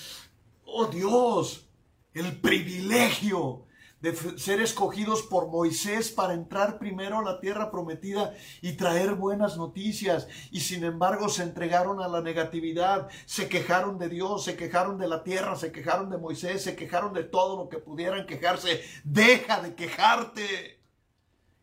oh 0.65 0.87
Dios, 0.87 1.69
el 2.13 2.37
privilegio 2.41 3.65
de 4.01 4.13
ser 4.37 4.59
escogidos 4.59 5.23
por 5.23 5.47
Moisés 5.47 6.11
para 6.11 6.33
entrar 6.33 6.77
primero 6.77 7.19
a 7.19 7.23
la 7.23 7.39
tierra 7.39 7.71
prometida 7.71 8.35
y 8.61 8.73
traer 8.73 9.15
buenas 9.15 9.55
noticias. 9.55 10.27
Y 10.51 10.59
sin 10.59 10.83
embargo 10.83 11.29
se 11.29 11.43
entregaron 11.43 12.01
a 12.01 12.09
la 12.09 12.21
negatividad, 12.21 13.07
se 13.25 13.47
quejaron 13.47 13.97
de 13.97 14.09
Dios, 14.09 14.43
se 14.43 14.57
quejaron 14.57 14.97
de 14.97 15.07
la 15.07 15.23
tierra, 15.23 15.55
se 15.55 15.71
quejaron 15.71 16.09
de 16.09 16.17
Moisés, 16.17 16.61
se 16.61 16.75
quejaron 16.75 17.13
de 17.13 17.23
todo 17.23 17.55
lo 17.57 17.69
que 17.69 17.77
pudieran 17.77 18.27
quejarse. 18.27 18.81
Deja 19.05 19.61
de 19.61 19.75
quejarte. 19.75 20.84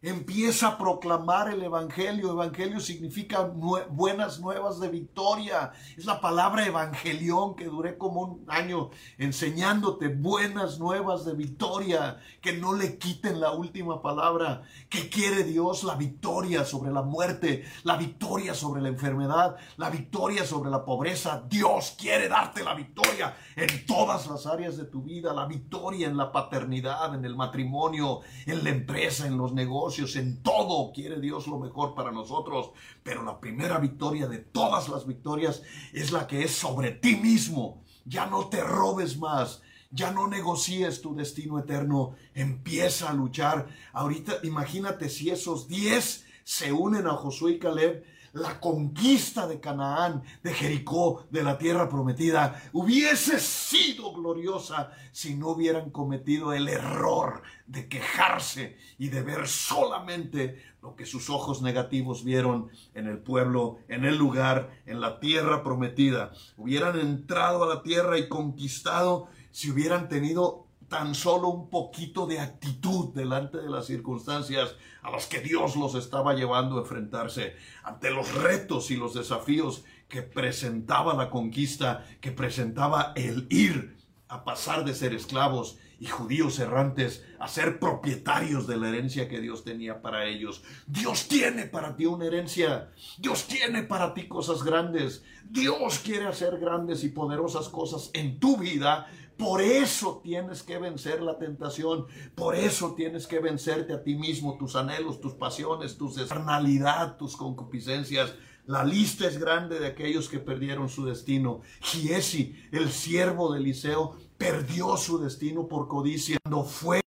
Empieza 0.04 0.66
a 0.66 0.78
proclamar 0.78 1.48
el 1.48 1.62
Evangelio. 1.62 2.32
Evangelio 2.32 2.80
significa 2.80 3.42
buenas 3.42 4.40
nuevas 4.40 4.80
de 4.80 4.88
victoria. 4.88 5.70
Es 5.96 6.06
la 6.06 6.20
palabra 6.20 6.66
evangelión 6.66 7.54
que 7.54 7.66
duré 7.66 7.96
como 7.96 8.22
un 8.22 8.44
año 8.48 8.90
enseñándote 9.16 10.08
buenas 10.08 10.80
nuevas 10.80 11.24
de 11.24 11.34
victoria. 11.34 12.18
Que 12.40 12.52
no 12.54 12.74
le 12.74 12.98
quiten 12.98 13.40
la 13.40 13.52
última 13.52 14.02
palabra. 14.02 14.62
¿Qué 14.88 15.08
quiere 15.08 15.44
Dios? 15.44 15.84
La 15.84 15.94
victoria 15.94 16.64
sobre 16.64 16.90
la 16.90 17.02
muerte, 17.02 17.64
la 17.84 17.96
victoria 17.96 18.54
sobre 18.54 18.82
la 18.82 18.88
enfermedad, 18.88 19.54
la 19.76 19.88
victoria 19.88 20.44
sobre 20.44 20.72
la 20.72 20.84
pobreza. 20.84 21.44
Dios 21.48 21.94
quiere 21.96 22.28
darte 22.28 22.64
la 22.64 22.74
victoria 22.74 23.36
en 23.54 23.86
todas 23.86 24.26
las 24.26 24.46
áreas 24.46 24.76
de 24.76 24.84
tu 24.84 25.00
vida. 25.02 25.32
La 25.32 25.46
victoria 25.46 26.08
en 26.08 26.16
la 26.16 26.32
paternidad, 26.32 27.14
en 27.14 27.24
el 27.24 27.36
matrimonio, 27.36 28.22
en 28.46 28.64
la 28.64 28.70
empresa, 28.70 29.28
en 29.28 29.38
los 29.38 29.52
negocios 29.52 29.91
en 29.98 30.42
todo 30.42 30.92
quiere 30.92 31.20
Dios 31.20 31.46
lo 31.46 31.58
mejor 31.58 31.94
para 31.94 32.10
nosotros, 32.10 32.70
pero 33.02 33.22
la 33.22 33.38
primera 33.40 33.78
victoria 33.78 34.26
de 34.26 34.38
todas 34.38 34.88
las 34.88 35.06
victorias 35.06 35.62
es 35.92 36.12
la 36.12 36.26
que 36.26 36.42
es 36.44 36.52
sobre 36.52 36.92
ti 36.92 37.16
mismo. 37.16 37.82
Ya 38.04 38.26
no 38.26 38.48
te 38.48 38.62
robes 38.62 39.18
más, 39.18 39.62
ya 39.90 40.10
no 40.10 40.26
negocies 40.26 41.02
tu 41.02 41.14
destino 41.14 41.58
eterno, 41.58 42.14
empieza 42.34 43.10
a 43.10 43.14
luchar. 43.14 43.68
Ahorita 43.92 44.38
imagínate 44.42 45.08
si 45.08 45.30
esos 45.30 45.68
10 45.68 46.26
se 46.44 46.72
unen 46.72 47.06
a 47.06 47.12
Josué 47.12 47.52
y 47.52 47.58
Caleb 47.58 48.04
la 48.32 48.58
conquista 48.60 49.46
de 49.46 49.60
Canaán, 49.60 50.22
de 50.42 50.54
Jericó, 50.54 51.26
de 51.30 51.42
la 51.42 51.58
tierra 51.58 51.88
prometida, 51.88 52.62
hubiese 52.72 53.38
sido 53.38 54.12
gloriosa 54.12 54.92
si 55.12 55.34
no 55.34 55.48
hubieran 55.48 55.90
cometido 55.90 56.52
el 56.52 56.68
error 56.68 57.42
de 57.66 57.88
quejarse 57.88 58.76
y 58.98 59.08
de 59.08 59.22
ver 59.22 59.46
solamente 59.46 60.62
lo 60.80 60.96
que 60.96 61.06
sus 61.06 61.30
ojos 61.30 61.62
negativos 61.62 62.24
vieron 62.24 62.70
en 62.94 63.06
el 63.06 63.18
pueblo, 63.18 63.78
en 63.88 64.04
el 64.04 64.16
lugar, 64.16 64.70
en 64.86 65.00
la 65.00 65.20
tierra 65.20 65.62
prometida. 65.62 66.32
Hubieran 66.56 66.98
entrado 66.98 67.64
a 67.64 67.74
la 67.74 67.82
tierra 67.82 68.18
y 68.18 68.28
conquistado 68.28 69.28
si 69.50 69.70
hubieran 69.70 70.08
tenido 70.08 70.61
tan 70.92 71.14
solo 71.14 71.48
un 71.48 71.70
poquito 71.70 72.26
de 72.26 72.38
actitud 72.38 73.14
delante 73.14 73.56
de 73.56 73.70
las 73.70 73.86
circunstancias 73.86 74.74
a 75.00 75.10
las 75.10 75.26
que 75.26 75.40
Dios 75.40 75.74
los 75.74 75.94
estaba 75.94 76.34
llevando 76.34 76.76
a 76.76 76.80
enfrentarse, 76.80 77.56
ante 77.82 78.10
los 78.10 78.34
retos 78.34 78.90
y 78.90 78.96
los 78.96 79.14
desafíos 79.14 79.84
que 80.06 80.20
presentaba 80.20 81.14
la 81.14 81.30
conquista, 81.30 82.04
que 82.20 82.30
presentaba 82.30 83.14
el 83.16 83.46
ir 83.48 83.96
a 84.28 84.44
pasar 84.44 84.84
de 84.84 84.94
ser 84.94 85.14
esclavos 85.14 85.78
y 85.98 86.08
judíos 86.08 86.58
errantes 86.58 87.24
a 87.38 87.48
ser 87.48 87.78
propietarios 87.78 88.66
de 88.66 88.76
la 88.76 88.90
herencia 88.90 89.30
que 89.30 89.40
Dios 89.40 89.64
tenía 89.64 90.02
para 90.02 90.26
ellos. 90.26 90.62
Dios 90.86 91.26
tiene 91.26 91.64
para 91.64 91.96
ti 91.96 92.04
una 92.04 92.26
herencia. 92.26 92.90
Dios 93.16 93.46
tiene 93.46 93.82
para 93.82 94.12
ti 94.12 94.28
cosas 94.28 94.62
grandes. 94.62 95.24
Dios 95.48 96.00
quiere 96.00 96.26
hacer 96.26 96.58
grandes 96.58 97.02
y 97.02 97.08
poderosas 97.08 97.70
cosas 97.70 98.10
en 98.12 98.38
tu 98.38 98.58
vida 98.58 99.06
por 99.42 99.60
eso 99.60 100.20
tienes 100.22 100.62
que 100.62 100.78
vencer 100.78 101.20
la 101.20 101.36
tentación. 101.36 102.06
Por 102.34 102.54
eso 102.54 102.94
tienes 102.94 103.26
que 103.26 103.40
vencerte 103.40 103.92
a 103.92 104.02
ti 104.02 104.14
mismo, 104.14 104.56
tus 104.56 104.76
anhelos, 104.76 105.20
tus 105.20 105.34
pasiones, 105.34 105.98
tu 105.98 106.14
carnalidad, 106.28 107.16
tus 107.16 107.36
concupiscencias. 107.36 108.34
La 108.66 108.84
lista 108.84 109.26
es 109.26 109.38
grande 109.38 109.80
de 109.80 109.88
aquellos 109.88 110.28
que 110.28 110.38
perdieron 110.38 110.88
su 110.88 111.04
destino. 111.04 111.60
Giesi, 111.80 112.54
el 112.70 112.92
siervo 112.92 113.52
de 113.52 113.58
Eliseo, 113.58 114.16
perdió 114.38 114.96
su 114.96 115.18
destino 115.18 115.66
por 115.66 115.88
codicia. 115.88 116.38
Cuando 116.44 116.64
fue 116.64 117.00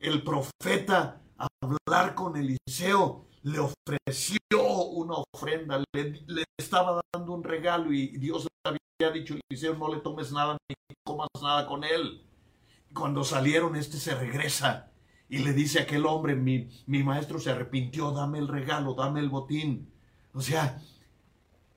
el 0.00 0.22
profeta 0.24 1.22
a 1.38 1.46
hablar 1.60 2.16
con 2.16 2.36
Eliseo, 2.36 3.26
le 3.44 3.58
ofreció 3.60 4.40
una 4.90 5.14
ofrenda, 5.32 5.82
le, 5.92 6.44
estaba 6.58 7.00
dando 7.12 7.32
un 7.32 7.44
regalo 7.44 7.92
y 7.92 8.08
Dios 8.18 8.48
había 9.04 9.20
dicho, 9.20 9.36
Eliseo, 9.48 9.74
no 9.74 9.92
le 9.92 10.00
tomes 10.00 10.32
nada 10.32 10.56
ni 10.68 10.74
comas 11.04 11.28
nada 11.42 11.66
con 11.66 11.84
él. 11.84 12.22
Cuando 12.94 13.24
salieron, 13.24 13.76
este 13.76 13.98
se 13.98 14.14
regresa 14.14 14.90
y 15.28 15.38
le 15.38 15.52
dice 15.52 15.80
a 15.80 15.82
aquel 15.82 16.06
hombre, 16.06 16.34
mi, 16.34 16.68
mi 16.86 17.02
maestro 17.02 17.38
se 17.38 17.50
arrepintió, 17.50 18.12
dame 18.12 18.38
el 18.38 18.48
regalo, 18.48 18.94
dame 18.94 19.20
el 19.20 19.28
botín. 19.28 19.90
O 20.34 20.40
sea, 20.40 20.80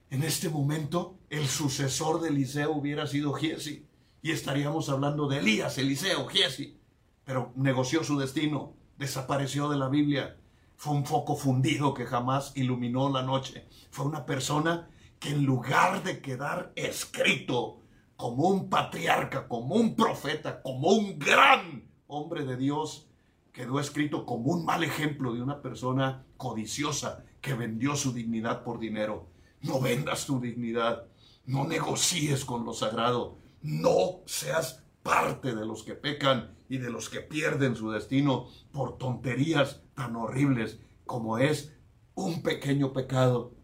en 0.09 0.23
este 0.23 0.49
momento 0.49 1.17
el 1.29 1.47
sucesor 1.47 2.21
de 2.21 2.29
Eliseo 2.29 2.71
hubiera 2.71 3.07
sido 3.07 3.33
Giesi 3.33 3.87
y 4.21 4.31
estaríamos 4.31 4.89
hablando 4.89 5.27
de 5.27 5.39
Elías, 5.39 5.77
Eliseo, 5.77 6.27
Giesi, 6.27 6.79
pero 7.23 7.51
negoció 7.55 8.03
su 8.03 8.17
destino 8.17 8.75
desapareció 8.97 9.69
de 9.69 9.77
la 9.77 9.89
Biblia. 9.89 10.37
Fue 10.77 10.93
un 10.93 11.05
foco 11.05 11.35
fundido 11.35 11.93
que 11.93 12.05
jamás 12.05 12.51
iluminó 12.55 13.09
la 13.09 13.23
noche. 13.23 13.67
Fue 13.91 14.05
una 14.05 14.25
persona 14.25 14.89
que 15.19 15.29
en 15.29 15.45
lugar 15.45 16.03
de 16.03 16.21
quedar 16.21 16.71
escrito 16.75 17.81
como 18.15 18.49
un 18.49 18.69
patriarca, 18.69 19.47
como 19.47 19.75
un 19.75 19.95
profeta, 19.95 20.61
como 20.61 20.89
un 20.89 21.19
gran 21.19 21.89
hombre 22.07 22.45
de 22.45 22.57
Dios, 22.57 23.07
quedó 23.51 23.79
escrito 23.79 24.25
como 24.25 24.51
un 24.51 24.65
mal 24.65 24.83
ejemplo 24.83 25.33
de 25.33 25.41
una 25.41 25.61
persona 25.61 26.25
codiciosa 26.37 27.23
que 27.41 27.53
vendió 27.53 27.95
su 27.95 28.13
dignidad 28.13 28.63
por 28.63 28.79
dinero. 28.79 29.27
No 29.61 29.79
vendas 29.79 30.25
tu 30.25 30.39
dignidad, 30.39 31.07
no 31.45 31.65
negocies 31.65 32.45
con 32.45 32.65
lo 32.65 32.73
sagrado, 32.73 33.37
no 33.61 34.21
seas 34.25 34.83
parte 35.03 35.55
de 35.55 35.65
los 35.65 35.83
que 35.83 35.95
pecan 35.95 36.55
y 36.67 36.77
de 36.77 36.89
los 36.89 37.09
que 37.09 37.21
pierden 37.21 37.75
su 37.75 37.91
destino 37.91 38.47
por 38.71 38.97
tonterías 38.97 39.81
tan 39.93 40.15
horribles 40.15 40.79
como 41.05 41.37
es 41.37 41.73
un 42.15 42.41
pequeño 42.41 42.93
pecado 42.93 43.54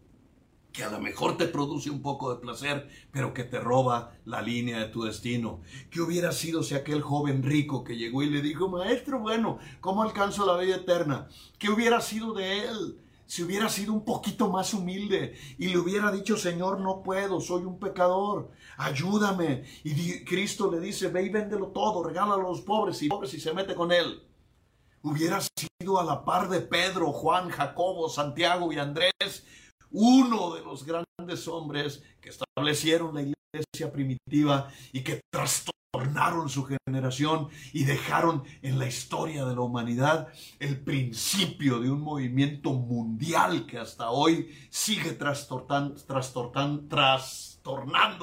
que 0.72 0.84
a 0.84 0.90
lo 0.90 1.00
mejor 1.00 1.36
te 1.36 1.46
produce 1.46 1.90
un 1.90 2.02
poco 2.02 2.34
de 2.34 2.40
placer, 2.40 2.88
pero 3.10 3.34
que 3.34 3.44
te 3.44 3.60
roba 3.60 4.14
la 4.24 4.40
línea 4.40 4.78
de 4.78 4.86
tu 4.86 5.02
destino. 5.04 5.60
¿Qué 5.90 6.00
hubiera 6.00 6.32
sido 6.32 6.62
si 6.62 6.74
aquel 6.74 7.02
joven 7.02 7.42
rico 7.42 7.84
que 7.84 7.96
llegó 7.96 8.22
y 8.22 8.30
le 8.30 8.40
dijo, 8.40 8.68
maestro, 8.68 9.18
bueno, 9.18 9.58
¿cómo 9.80 10.02
alcanzo 10.02 10.46
la 10.46 10.60
vida 10.60 10.76
eterna? 10.76 11.28
¿Qué 11.58 11.70
hubiera 11.70 12.00
sido 12.00 12.32
de 12.32 12.66
él? 12.66 12.98
Si 13.26 13.42
hubiera 13.42 13.68
sido 13.68 13.94
un 13.94 14.04
poquito 14.04 14.50
más 14.50 14.74
humilde 14.74 15.38
y 15.56 15.68
le 15.68 15.78
hubiera 15.78 16.10
dicho, 16.10 16.36
Señor, 16.36 16.80
no 16.80 17.02
puedo, 17.02 17.40
soy 17.40 17.64
un 17.64 17.78
pecador, 17.78 18.50
ayúdame. 18.76 19.64
Y 19.84 20.24
Cristo 20.24 20.70
le 20.70 20.80
dice, 20.80 21.08
ve 21.08 21.22
y 21.24 21.28
véndelo 21.30 21.68
todo, 21.68 22.02
regálalo 22.02 22.46
a 22.46 22.50
los 22.50 22.60
pobres 22.60 23.02
y 23.02 23.08
pobres 23.08 23.32
y 23.32 23.40
se 23.40 23.54
mete 23.54 23.74
con 23.74 23.90
él. 23.90 24.22
Hubiera 25.02 25.40
sido 25.40 25.98
a 25.98 26.04
la 26.04 26.24
par 26.24 26.48
de 26.48 26.60
Pedro, 26.60 27.12
Juan, 27.12 27.48
Jacobo, 27.48 28.08
Santiago 28.08 28.72
y 28.72 28.78
Andrés, 28.78 29.44
uno 29.92 30.54
de 30.54 30.62
los 30.62 30.84
grandes 30.84 31.48
hombres 31.48 32.02
que 32.20 32.30
establecieron 32.30 33.14
la 33.14 33.22
iglesia 33.22 33.92
primitiva 33.92 34.68
y 34.92 35.02
que 35.02 35.20
trastornaron 35.30 36.48
su 36.48 36.64
generación 36.64 37.48
y 37.72 37.84
dejaron 37.84 38.44
en 38.62 38.78
la 38.78 38.86
historia 38.86 39.44
de 39.44 39.54
la 39.54 39.60
humanidad 39.60 40.28
el 40.58 40.80
principio 40.80 41.80
de 41.80 41.90
un 41.90 42.00
movimiento 42.00 42.72
mundial 42.72 43.66
que 43.66 43.76
hasta 43.78 44.08
hoy 44.10 44.50
sigue 44.70 45.12
trastornando, 45.12 45.94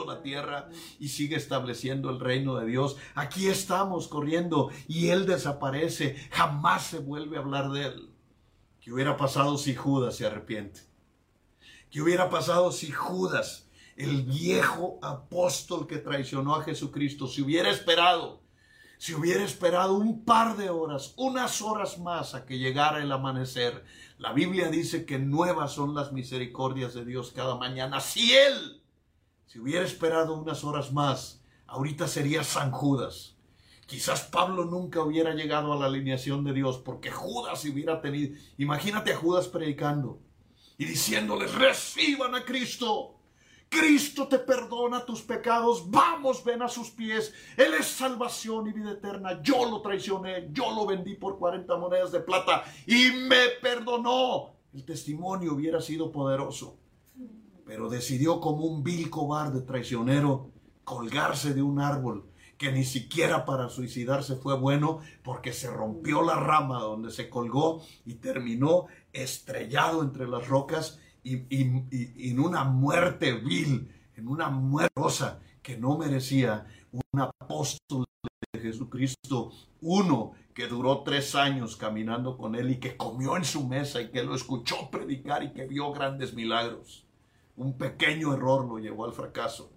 la 0.05 0.21
tierra 0.23 0.69
y 0.99 1.09
sigue 1.09 1.35
estableciendo 1.35 2.09
el 2.09 2.19
reino 2.19 2.55
de 2.55 2.65
Dios. 2.65 2.97
Aquí 3.13 3.47
estamos 3.47 4.07
corriendo 4.07 4.71
y 4.87 5.09
Él 5.09 5.27
desaparece, 5.27 6.15
jamás 6.31 6.87
se 6.87 6.97
vuelve 6.97 7.37
a 7.37 7.41
hablar 7.41 7.69
de 7.69 7.85
Él. 7.85 8.09
¿Qué 8.81 8.91
hubiera 8.91 9.15
pasado 9.15 9.59
si 9.59 9.75
Judas 9.75 10.15
se 10.15 10.25
arrepiente? 10.25 10.88
¿Qué 11.89 12.03
hubiera 12.03 12.29
pasado 12.29 12.71
si 12.71 12.91
Judas, 12.91 13.67
el 13.95 14.21
viejo 14.21 14.99
apóstol 15.01 15.87
que 15.87 15.97
traicionó 15.97 16.55
a 16.55 16.63
Jesucristo, 16.63 17.27
si 17.27 17.41
hubiera 17.41 17.71
esperado, 17.71 18.43
si 18.99 19.15
hubiera 19.15 19.43
esperado 19.43 19.95
un 19.95 20.23
par 20.23 20.55
de 20.55 20.69
horas, 20.69 21.15
unas 21.17 21.63
horas 21.63 21.97
más 21.97 22.35
a 22.35 22.45
que 22.45 22.59
llegara 22.59 23.01
el 23.01 23.11
amanecer? 23.11 23.83
La 24.19 24.33
Biblia 24.33 24.69
dice 24.69 25.03
que 25.05 25.17
nuevas 25.17 25.71
son 25.71 25.95
las 25.95 26.11
misericordias 26.11 26.93
de 26.93 27.05
Dios 27.05 27.31
cada 27.35 27.55
mañana. 27.55 27.99
Si 28.01 28.33
él, 28.33 28.83
si 29.47 29.57
hubiera 29.57 29.83
esperado 29.83 30.35
unas 30.35 30.63
horas 30.63 30.93
más, 30.93 31.41
ahorita 31.65 32.07
sería 32.07 32.43
San 32.43 32.69
Judas. 32.69 33.35
Quizás 33.87 34.21
Pablo 34.25 34.65
nunca 34.65 35.01
hubiera 35.01 35.33
llegado 35.33 35.73
a 35.73 35.75
la 35.75 35.87
alineación 35.87 36.43
de 36.43 36.53
Dios 36.53 36.77
porque 36.77 37.09
Judas 37.09 37.65
hubiera 37.65 37.99
tenido, 37.99 38.37
imagínate 38.59 39.13
a 39.13 39.17
Judas 39.17 39.47
predicando 39.47 40.19
y 40.79 40.85
diciéndoles, 40.85 41.53
reciban 41.53 42.33
a 42.33 42.43
Cristo. 42.43 43.17
Cristo 43.67 44.27
te 44.27 44.39
perdona 44.39 45.05
tus 45.05 45.21
pecados, 45.21 45.91
vamos, 45.91 46.43
ven 46.43 46.63
a 46.63 46.69
sus 46.69 46.89
pies. 46.89 47.33
Él 47.57 47.73
es 47.77 47.85
salvación 47.85 48.65
y 48.67 48.71
vida 48.71 48.93
eterna. 48.93 49.41
Yo 49.43 49.69
lo 49.69 49.81
traicioné, 49.81 50.49
yo 50.51 50.73
lo 50.73 50.87
vendí 50.87 51.15
por 51.15 51.37
40 51.37 51.77
monedas 51.77 52.11
de 52.13 52.21
plata 52.21 52.63
y 52.87 53.11
me 53.11 53.49
perdonó. 53.61 54.55
El 54.73 54.85
testimonio 54.85 55.53
hubiera 55.53 55.81
sido 55.81 56.11
poderoso, 56.11 56.77
pero 57.65 57.89
decidió 57.89 58.39
como 58.39 58.63
un 58.63 58.81
vil 58.81 59.09
cobarde 59.09 59.61
traicionero 59.61 60.49
colgarse 60.85 61.53
de 61.53 61.61
un 61.61 61.79
árbol 61.81 62.29
que 62.59 62.73
ni 62.73 62.83
siquiera 62.83 63.45
para 63.45 63.69
suicidarse 63.69 64.35
fue 64.35 64.53
bueno 64.53 64.99
porque 65.23 65.53
se 65.53 65.71
rompió 65.71 66.21
la 66.21 66.35
rama 66.35 66.79
donde 66.81 67.09
se 67.09 67.29
colgó 67.29 67.81
y 68.05 68.15
terminó 68.15 68.87
estrellado 69.13 70.01
entre 70.03 70.27
las 70.27 70.47
rocas 70.47 70.99
y, 71.23 71.43
en 71.51 72.39
una 72.39 72.63
muerte 72.63 73.33
vil, 73.33 73.91
en 74.15 74.27
una 74.27 74.49
muerte 74.49 74.93
rosa 74.95 75.39
que 75.61 75.77
no 75.77 75.97
merecía 75.97 76.65
un 76.91 77.21
apóstol 77.21 78.05
de 78.53 78.59
Jesucristo, 78.59 79.51
uno 79.81 80.33
que 80.53 80.67
duró 80.67 81.03
tres 81.03 81.35
años 81.35 81.75
caminando 81.75 82.37
con 82.37 82.55
él 82.55 82.71
y 82.71 82.79
que 82.79 82.97
comió 82.97 83.37
en 83.37 83.45
su 83.45 83.67
mesa 83.67 84.01
y 84.01 84.09
que 84.09 84.23
lo 84.23 84.35
escuchó 84.35 84.89
predicar 84.91 85.43
y 85.43 85.53
que 85.53 85.65
vio 85.65 85.91
grandes 85.91 86.33
milagros. 86.33 87.05
Un 87.55 87.77
pequeño 87.77 88.33
error 88.33 88.65
lo 88.65 88.77
llevó 88.77 89.05
al 89.05 89.13
fracaso. 89.13 89.71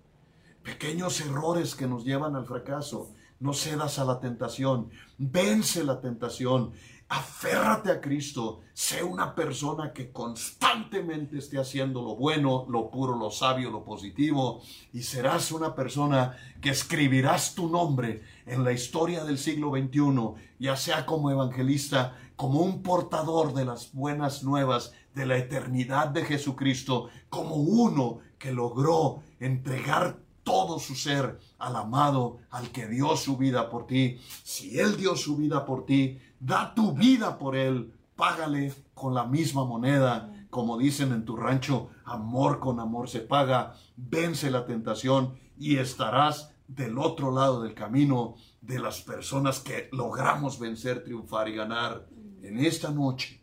Pequeños 0.62 1.20
errores 1.20 1.74
que 1.74 1.86
nos 1.86 2.04
llevan 2.04 2.36
al 2.36 2.46
fracaso. 2.46 3.12
No 3.40 3.52
cedas 3.52 3.98
a 3.98 4.04
la 4.04 4.20
tentación. 4.20 4.90
Vence 5.18 5.84
la 5.84 6.00
tentación. 6.00 6.72
Aférrate 7.12 7.90
a 7.90 8.00
Cristo. 8.00 8.62
Sé 8.72 9.02
una 9.02 9.34
persona 9.34 9.92
que 9.92 10.10
constantemente 10.10 11.36
esté 11.36 11.58
haciendo 11.58 12.00
lo 12.00 12.16
bueno, 12.16 12.64
lo 12.70 12.88
puro, 12.88 13.14
lo 13.18 13.30
sabio, 13.30 13.70
lo 13.70 13.84
positivo. 13.84 14.62
Y 14.94 15.02
serás 15.02 15.52
una 15.52 15.74
persona 15.74 16.38
que 16.62 16.70
escribirás 16.70 17.54
tu 17.54 17.68
nombre 17.68 18.22
en 18.46 18.64
la 18.64 18.72
historia 18.72 19.24
del 19.24 19.36
siglo 19.36 19.72
XXI, 19.72 20.42
ya 20.58 20.74
sea 20.74 21.04
como 21.04 21.30
evangelista, 21.30 22.16
como 22.34 22.60
un 22.60 22.82
portador 22.82 23.52
de 23.52 23.66
las 23.66 23.92
buenas 23.92 24.42
nuevas 24.42 24.94
de 25.14 25.26
la 25.26 25.36
eternidad 25.36 26.08
de 26.08 26.24
Jesucristo, 26.24 27.10
como 27.28 27.56
uno 27.56 28.20
que 28.38 28.52
logró 28.52 29.22
entregar 29.38 30.16
todo 30.42 30.78
su 30.78 30.94
ser 30.94 31.38
al 31.58 31.76
amado, 31.76 32.38
al 32.50 32.70
que 32.70 32.86
dio 32.86 33.16
su 33.16 33.36
vida 33.36 33.70
por 33.70 33.86
ti. 33.86 34.18
Si 34.42 34.78
Él 34.78 34.96
dio 34.96 35.16
su 35.16 35.36
vida 35.36 35.64
por 35.64 35.86
ti, 35.86 36.18
da 36.40 36.74
tu 36.74 36.92
vida 36.92 37.38
por 37.38 37.56
Él, 37.56 37.92
págale 38.16 38.74
con 38.94 39.14
la 39.14 39.24
misma 39.24 39.64
moneda. 39.64 40.32
Como 40.50 40.76
dicen 40.76 41.12
en 41.12 41.24
tu 41.24 41.36
rancho, 41.36 41.90
amor 42.04 42.60
con 42.60 42.80
amor 42.80 43.08
se 43.08 43.20
paga, 43.20 43.74
vence 43.96 44.50
la 44.50 44.66
tentación 44.66 45.38
y 45.56 45.76
estarás 45.76 46.52
del 46.66 46.98
otro 46.98 47.30
lado 47.30 47.62
del 47.62 47.74
camino 47.74 48.34
de 48.60 48.78
las 48.78 49.00
personas 49.02 49.60
que 49.60 49.88
logramos 49.92 50.58
vencer, 50.58 51.04
triunfar 51.04 51.48
y 51.48 51.54
ganar. 51.54 52.06
En 52.42 52.58
esta 52.58 52.90
noche, 52.90 53.42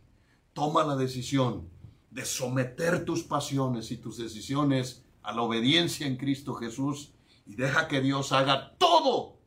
toma 0.54 0.84
la 0.84 0.96
decisión 0.96 1.70
de 2.10 2.26
someter 2.26 3.06
tus 3.06 3.24
pasiones 3.24 3.92
y 3.92 3.98
tus 3.98 4.18
decisiones 4.18 5.06
a 5.30 5.32
la 5.32 5.44
obediencia 5.44 6.08
en 6.08 6.18
Cristo 6.18 6.56
Jesús 6.56 7.14
y 7.46 7.56
deja 7.56 7.88
que 7.88 8.02
Dios 8.02 8.32
haga 8.32 8.76
todo 8.80 9.38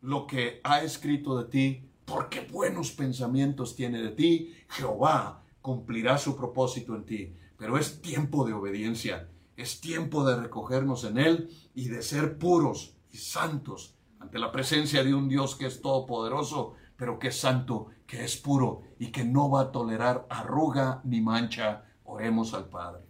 lo 0.00 0.26
que 0.26 0.62
ha 0.64 0.80
escrito 0.80 1.36
de 1.36 1.44
ti, 1.44 1.90
porque 2.06 2.40
buenos 2.40 2.92
pensamientos 2.92 3.76
tiene 3.76 4.00
de 4.00 4.12
ti. 4.12 4.54
Jehová 4.70 5.44
cumplirá 5.60 6.16
su 6.16 6.36
propósito 6.36 6.96
en 6.96 7.04
ti. 7.04 7.34
Pero 7.58 7.76
es 7.76 8.00
tiempo 8.00 8.46
de 8.46 8.54
obediencia, 8.54 9.28
es 9.56 9.82
tiempo 9.82 10.24
de 10.24 10.36
recogernos 10.36 11.04
en 11.04 11.18
Él 11.18 11.50
y 11.74 11.88
de 11.88 12.00
ser 12.00 12.38
puros 12.38 12.94
y 13.12 13.18
santos 13.18 13.94
ante 14.18 14.38
la 14.38 14.50
presencia 14.50 15.04
de 15.04 15.14
un 15.14 15.28
Dios 15.28 15.54
que 15.54 15.66
es 15.66 15.82
todopoderoso, 15.82 16.74
pero 16.96 17.18
que 17.18 17.28
es 17.28 17.38
santo, 17.38 17.88
que 18.06 18.24
es 18.24 18.38
puro 18.38 18.80
y 18.98 19.08
que 19.08 19.24
no 19.24 19.50
va 19.50 19.60
a 19.62 19.72
tolerar 19.72 20.26
arruga 20.30 21.02
ni 21.04 21.20
mancha. 21.20 21.84
Oremos 22.04 22.54
al 22.54 22.70
Padre. 22.70 23.05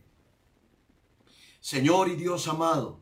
Señor 1.67 2.09
y 2.09 2.15
Dios 2.15 2.47
amado, 2.47 3.01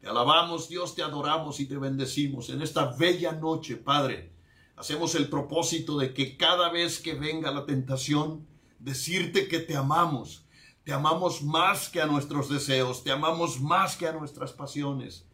te 0.00 0.08
alabamos, 0.08 0.70
Dios, 0.70 0.94
te 0.94 1.02
adoramos 1.02 1.60
y 1.60 1.66
te 1.66 1.76
bendecimos 1.76 2.48
en 2.48 2.62
esta 2.62 2.96
bella 2.96 3.32
noche, 3.32 3.76
Padre. 3.76 4.32
Hacemos 4.74 5.14
el 5.16 5.28
propósito 5.28 5.98
de 5.98 6.14
que 6.14 6.38
cada 6.38 6.70
vez 6.70 6.98
que 6.98 7.12
venga 7.12 7.50
la 7.50 7.66
tentación, 7.66 8.46
decirte 8.78 9.48
que 9.48 9.58
te 9.58 9.76
amamos. 9.76 10.46
Te 10.82 10.94
amamos 10.94 11.42
más 11.42 11.90
que 11.90 12.00
a 12.00 12.06
nuestros 12.06 12.48
deseos, 12.48 13.04
te 13.04 13.10
amamos 13.10 13.60
más 13.60 13.96
que 13.96 14.08
a 14.08 14.12
nuestras 14.12 14.54
pasiones. 14.54 15.26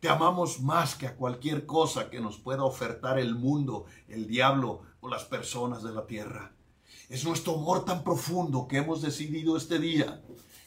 Te 0.00 0.08
amamos 0.08 0.62
más 0.62 0.94
que 0.94 1.06
a 1.06 1.16
cualquier 1.16 1.66
cosa 1.66 2.08
que 2.08 2.22
nos 2.22 2.38
pueda 2.38 2.64
ofertar 2.64 3.18
el 3.18 3.34
mundo, 3.34 3.84
el 4.08 4.26
diablo 4.26 4.80
o 5.00 5.10
las 5.10 5.24
personas 5.24 5.82
de 5.82 5.92
la 5.92 6.06
tierra. 6.06 6.56
Es 7.10 7.26
nuestro 7.26 7.56
amor 7.56 7.84
tan 7.84 8.02
profundo 8.02 8.66
que 8.66 8.78
hemos 8.78 9.02
decidido 9.02 9.58
este 9.58 9.78
día 9.78 10.22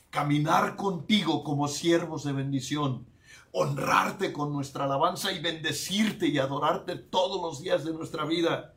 caminar 0.10 0.76
contigo 0.76 1.43
como 1.43 1.68
siervos 1.68 2.24
de 2.24 2.34
bendición, 2.34 3.05
honrarte 3.51 4.34
con 4.34 4.51
nuestra 4.53 4.86
alabanza 4.86 5.32
y 5.32 5.41
bendecirte 5.41 6.28
y 6.28 6.38
adorarte 6.38 6.95
todos 6.95 7.41
los 7.41 7.62
días 7.62 7.84
de 7.84 7.93
nuestra 7.93 8.26
vida. 8.26 8.76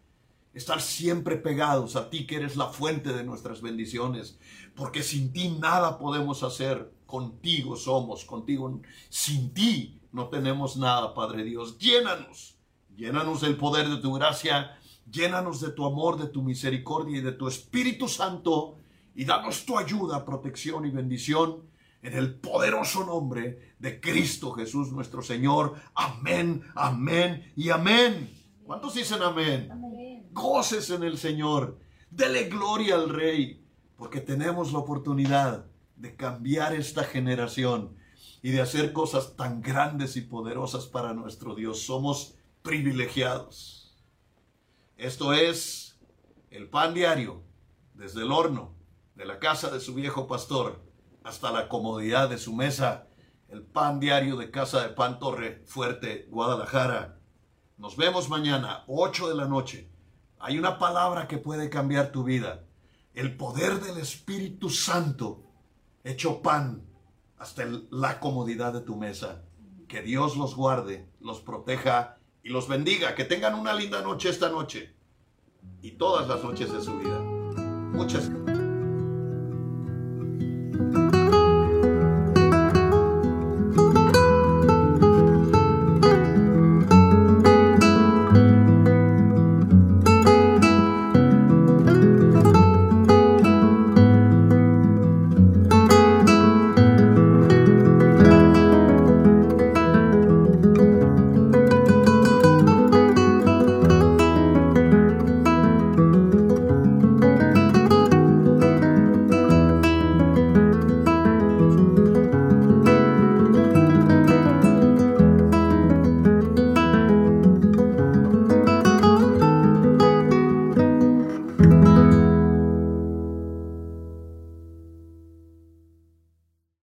estar 0.55 0.83
siempre 0.83 1.37
pegados 1.37 1.97
a 1.97 2.11
ti 2.11 2.27
que 2.27 2.37
eres 2.37 2.57
la 2.57 2.67
fuente 2.67 3.15
de 3.15 3.25
nuestras 3.25 3.63
bendiciones, 3.63 4.39
porque 4.77 5.03
sin 5.03 5.33
ti 5.33 5.49
nada 5.49 5.99
podemos 5.99 6.43
hacer, 6.43 6.93
contigo 7.07 7.75
somos, 7.75 8.27
contigo, 8.27 8.81
sin 9.09 9.55
ti 9.55 9.99
no 10.13 10.29
tenemos 10.29 10.77
nada, 10.77 11.15
Padre 11.15 11.43
Dios. 11.45 11.79
Llénanos, 11.79 12.57
llénanos 12.95 13.41
del 13.41 13.57
poder 13.57 13.89
de 13.89 13.97
tu 13.97 14.13
gracia, 14.13 14.79
llénanos 15.11 15.61
de 15.61 15.71
tu 15.71 15.87
amor, 15.87 16.19
de 16.19 16.29
tu 16.29 16.43
misericordia 16.43 17.19
y 17.19 17.23
de 17.23 17.33
tu 17.33 17.49
Espíritu 17.49 18.09
Santo, 18.09 18.77
y 19.15 19.25
danos 19.25 19.65
tu 19.65 19.79
ayuda, 19.79 20.25
protección 20.25 20.87
y 20.87 20.91
bendición 20.91 21.63
en 22.03 22.15
el 22.15 22.35
poderoso 22.35 23.05
nombre 23.05 23.75
de 23.79 24.01
Cristo 24.01 24.53
Jesús 24.53 24.91
nuestro 24.93 25.23
Señor. 25.23 25.75
Amén, 25.95 26.63
amén 26.75 27.53
y 27.57 27.71
amén. 27.71 28.31
¿Cuántos 28.65 28.95
dicen 28.95 29.23
amén? 29.23 29.71
amén. 29.71 30.29
Goces 30.33 30.91
en 30.91 31.05
el 31.05 31.19
Señor. 31.19 31.79
Dele 32.11 32.49
gloria 32.49 32.97
al 32.97 33.09
Rey, 33.09 33.65
porque 33.97 34.21
tenemos 34.21 34.73
la 34.73 34.79
oportunidad 34.79 35.67
de 35.97 36.17
cambiar 36.17 36.75
esta 36.75 37.05
generación 37.05 37.97
y 38.43 38.51
de 38.51 38.61
hacer 38.61 38.93
cosas 38.93 39.37
tan 39.37 39.63
grandes 39.63 40.17
y 40.17 40.23
poderosas 40.23 40.87
para 40.87 41.15
nuestro 41.15 41.55
Dios. 41.55 41.83
Somos 41.83 42.35
privilegiados. 42.63 43.97
Esto 44.97 45.33
es 45.33 45.99
el 46.51 46.69
pan 46.69 46.95
diario 46.95 47.43
desde 47.95 48.23
el 48.23 48.33
horno 48.33 48.82
de 49.15 49.25
la 49.25 49.39
casa 49.39 49.71
de 49.71 49.81
su 49.81 49.95
viejo 49.95 50.27
pastor 50.27 50.81
hasta 51.25 51.53
la 51.53 51.69
comodidad 51.69 52.29
de 52.29 52.39
su 52.39 52.55
mesa. 52.55 53.09
El 53.49 53.63
pan 53.63 54.01
diario 54.01 54.37
de 54.37 54.51
Casa 54.51 54.83
de 54.83 54.89
Pan 54.89 55.19
Torre 55.19 55.63
Fuerte, 55.67 56.27
Guadalajara. 56.31 57.19
Nos 57.77 57.97
vemos 57.97 58.29
mañana, 58.29 58.85
8 58.87 59.29
de 59.29 59.35
la 59.35 59.47
noche. 59.47 59.91
Hay 60.39 60.59
una 60.59 60.79
palabra 60.79 61.29
que 61.29 61.39
puede 61.39 61.69
cambiar 61.69 62.13
tu 62.13 62.25
vida. 62.25 62.65
El 63.15 63.37
poder 63.37 63.81
del 63.81 63.99
Espíritu 63.99 64.71
Santo 64.71 65.45
hecho 66.03 66.41
pan 66.43 66.83
hasta 67.39 67.65
la 67.91 68.21
comodidad 68.21 68.73
de 68.73 68.81
tu 68.81 68.97
mesa. 68.97 69.45
Que 69.87 70.01
Dios 70.01 70.37
los 70.37 70.57
guarde, 70.57 71.11
los 71.21 71.41
proteja 71.41 72.19
y 72.43 72.49
los 72.49 72.69
bendiga. 72.69 73.15
Que 73.15 73.25
tengan 73.25 73.55
una 73.55 73.75
linda 73.75 74.01
noche 74.01 74.31
esta 74.31 74.49
noche 74.49 74.97
y 75.83 75.93
todas 75.93 76.27
las 76.27 76.43
noches 76.43 76.73
de 76.73 76.81
su 76.81 76.99
vida. 76.99 77.19
Muchas 77.93 78.31
gracias. 78.31 78.62